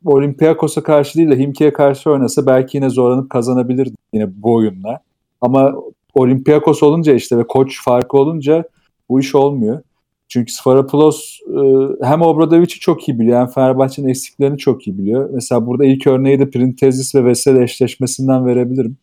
Olympiakos'a 0.05 0.83
karşı 0.83 1.17
değil 1.17 1.29
de 1.29 1.39
Himki'ye 1.39 1.73
karşı 1.73 2.11
oynasa 2.11 2.45
belki 2.45 2.77
yine 2.77 2.89
zorlanıp 2.89 3.29
kazanabilirdi 3.29 3.95
yine 4.13 4.43
bu 4.43 4.53
oyunla. 4.53 4.99
Ama 5.41 5.73
Olympiakos 6.13 6.83
olunca 6.83 7.13
işte 7.13 7.37
ve 7.37 7.47
koç 7.47 7.83
farkı 7.83 8.17
olunca 8.17 8.63
bu 9.09 9.19
iş 9.19 9.35
olmuyor. 9.35 9.81
Çünkü 10.29 10.53
Sfarapoulos 10.53 11.39
e, 11.47 11.59
hem 12.05 12.21
Obradovic'i 12.21 12.79
çok 12.79 13.09
iyi 13.09 13.19
biliyor 13.19 13.39
hem 13.39 13.47
Fenerbahçe'nin 13.47 14.07
eksiklerini 14.07 14.57
çok 14.57 14.87
iyi 14.87 14.97
biliyor. 14.97 15.29
Mesela 15.33 15.67
burada 15.67 15.85
ilk 15.85 16.07
örneği 16.07 16.39
de 16.39 16.49
Printezis 16.49 17.15
ve 17.15 17.25
Vesel 17.25 17.55
eşleşmesinden 17.55 18.45
verebilirim. 18.45 18.97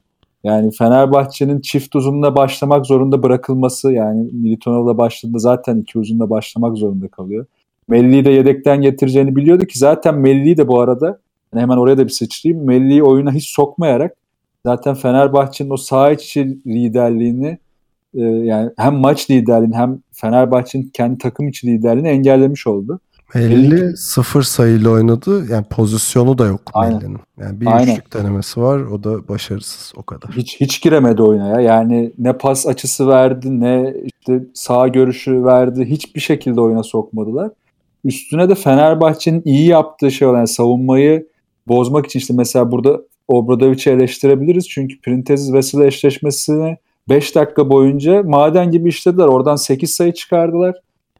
Yani 0.44 0.70
Fenerbahçe'nin 0.70 1.60
çift 1.60 1.96
uzunla 1.96 2.36
başlamak 2.36 2.86
zorunda 2.86 3.22
bırakılması 3.22 3.92
yani 3.92 4.30
Militonov'la 4.32 4.98
başladığında 4.98 5.38
zaten 5.38 5.76
iki 5.76 5.98
uzunla 5.98 6.30
başlamak 6.30 6.76
zorunda 6.76 7.08
kalıyor. 7.08 7.46
Melli'yi 7.88 8.24
de 8.24 8.30
yedekten 8.30 8.82
getireceğini 8.82 9.36
biliyordu 9.36 9.64
ki 9.64 9.78
zaten 9.78 10.14
Melli'yi 10.14 10.56
de 10.56 10.68
bu 10.68 10.80
arada 10.80 11.06
yani 11.52 11.62
hemen 11.62 11.76
oraya 11.76 11.98
da 11.98 12.04
bir 12.04 12.12
sıçrayayım. 12.12 12.66
Melli'yi 12.66 13.02
oyuna 13.02 13.32
hiç 13.32 13.50
sokmayarak 13.50 14.16
zaten 14.66 14.94
Fenerbahçe'nin 14.94 15.70
o 15.70 15.76
saha 15.76 16.12
içi 16.12 16.58
liderliğini 16.66 17.58
e, 18.16 18.22
yani 18.22 18.70
hem 18.78 18.94
maç 18.94 19.30
liderliğini 19.30 19.76
hem 19.76 19.98
Fenerbahçe'nin 20.12 20.90
kendi 20.94 21.18
takım 21.18 21.48
içi 21.48 21.66
liderliğini 21.66 22.08
engellemiş 22.08 22.66
oldu. 22.66 23.00
Melli 23.34 23.96
sıfır 23.96 24.42
sayıyla 24.42 24.90
oynadı. 24.90 25.46
Yani 25.50 25.64
pozisyonu 25.70 26.38
da 26.38 26.46
yok 26.46 26.60
Melli'nin. 26.82 27.18
Yani 27.40 27.60
bir 27.60 27.66
Aynen. 27.66 27.92
üçlük 27.92 28.14
denemesi 28.14 28.60
var. 28.60 28.80
O 28.80 29.04
da 29.04 29.28
başarısız 29.28 29.92
o 29.96 30.02
kadar. 30.02 30.30
Hiç 30.30 30.60
hiç 30.60 30.82
giremedi 30.82 31.22
oyuna 31.22 31.48
ya. 31.48 31.60
Yani 31.60 32.12
ne 32.18 32.32
pas 32.32 32.66
açısı 32.66 33.08
verdi 33.08 33.60
ne 33.60 33.94
işte 34.06 34.44
sağ 34.54 34.88
görüşü 34.88 35.44
verdi. 35.44 35.84
Hiçbir 35.84 36.20
şekilde 36.20 36.60
oyuna 36.60 36.82
sokmadılar. 36.82 37.50
Üstüne 38.04 38.48
de 38.48 38.54
Fenerbahçe'nin 38.54 39.42
iyi 39.44 39.66
yaptığı 39.68 40.10
şey 40.10 40.28
olan 40.28 40.38
yani 40.38 40.48
savunmayı 40.48 41.26
bozmak 41.68 42.06
için 42.06 42.18
işte 42.18 42.34
mesela 42.36 42.72
burada 42.72 43.00
Obradovic'i 43.28 43.90
eleştirebiliriz. 43.90 44.68
Çünkü 44.68 45.00
Printez 45.00 45.52
Vesel 45.52 45.80
eşleşmesini 45.80 46.76
5 47.08 47.34
dakika 47.34 47.70
boyunca 47.70 48.22
maden 48.22 48.70
gibi 48.70 48.88
işlediler. 48.88 49.26
Oradan 49.26 49.56
8 49.56 49.90
sayı 49.90 50.14
çıkardılar. 50.14 50.74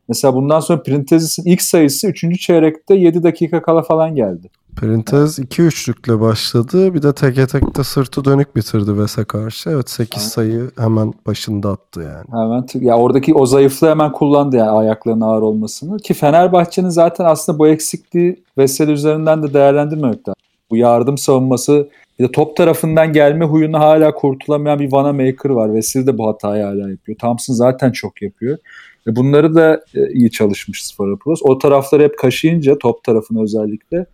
Mesela 0.08 0.34
bundan 0.34 0.60
sonra 0.60 0.82
Printez'in 0.82 1.44
ilk 1.44 1.62
sayısı 1.62 2.08
3. 2.08 2.40
çeyrekte 2.40 2.94
7 2.94 3.22
dakika 3.22 3.62
kala 3.62 3.82
falan 3.82 4.14
geldi. 4.14 4.50
Printez 4.76 5.38
2 5.38 5.62
üçlükle 5.62 6.20
başladı. 6.20 6.94
Bir 6.94 7.02
de 7.02 7.14
teke 7.14 7.46
tekte 7.46 7.84
sırtı 7.84 8.24
dönük 8.24 8.56
bitirdi 8.56 8.98
Ves'e 8.98 9.24
karşı. 9.24 9.70
Evet 9.70 9.90
8 9.90 10.18
Aynen. 10.18 10.28
sayı 10.28 10.70
hemen 10.78 11.14
başında 11.26 11.70
attı 11.70 12.00
yani. 12.00 12.42
Hemen 12.42 12.66
ya 12.74 12.98
oradaki 12.98 13.34
o 13.34 13.46
zayıflığı 13.46 13.88
hemen 13.88 14.12
kullandı 14.12 14.56
yani 14.56 14.70
ayaklarının 14.70 15.20
ağır 15.20 15.42
olmasını. 15.42 15.98
Ki 15.98 16.14
Fenerbahçe'nin 16.14 16.88
zaten 16.88 17.24
aslında 17.24 17.58
bu 17.58 17.68
eksikliği 17.68 18.42
Vesel 18.58 18.88
üzerinden 18.88 19.42
de 19.42 19.54
değerlendirmemek 19.54 20.28
lazım. 20.28 20.42
Bu 20.70 20.76
yardım 20.76 21.18
savunması 21.18 21.88
bir 22.18 22.24
de 22.24 22.32
top 22.32 22.56
tarafından 22.56 23.12
gelme 23.12 23.44
huyunu 23.44 23.78
hala 23.78 24.14
kurtulamayan 24.14 24.78
bir 24.78 24.92
Vanamaker 24.92 25.50
var. 25.50 25.74
Vesel 25.74 26.06
de 26.06 26.18
bu 26.18 26.28
hatayı 26.28 26.64
hala 26.64 26.90
yapıyor. 26.90 27.18
Thompson 27.18 27.54
zaten 27.54 27.92
çok 27.92 28.22
yapıyor. 28.22 28.58
Ve 29.06 29.16
bunları 29.16 29.54
da 29.54 29.80
e, 29.94 30.12
iyi 30.12 30.30
çalışmış 30.30 30.86
Sfarapulos. 30.86 31.40
O 31.42 31.58
tarafları 31.58 32.02
hep 32.02 32.18
kaşıyınca 32.18 32.78
top 32.78 33.04
tarafını 33.04 33.42
özellikle 33.42 34.06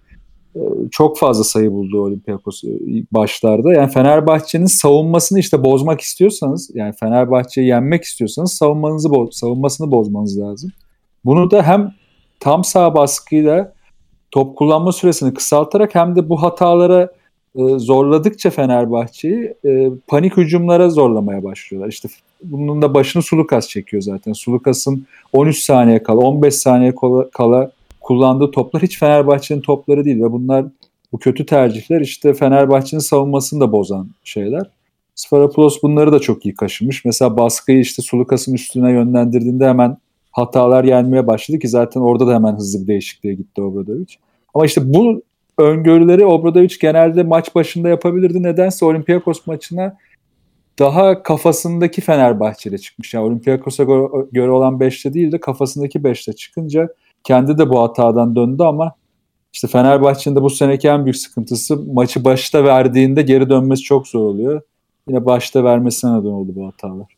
e, 0.57 0.61
çok 0.91 1.19
fazla 1.19 1.45
sayı 1.45 1.73
buldu 1.73 2.03
Olympiakos 2.03 2.65
e, 2.65 2.69
başlarda. 3.13 3.73
Yani 3.73 3.91
Fenerbahçe'nin 3.91 4.67
savunmasını 4.67 5.39
işte 5.39 5.65
bozmak 5.65 6.01
istiyorsanız 6.01 6.71
yani 6.75 6.95
Fenerbahçe'yi 7.01 7.67
yenmek 7.69 8.05
istiyorsanız 8.05 8.53
savunmanızı 8.53 9.09
bo- 9.09 9.33
savunmasını 9.33 9.91
bozmanız 9.91 10.41
lazım. 10.41 10.71
Bunu 11.25 11.51
da 11.51 11.63
hem 11.63 11.95
tam 12.41 12.65
sağ 12.65 12.95
baskıyla 12.95 13.73
top 14.31 14.57
kullanma 14.57 14.93
süresini 14.93 15.35
kısaltarak 15.35 15.95
hem 15.95 16.17
de 16.17 16.29
bu 16.29 16.43
hatalara 16.43 17.13
e, 17.57 17.79
zorladıkça 17.79 18.51
Fenerbahçe'yi 18.51 19.55
e, 19.65 19.91
panik 20.07 20.37
hücumlara 20.37 20.91
zorlamaya 20.91 21.45
başlıyorlar. 21.45 21.89
İşte 21.89 22.09
bunun 22.43 22.83
da 22.83 22.95
başını 22.95 23.23
Sulukas 23.23 23.69
çekiyor 23.69 24.03
zaten. 24.03 24.33
Sulukas'ın 24.33 25.07
13 25.33 25.59
saniye 25.59 26.03
kala, 26.03 26.21
15 26.21 26.55
saniye 26.55 26.95
kala, 26.95 27.31
kala 27.31 27.73
kullandığı 28.01 28.51
toplar 28.51 28.83
hiç 28.83 28.99
Fenerbahçe'nin 28.99 29.61
topları 29.61 30.05
değil 30.05 30.23
ve 30.23 30.33
bunlar 30.33 30.65
bu 31.13 31.19
kötü 31.19 31.47
tercihler 31.47 32.01
işte 32.01 32.35
Fenerbahçe'nin 32.35 33.01
savunmasını 33.01 33.61
da 33.61 33.73
bozan 33.73 34.09
şeyler. 34.25 34.71
Sfarapulos 35.15 35.83
bunları 35.83 36.13
da 36.13 36.19
çok 36.19 36.47
iyi 36.47 36.55
kaşımış. 36.55 37.05
Mesela 37.05 37.37
baskıyı 37.37 37.81
işte 37.81 38.03
Sulukas'ın 38.03 38.55
üstüne 38.55 38.93
yönlendirdiğinde 38.93 39.69
hemen 39.69 39.97
hatalar 40.31 40.85
gelmeye 40.85 41.27
başladı 41.27 41.59
ki 41.59 41.69
zaten 41.69 42.01
orada 42.01 42.27
da 42.27 42.35
hemen 42.35 42.57
hızlı 42.57 42.83
bir 42.83 42.87
değişikliğe 42.87 43.35
gitti 43.35 43.63
Obradovic. 43.63 44.15
Ama 44.55 44.67
işte 44.67 44.95
bu 44.95 45.23
öngörüleri 45.59 46.25
Obradovic 46.25 46.77
genelde 46.81 47.23
maç 47.23 47.55
başında 47.55 47.89
yapabilirdi. 47.89 48.43
Nedense 48.43 48.85
Olympiakos 48.85 49.47
maçına 49.47 49.97
daha 50.79 51.23
kafasındaki 51.23 52.01
Fenerbahçe'de 52.01 52.79
çıkmış. 52.79 53.15
Yani 53.15 53.25
Olympiakos'a 53.25 53.85
göre 54.33 54.51
olan 54.51 54.75
5'te 54.75 55.15
değil 55.15 55.33
de 55.33 55.41
kafasındaki 55.41 55.99
5'te 55.99 56.33
çıkınca 56.33 56.89
kendi 57.25 57.59
de 57.59 57.69
bu 57.69 57.83
hatadan 57.83 58.37
döndü 58.37 58.63
ama 58.63 58.93
işte 59.53 59.69
Fenerbahçe'nin 59.69 60.37
de 60.37 60.43
bu 60.43 60.51
seneki 60.51 60.89
en 60.89 61.05
büyük 61.05 61.17
sıkıntısı 61.17 61.77
maçı 61.77 62.25
başta 62.25 62.65
verdiğinde 62.65 63.23
geri 63.23 63.51
dönmesi 63.51 63.83
çok 63.83 64.09
zor 64.09 64.21
oluyor. 64.21 64.61
Yine 65.09 65.25
başta 65.25 65.65
vermesine 65.65 66.11
neden 66.11 66.29
oldu 66.29 66.53
bu 66.55 66.67
hatalar. 66.67 67.17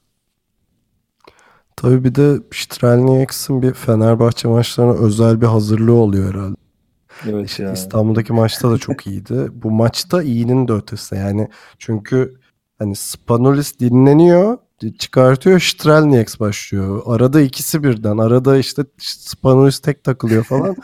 Tabii 1.77 2.05
bir 2.05 2.15
de 2.15 2.37
Strelniaks'ın 2.53 3.63
bir 3.63 3.75
Fenerbahçe 3.75 4.49
maçlarına 4.49 4.93
özel 4.93 5.41
bir 5.41 5.47
hazırlığı 5.47 5.95
oluyor 5.95 6.35
herhalde. 6.35 6.64
Evet 7.31 7.51
işte 7.51 7.63
ya. 7.63 7.73
İstanbul'daki 7.73 8.33
maçta 8.33 8.71
da 8.71 8.79
çok 8.79 9.07
iyiydi. 9.07 9.49
Bu 9.53 9.71
maçta 9.71 10.23
iyinin 10.23 10.69
de 10.69 10.73
ötesi 10.73 11.15
yani. 11.15 11.49
Çünkü 11.79 12.35
hani 12.79 12.97
Spanulis 12.97 13.81
dinleniyor 13.81 14.59
çıkartıyor 14.99 15.61
Strelnieks 15.61 16.41
başlıyor. 16.41 17.03
Arada 17.07 17.41
ikisi 17.41 17.83
birden. 17.83 18.19
Arada 18.19 18.57
işte 18.59 18.83
Spanulis 18.99 19.79
tek 19.79 20.05
takılıyor 20.05 20.45
falan. 20.45 20.77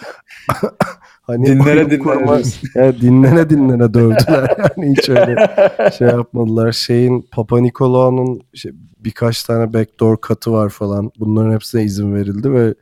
hani 1.22 1.47
dinlene 1.47 1.91
dinlene. 1.91 2.43
ya 2.74 2.97
dinlene 3.01 3.51
dinlene 3.51 3.95
dövdüler. 3.95 4.57
Yani 4.76 4.95
hiç 4.97 5.09
öyle 5.09 5.49
şey 5.99 6.09
yapmadılar. 6.09 6.72
Şeyin 6.72 7.28
Papa 7.31 7.61
Nikolaou'nun 7.61 8.41
şey, 8.55 8.72
birkaç 8.99 9.43
tane 9.43 9.72
backdoor 9.72 10.20
katı 10.20 10.53
var 10.53 10.68
falan. 10.68 11.11
Bunların 11.18 11.53
hepsine 11.53 11.83
izin 11.83 12.14
verildi 12.14 12.53
ve 12.53 12.74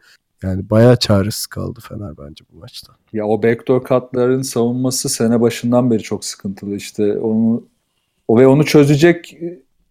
yani 0.43 0.70
bayağı 0.70 0.99
çaresiz 0.99 1.47
kaldı 1.47 1.80
Fener 1.89 2.12
bence 2.18 2.45
bu 2.53 2.59
maçta. 2.59 2.93
Ya 3.12 3.26
o 3.26 3.43
backdoor 3.43 3.84
katların 3.84 4.43
savunması 4.43 5.09
sene 5.09 5.41
başından 5.41 5.91
beri 5.91 6.03
çok 6.03 6.24
sıkıntılı. 6.24 6.76
İşte 6.76 7.18
onu 7.18 7.62
o 8.28 8.39
ve 8.39 8.47
onu 8.47 8.64
çözecek 8.64 9.39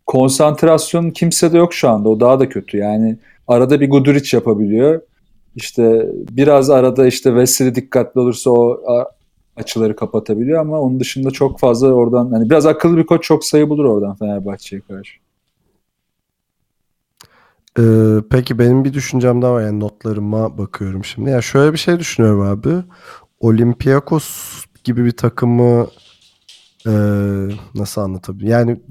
konsantrasyon 0.05 1.11
kimse 1.11 1.53
de 1.53 1.57
yok 1.57 1.73
şu 1.73 1.89
anda. 1.89 2.09
O 2.09 2.19
daha 2.19 2.39
da 2.39 2.49
kötü. 2.49 2.77
Yani 2.77 3.17
arada 3.47 3.81
bir 3.81 3.89
Guduric 3.89 4.37
yapabiliyor. 4.37 5.01
İşte 5.55 6.09
biraz 6.31 6.69
arada 6.69 7.07
işte 7.07 7.35
Veseli 7.35 7.75
dikkatli 7.75 8.19
olursa 8.19 8.51
o 8.51 8.83
açıları 9.55 9.95
kapatabiliyor 9.95 10.59
ama 10.59 10.81
onun 10.81 10.99
dışında 10.99 11.31
çok 11.31 11.59
fazla 11.59 11.93
oradan 11.93 12.31
hani 12.31 12.49
biraz 12.49 12.65
akıllı 12.65 12.97
bir 12.97 13.05
koç 13.05 13.23
çok 13.23 13.45
sayı 13.45 13.69
bulur 13.69 13.85
oradan 13.85 14.15
Fenerbahçe'ye 14.15 14.81
karşı. 14.81 15.26
Ee, 17.79 17.83
peki 18.31 18.59
benim 18.59 18.85
bir 18.85 18.93
düşüncem 18.93 19.41
daha 19.41 19.53
var 19.53 19.61
yani 19.61 19.79
notlarıma 19.79 20.57
bakıyorum 20.57 21.05
şimdi. 21.05 21.29
Yani 21.29 21.43
şöyle 21.43 21.73
bir 21.73 21.77
şey 21.77 21.99
düşünüyorum 21.99 22.41
abi. 22.41 22.75
Olympiakos 23.39 24.27
gibi 24.83 25.05
bir 25.05 25.11
takımı 25.17 25.87
Ee, 26.87 26.91
nasıl 27.75 28.01
anlatabilirim? 28.01 28.49
Yani 28.51 28.81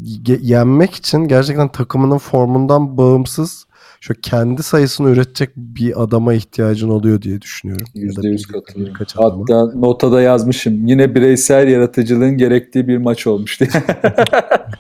yenmek 0.43 0.95
için 0.95 1.19
gerçekten 1.29 1.69
takımının 1.73 2.19
formundan 2.19 2.99
bağımsız 2.99 3.67
şu 4.01 4.15
kendi 4.15 4.63
sayısını 4.63 5.11
üretecek 5.11 5.51
bir 5.57 6.03
adama 6.03 6.35
ihtiyacın 6.35 6.89
oluyor 6.89 7.23
diye 7.23 7.41
düşünüyorum. 7.41 7.87
Yüzde 7.95 8.29
yüz 8.29 8.47
katılıyorum. 8.47 8.97
adama. 9.17 9.41
Hatta 9.41 9.79
notada 9.79 10.23
yazmışım. 10.23 10.87
Yine 10.87 11.15
bireysel 11.15 11.69
yaratıcılığın 11.69 12.37
gerektiği 12.37 12.89
bir 12.89 12.97
maç 12.97 13.27
olmuş 13.27 13.61
diye. 13.61 13.71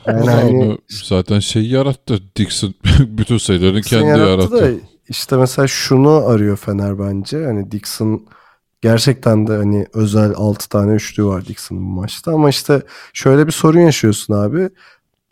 Yani 0.06 0.30
hani 0.30 0.78
zaten 0.88 1.38
şey 1.38 1.66
yarattı. 1.66 2.18
Dixon 2.36 2.74
bütün 2.98 3.38
sayılarını 3.38 3.76
Dixon 3.76 4.00
kendi 4.00 4.20
yarattı. 4.20 4.52
da 4.52 4.68
işte 5.08 5.36
mesela 5.36 5.68
şunu 5.68 6.10
arıyor 6.10 6.56
Fener 6.56 6.98
bence. 6.98 7.44
Hani 7.44 7.70
Dixon 7.70 8.26
gerçekten 8.82 9.46
de 9.46 9.56
hani 9.56 9.86
özel 9.94 10.32
6 10.36 10.68
tane 10.68 10.92
üçlü 10.94 11.24
var 11.24 11.46
Dixon'ın 11.46 11.82
bu 11.82 12.00
maçta 12.00 12.32
ama 12.32 12.48
işte 12.48 12.82
şöyle 13.12 13.46
bir 13.46 13.52
sorun 13.52 13.80
yaşıyorsun 13.80 14.34
abi. 14.34 14.70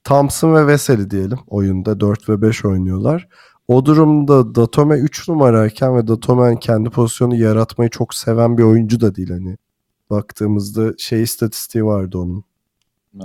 Thompson 0.04 0.54
ve 0.54 0.66
Veseli 0.66 1.10
diyelim 1.10 1.38
oyunda 1.46 2.00
4 2.00 2.28
ve 2.28 2.42
5 2.42 2.64
oynuyorlar. 2.64 3.28
O 3.68 3.84
durumda 3.86 4.54
Datome 4.54 4.98
3 4.98 5.28
numarayken 5.28 5.96
ve 5.96 6.08
Datome 6.08 6.58
kendi 6.60 6.90
pozisyonu 6.90 7.36
yaratmayı 7.36 7.90
çok 7.90 8.14
seven 8.14 8.58
bir 8.58 8.62
oyuncu 8.62 9.00
da 9.00 9.14
değil 9.14 9.30
hani. 9.30 9.56
Baktığımızda 10.10 10.92
şey 10.98 11.22
istatistiği 11.22 11.84
vardı 11.84 12.18
onun. 12.18 12.44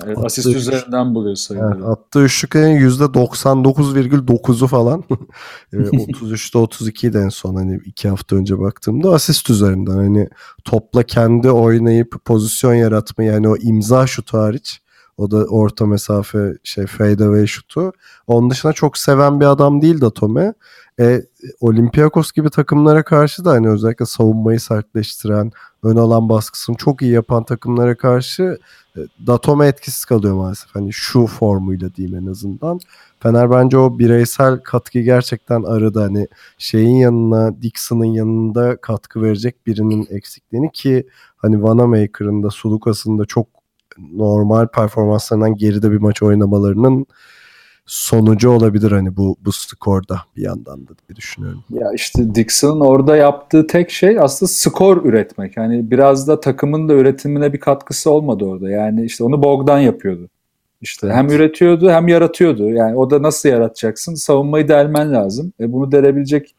Evet, 0.03 0.17
Attığı 0.17 0.25
asist 0.25 0.47
üç- 0.47 0.55
üzerinden 0.55 1.15
buluyor 1.15 1.35
sayıları. 1.35 1.69
Yani 1.69 1.85
attığı 1.85 2.19
üçlüklerin 2.23 2.79
%99,9'u 2.79 4.67
falan. 4.67 5.03
E, 5.73 5.77
33'te 5.77 6.59
32'ydi 6.59 7.17
en 7.25 7.29
son 7.29 7.55
hani 7.55 7.79
iki 7.85 8.09
hafta 8.09 8.35
önce 8.35 8.59
baktığımda 8.59 9.09
asist 9.13 9.49
üzerinden 9.49 9.95
hani 9.95 10.29
topla 10.63 11.03
kendi 11.03 11.51
oynayıp 11.51 12.25
pozisyon 12.25 12.73
yaratma 12.73 13.23
yani 13.23 13.49
o 13.49 13.57
imza 13.57 14.07
şutu 14.07 14.37
hariç 14.37 14.81
o 15.20 15.32
da 15.32 15.38
orta 15.38 15.86
mesafe 15.86 16.53
şey 16.63 16.86
fade 16.86 17.24
away 17.24 17.47
şutu. 17.47 17.91
Onun 18.28 18.49
dışında 18.49 18.74
çok 18.74 18.97
seven 18.97 19.39
bir 19.39 19.45
adam 19.45 19.82
değil 19.82 20.01
Datome. 20.01 20.53
E, 20.99 21.22
Olympiakos 21.59 22.32
gibi 22.32 22.49
takımlara 22.49 23.03
karşı 23.03 23.45
da 23.45 23.51
hani 23.51 23.70
özellikle 23.70 24.05
savunmayı 24.05 24.59
sertleştiren, 24.59 25.51
ön 25.84 25.95
alan 25.95 26.30
baskısını 26.30 26.76
çok 26.76 27.01
iyi 27.01 27.11
yapan 27.11 27.43
takımlara 27.43 27.97
karşı 27.97 28.57
e, 28.97 28.99
Datome 29.28 29.67
etkisiz 29.67 30.05
kalıyor 30.05 30.36
maalesef. 30.36 30.76
Hani 30.76 30.93
şu 30.93 31.26
formuyla 31.26 31.95
diyeyim 31.95 32.17
en 32.17 32.32
azından. 32.32 32.80
Fener 33.20 33.51
bence 33.51 33.78
o 33.78 33.99
bireysel 33.99 34.59
katkı 34.59 34.99
gerçekten 34.99 35.63
aradı. 35.63 35.99
Hani 35.99 36.28
şeyin 36.57 36.95
yanına 36.95 37.61
Dixon'ın 37.61 38.05
yanında 38.05 38.78
katkı 38.82 39.22
verecek 39.22 39.67
birinin 39.67 40.07
eksikliğini 40.09 40.72
ki 40.72 41.07
hani 41.38 41.63
Vanamaker'ın 41.63 42.43
da 42.43 42.49
Sulukas'ın 42.49 43.20
da 43.20 43.26
çok 43.26 43.59
normal 44.14 44.68
performanslarından 44.68 45.56
geride 45.56 45.91
bir 45.91 45.97
maç 45.97 46.24
oynamalarının 46.24 47.06
sonucu 47.86 48.50
olabilir 48.50 48.91
hani 48.91 49.18
bu 49.18 49.38
bu 49.45 49.52
skorda 49.52 50.22
bir 50.36 50.41
yandan 50.41 50.88
da 50.88 50.91
diye 51.08 51.16
düşünüyorum. 51.16 51.64
Ya 51.70 51.88
işte 51.95 52.36
Dixon'ın 52.36 52.80
orada 52.80 53.16
yaptığı 53.16 53.68
tek 53.68 53.91
şey 53.91 54.20
aslında 54.20 54.50
skor 54.50 55.06
üretmek. 55.06 55.58
Yani 55.58 55.91
biraz 55.91 56.28
da 56.28 56.39
takımın 56.39 56.89
da 56.89 56.93
üretimine 56.93 57.54
bir 57.54 57.60
katkısı 57.60 58.12
olmadı 58.12 58.45
orada. 58.45 58.70
Yani 58.70 59.06
işte 59.06 59.24
onu 59.24 59.43
Bogdan 59.43 59.80
yapıyordu. 59.80 60.30
İşte 60.82 61.10
hem 61.10 61.30
üretiyordu 61.30 61.89
hem 61.89 62.08
yaratıyordu. 62.08 62.70
Yani 62.70 62.97
o 62.97 63.10
da 63.10 63.22
nasıl 63.22 63.50
yaratacaksın? 63.50 64.16
Savunmayı 64.16 64.68
delmen 64.68 65.14
lazım. 65.14 65.54
E 65.60 65.72
bunu 65.72 65.91
delebilecek 65.91 66.56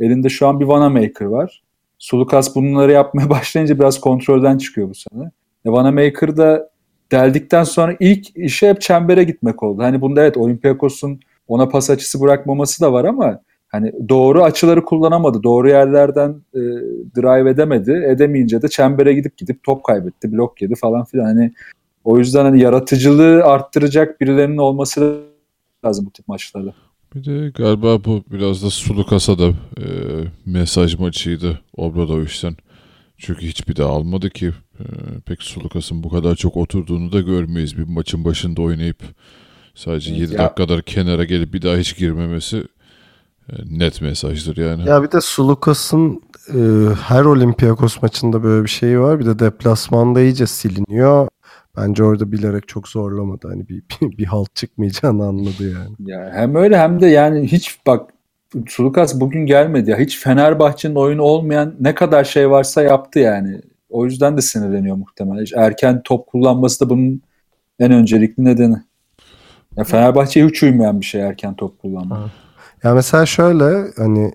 elinde 0.00 0.28
şu 0.28 0.48
an 0.48 0.60
bir 0.60 0.64
Vanamaker 0.64 1.26
var. 1.26 1.62
Sulukas 1.98 2.54
bunları 2.54 2.92
yapmaya 2.92 3.30
başlayınca 3.30 3.78
biraz 3.78 4.00
kontrolden 4.00 4.58
çıkıyor 4.58 4.88
bu 4.90 4.94
sene. 4.94 5.30
E 5.64 5.70
Vanamaker 5.70 6.36
da 6.36 6.70
deldikten 7.12 7.64
sonra 7.64 7.96
ilk 8.00 8.36
işe 8.36 8.68
hep 8.68 8.80
çembere 8.80 9.24
gitmek 9.24 9.62
oldu. 9.62 9.82
Hani 9.82 10.00
bunda 10.00 10.22
evet 10.22 10.36
Olympiakos'un 10.36 11.20
ona 11.48 11.68
pas 11.68 11.90
açısı 11.90 12.20
bırakmaması 12.20 12.80
da 12.80 12.92
var 12.92 13.04
ama 13.04 13.40
hani 13.68 13.92
doğru 14.08 14.42
açıları 14.42 14.84
kullanamadı. 14.84 15.42
Doğru 15.42 15.68
yerlerden 15.68 16.30
e, 16.54 16.60
drive 17.16 17.50
edemedi. 17.50 18.04
Edemeyince 18.08 18.62
de 18.62 18.68
çembere 18.68 19.14
gidip 19.14 19.36
gidip 19.36 19.64
top 19.64 19.84
kaybetti. 19.84 20.32
Blok 20.32 20.62
yedi 20.62 20.74
falan 20.74 21.04
filan. 21.04 21.24
Hani 21.24 21.52
o 22.04 22.18
yüzden 22.18 22.44
hani 22.44 22.62
yaratıcılığı 22.62 23.44
arttıracak 23.44 24.20
birilerinin 24.20 24.56
olması 24.56 25.20
lazım 25.84 26.06
bu 26.06 26.10
tip 26.10 26.28
maçlarda. 26.28 26.74
Bir 27.14 27.24
de 27.24 27.50
galiba 27.50 28.04
bu 28.04 28.24
biraz 28.32 28.62
da 28.62 28.70
Sulukas'a 28.70 29.38
da 29.38 29.48
e, 29.48 29.84
mesaj 30.46 30.98
maçıydı 30.98 31.60
Obradoviç'ten. 31.76 32.56
Çünkü 33.18 33.46
hiçbir 33.46 33.76
daha 33.76 33.88
almadı 33.88 34.30
ki. 34.30 34.52
E, 34.80 34.84
pek 35.26 35.42
Sulukas'ın 35.42 36.02
bu 36.02 36.08
kadar 36.08 36.34
çok 36.34 36.56
oturduğunu 36.56 37.12
da 37.12 37.20
görmeyiz. 37.20 37.78
Bir 37.78 37.88
maçın 37.88 38.24
başında 38.24 38.62
oynayıp 38.62 39.02
sadece 39.74 40.10
Evet 40.10 40.20
7 40.20 40.32
ya. 40.32 40.38
dakikalar 40.38 40.82
kenara 40.82 41.24
gelip 41.24 41.54
bir 41.54 41.62
daha 41.62 41.76
hiç 41.76 41.96
girmemesi 41.96 42.64
e, 43.52 43.54
net 43.70 44.02
mesajdır 44.02 44.56
yani. 44.56 44.88
Ya 44.88 45.02
bir 45.02 45.12
de 45.12 45.20
Sulukas'ın 45.20 46.22
e, 46.48 46.60
her 47.02 47.24
Olympiakos 47.24 48.02
maçında 48.02 48.42
böyle 48.42 48.64
bir 48.64 48.70
şeyi 48.70 49.00
var. 49.00 49.20
Bir 49.20 49.26
de 49.26 49.38
deplasmanda 49.38 50.20
iyice 50.20 50.46
siliniyor. 50.46 51.28
Bence 51.76 52.04
orada 52.04 52.32
bilerek 52.32 52.68
çok 52.68 52.88
zorlamadı. 52.88 53.48
Hani 53.48 53.68
bir, 53.68 53.82
bir, 54.00 54.18
bir 54.18 54.24
halt 54.24 54.54
çıkmayacağını 54.54 55.24
anladı 55.24 55.72
yani. 55.72 56.10
Ya 56.10 56.30
hem 56.34 56.54
öyle 56.54 56.78
hem 56.78 57.00
de 57.00 57.06
yani 57.06 57.52
hiç 57.52 57.78
bak 57.86 58.10
Sulukas 58.66 59.20
bugün 59.20 59.46
gelmedi 59.46 59.90
ya. 59.90 59.98
Hiç 59.98 60.18
Fenerbahçe'nin 60.18 60.94
oyunu 60.94 61.22
olmayan 61.22 61.74
ne 61.80 61.94
kadar 61.94 62.24
şey 62.24 62.50
varsa 62.50 62.82
yaptı 62.82 63.18
yani. 63.18 63.60
O 63.90 64.04
yüzden 64.04 64.36
de 64.36 64.42
sinirleniyor 64.42 64.96
muhtemelen. 64.96 65.42
Hiç 65.42 65.52
erken 65.56 66.02
top 66.04 66.26
kullanması 66.26 66.84
da 66.84 66.90
bunun 66.90 67.22
en 67.78 67.92
öncelikli 67.92 68.44
nedeni. 68.44 68.76
Ya 69.76 69.84
Fenerbahçe'ye 69.84 70.46
hiç 70.46 70.62
uymayan 70.62 71.00
bir 71.00 71.06
şey 71.06 71.20
erken 71.20 71.54
top 71.54 71.78
kullanmak. 71.78 72.30
Ya 72.84 72.94
mesela 72.94 73.26
şöyle 73.26 73.92
hani 73.96 74.32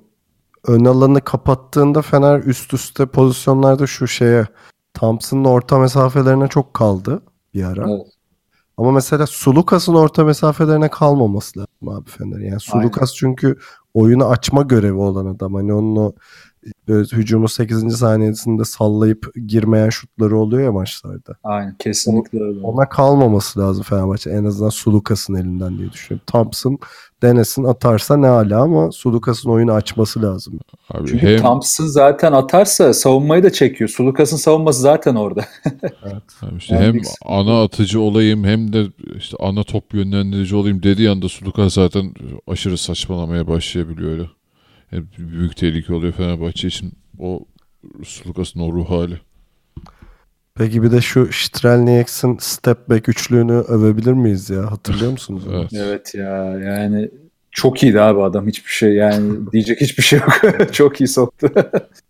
ön 0.67 0.85
alanı 0.85 1.21
kapattığında 1.21 2.01
Fener 2.01 2.39
üst 2.39 2.73
üste 2.73 3.05
pozisyonlarda 3.05 3.87
şu 3.87 4.07
şeye 4.07 4.45
Thompson'ın 4.93 5.45
orta 5.45 5.79
mesafelerine 5.79 6.47
çok 6.47 6.73
kaldı 6.73 7.21
bir 7.53 7.63
ara. 7.63 7.89
Evet. 7.89 8.07
Ama 8.77 8.91
mesela 8.91 9.27
Sulukas'ın 9.27 9.93
orta 9.93 10.23
mesafelerine 10.23 10.89
kalmaması 10.89 11.59
lazım 11.59 11.89
abi 11.89 12.09
Fener. 12.09 12.39
Yani 12.39 12.59
Sulukas 12.59 13.13
çünkü 13.13 13.57
oyunu 13.93 14.25
açma 14.25 14.61
görevi 14.61 14.97
olan 14.97 15.25
adam. 15.25 15.53
Hani 15.53 15.73
onun 15.73 15.95
o 15.95 16.13
hücumu 16.87 17.47
8. 17.49 17.97
saniyesinde 17.97 18.65
sallayıp 18.65 19.25
girmeyen 19.47 19.89
şutları 19.89 20.37
oluyor 20.37 20.63
ya 20.63 20.71
maçlarda. 20.71 21.35
Aynen 21.43 21.75
kesinlikle 21.79 22.43
öyle. 22.43 22.59
Ona 22.59 22.89
kalmaması 22.89 23.59
lazım 23.59 23.83
Fenerbahçe. 23.83 24.29
En 24.29 24.45
azından 24.45 24.69
Sulukas'ın 24.69 25.33
elinden 25.33 25.77
diye 25.77 25.91
düşünüyorum. 25.91 26.25
Thompson 26.27 26.79
denesin 27.21 27.63
atarsa 27.63 28.17
ne 28.17 28.27
ala 28.27 28.61
ama 28.61 28.91
Sulukas'ın 28.91 29.49
oyunu 29.49 29.71
açması 29.71 30.21
lazım. 30.21 30.59
Abi 30.91 31.07
Çünkü 31.07 31.27
hem 31.27 31.37
Thompson 31.37 31.85
zaten 31.85 32.31
atarsa 32.31 32.93
savunmayı 32.93 33.43
da 33.43 33.51
çekiyor. 33.51 33.89
Sulukas'ın 33.89 34.37
savunması 34.37 34.81
zaten 34.81 35.15
orada. 35.15 35.45
Abi 36.41 36.57
işte 36.57 36.75
hem 36.75 37.01
ana 37.25 37.63
atıcı 37.63 38.01
olayım 38.01 38.43
hem 38.43 38.73
de 38.73 38.85
işte 39.17 39.37
ana 39.39 39.63
top 39.63 39.93
yönlendirici 39.93 40.55
olayım 40.55 40.83
dediği 40.83 41.09
anda 41.09 41.29
Sulukas 41.29 41.73
zaten 41.73 42.13
aşırı 42.47 42.77
saçmalamaya 42.77 43.47
başlayabiliyor 43.47 44.11
öyle. 44.11 44.23
Yani 44.93 45.05
büyük 45.17 45.57
tehlike 45.57 45.93
oluyor 45.93 46.13
Fenerbahçe 46.13 46.67
için 46.67 46.91
o 47.19 47.45
Sulukas'ın 48.03 48.59
o 48.59 48.73
ruh 48.73 48.89
hali. 48.89 49.19
Peki 50.55 50.83
bir 50.83 50.91
de 50.91 51.01
şu 51.01 51.29
Strelniaks'ın 51.31 52.37
step 52.41 52.89
back 52.89 53.09
üçlüğünü 53.09 53.53
övebilir 53.53 54.13
miyiz 54.13 54.49
ya? 54.49 54.71
Hatırlıyor 54.71 55.11
musunuz? 55.11 55.43
Evet. 55.51 55.73
evet 55.73 56.15
ya 56.15 56.59
yani 56.59 57.09
çok 57.51 57.83
iyiydi 57.83 58.01
abi 58.01 58.21
adam 58.21 58.47
hiçbir 58.47 58.71
şey 58.71 58.93
yani 58.93 59.33
diyecek 59.51 59.81
hiçbir 59.81 60.03
şey 60.03 60.19
yok. 60.19 60.41
çok 60.71 61.01
iyi 61.01 61.07
soktu. 61.07 61.49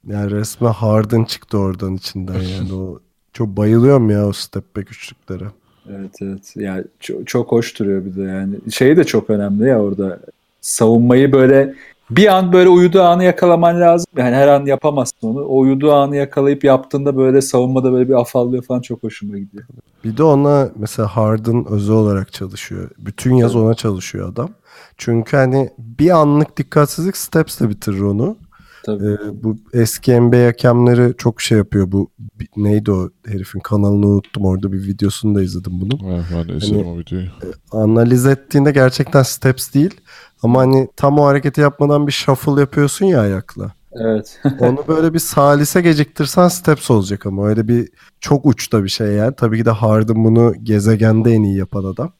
Yani 0.07 0.31
resmen 0.31 0.71
Harden 0.71 1.23
çıktı 1.23 1.57
oradan 1.57 1.95
içinden 1.95 2.41
yani 2.41 2.73
o 2.73 2.99
çok 3.33 3.47
bayılıyorum 3.47 4.09
ya 4.09 4.27
o 4.27 4.33
step 4.33 4.75
back 4.75 4.91
üçlüklere. 4.91 5.45
Evet 5.89 6.15
evet. 6.21 6.53
Yani 6.55 6.83
çok, 6.99 7.27
çok 7.27 7.51
hoş 7.51 7.79
duruyor 7.79 8.05
bir 8.05 8.15
de 8.15 8.21
yani. 8.21 8.55
Şey 8.71 8.97
de 8.97 9.03
çok 9.03 9.29
önemli 9.29 9.67
ya 9.67 9.81
orada. 9.81 10.19
Savunmayı 10.61 11.31
böyle 11.31 11.75
bir 12.17 12.27
an 12.27 12.53
böyle 12.53 12.69
uyuduğu 12.69 13.01
anı 13.01 13.23
yakalaman 13.23 13.81
lazım. 13.81 14.05
Yani 14.17 14.35
her 14.35 14.47
an 14.47 14.65
yapamazsın 14.65 15.27
onu. 15.27 15.45
O 15.45 15.59
uyuduğu 15.59 15.93
anı 15.93 16.15
yakalayıp 16.15 16.63
yaptığında 16.63 17.17
böyle 17.17 17.41
savunmada 17.41 17.93
böyle 17.93 18.09
bir 18.09 18.13
afallıyor 18.13 18.63
falan 18.63 18.81
çok 18.81 19.03
hoşuma 19.03 19.37
gidiyor. 19.37 19.63
Bir 20.03 20.17
de 20.17 20.23
ona 20.23 20.69
mesela 20.75 21.07
Harden 21.07 21.65
özel 21.69 21.95
olarak 21.95 22.33
çalışıyor. 22.33 22.89
Bütün 22.97 23.35
yaz 23.35 23.55
ona 23.55 23.73
çalışıyor 23.73 24.29
adam. 24.29 24.49
Çünkü 24.97 25.37
hani 25.37 25.69
bir 25.77 26.09
anlık 26.09 26.57
dikkatsizlik 26.57 27.17
steps'le 27.17 27.61
bitirir 27.61 28.01
onu. 28.01 28.37
Tabii. 28.85 29.05
Ee, 29.05 29.43
bu 29.43 29.57
eski 29.73 30.21
NBA 30.21 30.47
hakemleri 30.47 31.13
çok 31.17 31.41
şey 31.41 31.57
yapıyor. 31.57 31.91
Bu 31.91 32.09
neydi 32.57 32.91
o 32.91 33.09
herifin 33.25 33.59
kanalını 33.59 34.07
unuttum. 34.07 34.45
Orada 34.45 34.71
bir 34.71 34.87
videosunu 34.87 35.35
da 35.35 35.41
izledim 35.41 35.81
bunun. 35.81 36.13
Evet, 36.13 36.23
ben 36.33 36.49
de 36.49 36.57
izledim 36.57 36.87
o 36.87 36.97
videoyu. 36.97 37.27
Analiz 37.71 38.25
ettiğinde 38.25 38.71
gerçekten 38.71 39.23
steps 39.23 39.73
değil. 39.73 40.01
Ama 40.43 40.59
hani 40.59 40.87
tam 40.95 41.19
o 41.19 41.25
hareketi 41.25 41.61
yapmadan 41.61 42.07
bir 42.07 42.11
shuffle 42.11 42.61
yapıyorsun 42.61 43.05
ya 43.05 43.21
ayakla. 43.21 43.71
Evet. 43.95 44.41
Onu 44.59 44.83
böyle 44.87 45.13
bir 45.13 45.19
salise 45.19 45.81
geciktirsen 45.81 46.47
steps 46.47 46.91
olacak 46.91 47.25
ama 47.25 47.47
öyle 47.47 47.67
bir 47.67 47.89
çok 48.19 48.45
uçta 48.45 48.83
bir 48.83 48.89
şey 48.89 49.07
yani. 49.07 49.35
Tabii 49.35 49.57
ki 49.57 49.65
de 49.65 49.71
Harden 49.71 50.25
bunu 50.25 50.53
gezegende 50.63 51.31
en 51.31 51.43
iyi 51.43 51.57
yapan 51.57 51.83
adam. 51.83 52.11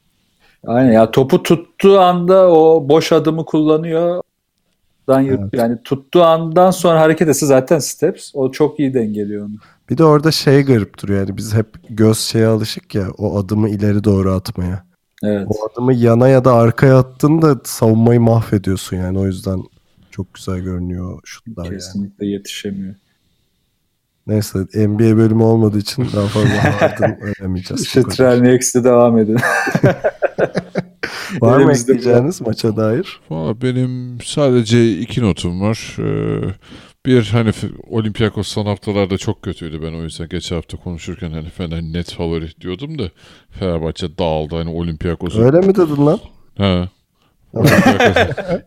Aynen 0.66 0.92
ya 0.92 1.10
topu 1.10 1.42
tuttuğu 1.42 2.00
anda 2.00 2.50
o 2.50 2.88
boş 2.88 3.12
adımı 3.12 3.44
kullanıyor. 3.44 4.22
Yır- 5.08 5.38
Evet. 5.38 5.50
Yani 5.52 5.78
tuttuğu 5.84 6.22
andan 6.22 6.70
sonra 6.70 7.00
hareket 7.00 7.28
etse 7.28 7.46
zaten 7.46 7.78
steps. 7.78 8.30
O 8.34 8.50
çok 8.52 8.80
iyi 8.80 8.94
dengeliyor 8.94 9.46
onu. 9.46 9.54
Bir 9.90 9.98
de 9.98 10.04
orada 10.04 10.30
şey 10.30 10.62
garip 10.62 11.02
duruyor 11.02 11.20
yani 11.20 11.36
biz 11.36 11.54
hep 11.54 11.66
göz 11.90 12.18
şeye 12.18 12.46
alışık 12.46 12.94
ya 12.94 13.06
o 13.18 13.38
adımı 13.38 13.68
ileri 13.68 14.04
doğru 14.04 14.32
atmaya. 14.32 14.84
Evet. 15.22 15.46
O 15.50 15.54
adımı 15.72 15.94
yana 15.94 16.28
ya 16.28 16.44
da 16.44 16.52
arkaya 16.54 16.98
attığında 16.98 17.60
savunmayı 17.64 18.20
mahvediyorsun 18.20 18.96
yani 18.96 19.18
o 19.18 19.26
yüzden 19.26 19.62
çok 20.10 20.34
güzel 20.34 20.58
görünüyor 20.58 21.20
şutlar 21.24 21.64
yani. 21.64 21.74
Kesinlikle 21.74 22.26
yetişemiyor. 22.26 22.94
Neyse 24.26 24.58
NBA 24.74 25.16
bölümü 25.16 25.42
olmadığı 25.42 25.78
için 25.78 26.06
daha 26.16 26.26
fazla 26.26 26.48
Harden 26.80 27.20
öğrenemeyeceğiz. 27.20 27.92
Kadar. 27.94 28.10
Trelnix'te 28.10 28.84
devam 28.84 29.18
edin. 29.18 29.36
Var 31.40 31.58
mı 31.58 31.72
ekleyeceğiniz 31.72 32.40
maça 32.40 32.76
dair? 32.76 33.20
Valla 33.30 33.62
benim 33.62 34.18
sadece 34.24 34.98
iki 34.98 35.22
notum 35.22 35.60
var. 35.60 35.96
Ee, 35.98 36.40
bir 37.06 37.24
hani 37.32 37.50
Olympiakos 37.90 38.48
son 38.48 38.66
haftalarda 38.66 39.18
çok 39.18 39.42
kötüydü. 39.42 39.82
Ben 39.82 39.92
o 39.92 40.02
yüzden 40.02 40.28
geçen 40.28 40.56
hafta 40.56 40.76
konuşurken 40.76 41.30
hani 41.30 41.48
Fener 41.50 41.82
net 41.82 42.12
favori 42.12 42.60
diyordum 42.60 42.98
da 42.98 43.10
Fenerbahçe 43.50 44.18
dağıldı 44.18 44.56
hani 44.56 44.70
Olympiakos'u. 44.70 45.42
Öyle 45.42 45.60
mi 45.60 45.74
dedin 45.74 46.06
lan? 46.06 46.18
He. 46.56 46.88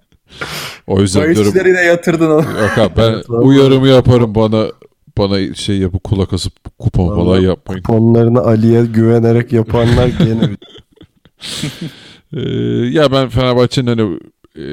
O 0.87 1.01
yüzden 1.01 1.23
diyorum 1.35 1.43
Bahislerine 1.53 1.81
yatırdın 1.81 2.29
onu. 2.31 2.45
yok 2.61 2.77
abi 2.77 2.93
ben 2.97 3.33
uyarımı 3.33 3.87
yaparım 3.87 4.35
bana 4.35 4.65
bana 5.17 5.53
şey 5.53 5.77
yapıp 5.77 6.03
kulak 6.03 6.33
asıp 6.33 6.53
kupon 6.79 7.15
falan 7.15 7.39
yapmayın. 7.41 7.83
Kuponlarını 7.83 8.39
Ali'ye 8.41 8.85
güvenerek 8.85 9.53
yapanlar 9.53 10.07
gene 10.19 10.49
Ee, 12.33 12.39
ya 12.91 13.11
ben 13.11 13.29
Fenerbahçe'nin 13.29 13.87
hani 13.87 14.19
e, 14.57 14.65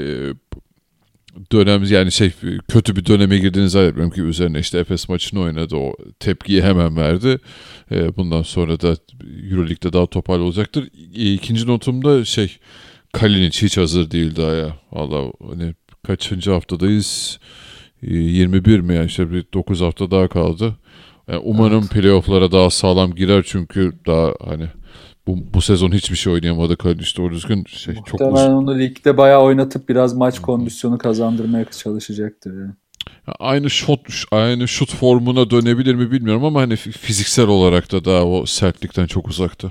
dönem 1.53 1.85
yani 1.85 2.13
şey 2.13 2.33
kötü 2.69 2.97
bir 2.97 3.07
döneme 3.07 3.39
girdiğini 3.39 3.69
zannetmiyorum 3.69 4.15
ki 4.15 4.23
üzerine 4.23 4.59
işte 4.59 4.79
Efes 4.79 5.09
maçını 5.09 5.41
oynadı 5.41 5.77
o 5.77 5.97
tepkiyi 6.21 6.63
hemen 6.63 6.97
verdi. 6.97 7.39
Ee, 7.91 8.17
bundan 8.17 8.43
sonra 8.43 8.81
da 8.81 8.97
Euroleague'de 9.51 9.93
daha 9.93 10.07
topal 10.07 10.41
olacaktır. 10.41 10.89
İkinci 11.15 11.67
notumda 11.67 12.25
şey 12.25 12.57
Kalinic 13.13 13.63
hiç 13.67 13.77
hazır 13.77 14.11
değil 14.11 14.37
daha 14.37 14.53
ya. 14.53 14.77
Valla 14.93 15.33
hani 15.49 15.75
kaçıncı 16.07 16.51
haftadayız? 16.51 17.39
Ee, 18.03 18.15
21 18.17 18.81
mi 18.81 18.95
yani 18.95 19.07
işte 19.07 19.31
bir 19.33 19.45
9 19.55 19.81
hafta 19.81 20.11
daha 20.11 20.29
kaldı. 20.29 20.77
Yani 21.29 21.39
umarım 21.45 21.89
playoff'lara 21.89 22.53
daha 22.53 22.71
sağlam 22.71 23.15
girer 23.15 23.43
çünkü 23.47 23.93
daha 24.07 24.33
hani 24.45 24.69
bu, 25.27 25.39
bu 25.55 25.61
sezon 25.61 25.93
hiçbir 25.93 26.17
şey 26.17 26.33
oynayamadı 26.33 26.77
Kalinic 26.77 27.17
doğru 27.17 27.35
düzgün 27.35 27.65
şey 27.69 27.95
çok. 27.95 28.21
Muhtemelen 28.21 28.51
onu 28.51 28.79
ligde 28.79 29.17
bayağı 29.17 29.43
oynatıp 29.43 29.89
biraz 29.89 30.15
maç 30.15 30.39
kondisyonu 30.39 30.99
kazandırmaya 30.99 31.65
çalışacaktır. 31.65 32.55
Yani. 32.61 32.73
Aynı 33.39 33.71
şut 33.71 34.01
aynı 34.31 34.69
şut 34.69 34.95
formuna 34.95 35.51
dönebilir 35.51 35.95
mi 35.95 36.11
bilmiyorum 36.11 36.45
ama 36.45 36.61
hani 36.61 36.77
fiziksel 36.77 37.47
olarak 37.47 37.93
da 37.93 38.05
daha 38.05 38.25
o 38.25 38.47
sertlikten 38.47 39.07
çok 39.07 39.29
uzakta. 39.29 39.71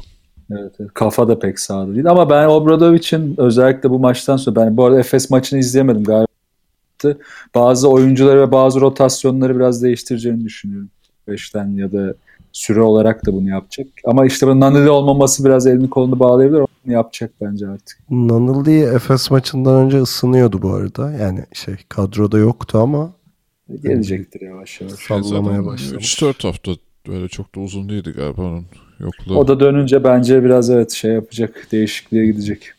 Evet, 0.51 0.75
evet. 0.79 0.93
Kafa 0.93 1.27
da 1.27 1.39
pek 1.39 1.59
sağda 1.59 1.93
değil. 1.95 2.09
Ama 2.09 2.29
ben 2.29 2.47
Obradovic'in 2.47 3.35
özellikle 3.37 3.89
bu 3.89 3.99
maçtan 3.99 4.37
sonra 4.37 4.55
ben 4.55 4.77
bu 4.77 4.85
arada 4.85 4.99
Efes 4.99 5.29
maçını 5.29 5.59
izleyemedim 5.59 6.03
galiba. 6.03 6.27
Bazı 7.55 7.89
oyuncuları 7.89 8.41
ve 8.41 8.51
bazı 8.51 8.81
rotasyonları 8.81 9.55
biraz 9.55 9.83
değiştireceğini 9.83 10.45
düşünüyorum. 10.45 10.89
Beşten 11.27 11.69
ya 11.69 11.91
da 11.91 12.13
süre 12.53 12.81
olarak 12.81 13.25
da 13.25 13.33
bunu 13.33 13.49
yapacak. 13.49 13.87
Ama 14.05 14.25
işte 14.25 14.47
bu 14.47 14.59
Naneli 14.59 14.89
olmaması 14.89 15.45
biraz 15.45 15.67
elini 15.67 15.89
kolunu 15.89 16.19
bağlayabilir. 16.19 16.59
Onu 16.59 16.93
yapacak 16.93 17.31
bence 17.41 17.67
artık. 17.67 17.99
Nanıldi 18.09 18.71
Efes 18.71 19.31
maçından 19.31 19.85
önce 19.85 20.01
ısınıyordu 20.01 20.61
bu 20.61 20.73
arada. 20.73 21.11
Yani 21.11 21.45
şey 21.53 21.75
kadroda 21.89 22.37
yoktu 22.37 22.77
ama 22.77 23.13
Gelecektir 23.83 24.41
yavaş 24.41 24.81
yavaş. 24.81 24.93
sallamaya 24.93 25.65
başlamış. 25.65 26.21
3-4 26.21 26.47
hafta 26.47 26.71
öyle 27.09 27.27
çok 27.27 27.55
da 27.55 27.59
uzun 27.59 27.89
değildi 27.89 28.13
galiba 28.15 28.41
onun 28.41 28.65
yokluğu. 28.99 29.37
O 29.37 29.47
da 29.47 29.59
dönünce 29.59 30.03
bence 30.03 30.43
biraz 30.43 30.69
evet 30.69 30.91
şey 30.91 31.11
yapacak. 31.11 31.67
Değişikliğe 31.71 32.25
gidecek. 32.25 32.72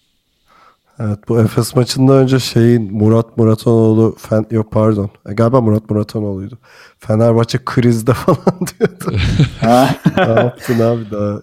Evet 0.98 1.18
bu 1.28 1.40
Efes 1.40 1.76
maçından 1.76 2.16
önce 2.16 2.38
şeyin 2.38 2.92
Murat 2.94 3.36
Muratanoğlu 3.36 4.14
fen 4.18 4.46
yok 4.50 4.70
pardon. 4.72 5.10
E, 5.28 5.32
galiba 5.34 5.60
Murat 5.60 5.90
Muratanoğlu'ydu. 5.90 6.58
Fenerbahçe 6.98 7.58
krizde 7.64 8.12
falan 8.14 8.36
diyordu. 8.78 9.18
Ne 10.16 10.40
yaptın 10.40 10.80
abi 10.80 11.10
daha? 11.10 11.40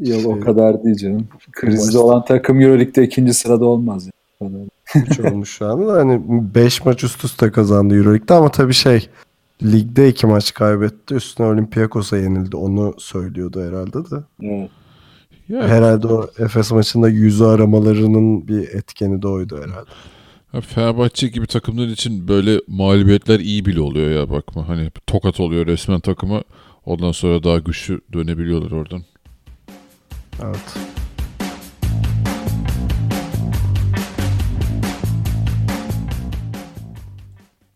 Yok 0.00 0.26
o 0.26 0.32
Şey- 0.34 0.40
kadar 0.40 0.84
değil 0.84 0.96
canım. 0.96 1.28
Krizde 1.52 1.98
olan 1.98 2.24
takım 2.24 2.60
Euroleague'de 2.60 3.02
ikinci 3.02 3.34
sırada 3.34 3.64
olmaz. 3.64 4.04
Yani. 4.04 4.14
O 4.40 4.46
kadar. 4.48 5.06
Üç 5.10 5.20
olmuş 5.20 5.50
şu 5.50 5.66
anda. 5.66 5.92
Hani 5.92 6.22
5 6.54 6.84
maç 6.84 7.04
üst 7.04 7.24
üste 7.24 7.50
kazandı 7.50 7.96
Euroleague'de 7.96 8.34
ama 8.34 8.48
tabii 8.50 8.74
şey 8.74 9.08
ligde 9.62 10.08
2 10.08 10.26
maç 10.26 10.54
kaybetti. 10.54 11.14
Üstüne 11.14 11.46
Olympiakos'a 11.46 12.16
yenildi. 12.16 12.56
Onu 12.56 12.94
söylüyordu 12.98 13.62
herhalde 13.68 14.10
de. 14.10 14.16
Evet. 14.42 14.70
Ya, 15.48 15.68
Herhalde 15.68 16.06
o 16.06 16.30
Efes 16.38 16.72
maçında 16.72 17.08
yüzü 17.08 17.44
aramalarının 17.44 18.48
bir 18.48 18.68
etkeni 18.68 19.22
de 19.22 19.28
oydu 19.28 19.56
herhalde. 19.56 19.90
ya 20.52 20.60
Fenerbahçe 20.60 21.28
gibi 21.28 21.46
takımlar 21.46 21.86
için 21.86 22.28
böyle 22.28 22.60
mağlubiyetler 22.68 23.40
iyi 23.40 23.64
bile 23.66 23.80
oluyor 23.80 24.10
ya 24.10 24.30
bakma. 24.30 24.68
Hani 24.68 24.90
tokat 25.06 25.40
oluyor 25.40 25.66
resmen 25.66 26.00
takıma. 26.00 26.42
Ondan 26.84 27.12
sonra 27.12 27.44
daha 27.44 27.58
güçlü 27.58 28.00
dönebiliyorlar 28.12 28.70
oradan. 28.70 29.02
Evet. 30.42 30.76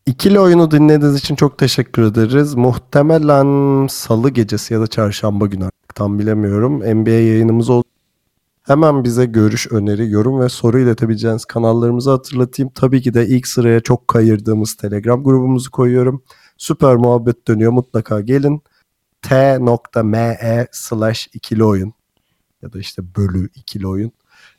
İkili 0.07 0.41
oyunu 0.41 0.71
dinlediğiniz 0.71 1.19
için 1.19 1.35
çok 1.35 1.59
teşekkür 1.59 2.03
ederiz. 2.03 2.55
Muhtemelen 2.55 3.87
salı 3.87 4.31
gecesi 4.31 4.75
ya 4.75 4.81
da 4.81 4.87
çarşamba 4.87 5.47
günü 5.47 5.71
tam 5.99 6.19
bilemiyorum. 6.19 7.03
NBA 7.03 7.11
yayınımız 7.11 7.71
oldu. 7.71 7.85
Hemen 8.63 9.05
bize 9.05 9.27
görüş, 9.27 9.73
öneri, 9.73 10.11
yorum 10.11 10.41
ve 10.41 10.49
soru 10.49 10.79
iletebileceğiniz 10.79 11.45
kanallarımızı 11.45 12.11
hatırlatayım. 12.11 12.73
Tabii 12.75 13.03
ki 13.03 13.15
de 13.15 13.27
ilk 13.27 13.47
sıraya 13.47 13.81
çok 13.81 14.09
kayırdığımız 14.09 14.75
Telegram 14.75 15.25
grubumuzu 15.25 15.71
koyuyorum. 15.71 16.23
Süper 16.59 16.97
muhabbet 16.97 17.49
dönüyor 17.49 17.73
mutlaka 17.73 18.21
gelin. 18.21 18.63
t.me 19.23 20.67
slash 20.73 21.29
ikili 21.35 21.65
oyun 21.65 21.93
ya 22.63 22.73
da 22.73 22.79
işte 22.79 23.03
bölü 23.17 23.49
ikili 23.55 23.87
oyun. 23.87 24.13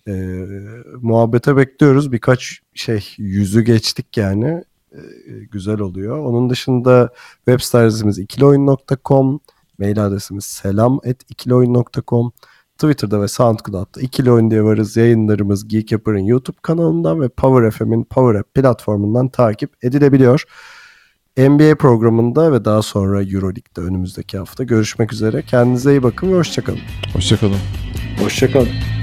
Ee, 0.07 0.45
muhabbete 1.01 1.57
bekliyoruz. 1.57 2.11
Birkaç 2.11 2.59
şey 2.73 3.13
yüzü 3.17 3.61
geçtik 3.61 4.17
yani. 4.17 4.63
Ee, 4.93 4.99
güzel 5.51 5.79
oluyor. 5.79 6.17
Onun 6.17 6.49
dışında 6.49 7.09
web 7.45 7.59
sitemiz 7.59 8.19
ikilioyun.com 8.19 9.39
mail 9.79 10.05
adresimiz 10.05 10.45
selam.ikilioyun.com 10.45 12.31
Twitter'da 12.77 13.21
ve 13.21 13.27
SoundCloud'da 13.27 14.01
ikili 14.01 14.31
oyun 14.31 14.51
diye 14.51 14.63
varız. 14.63 14.97
Yayınlarımız 14.97 15.67
Geek 15.67 15.91
Yapar'ın 15.91 16.19
YouTube 16.19 16.57
kanalından 16.61 17.21
ve 17.21 17.29
Power 17.29 17.71
FM'in 17.71 18.03
Power 18.03 18.39
App 18.39 18.53
platformundan 18.53 19.29
takip 19.29 19.83
edilebiliyor. 19.83 20.43
NBA 21.37 21.75
programında 21.75 22.51
ve 22.51 22.65
daha 22.65 22.81
sonra 22.81 23.23
Euroleague'de 23.23 23.81
önümüzdeki 23.81 24.37
hafta 24.37 24.63
görüşmek 24.63 25.13
üzere. 25.13 25.41
Kendinize 25.41 25.91
iyi 25.91 26.03
bakın 26.03 26.31
ve 26.31 26.37
hoşçakalın. 26.37 26.79
Hoşçakalın. 27.13 27.59
Hoşçakalın. 28.19 28.98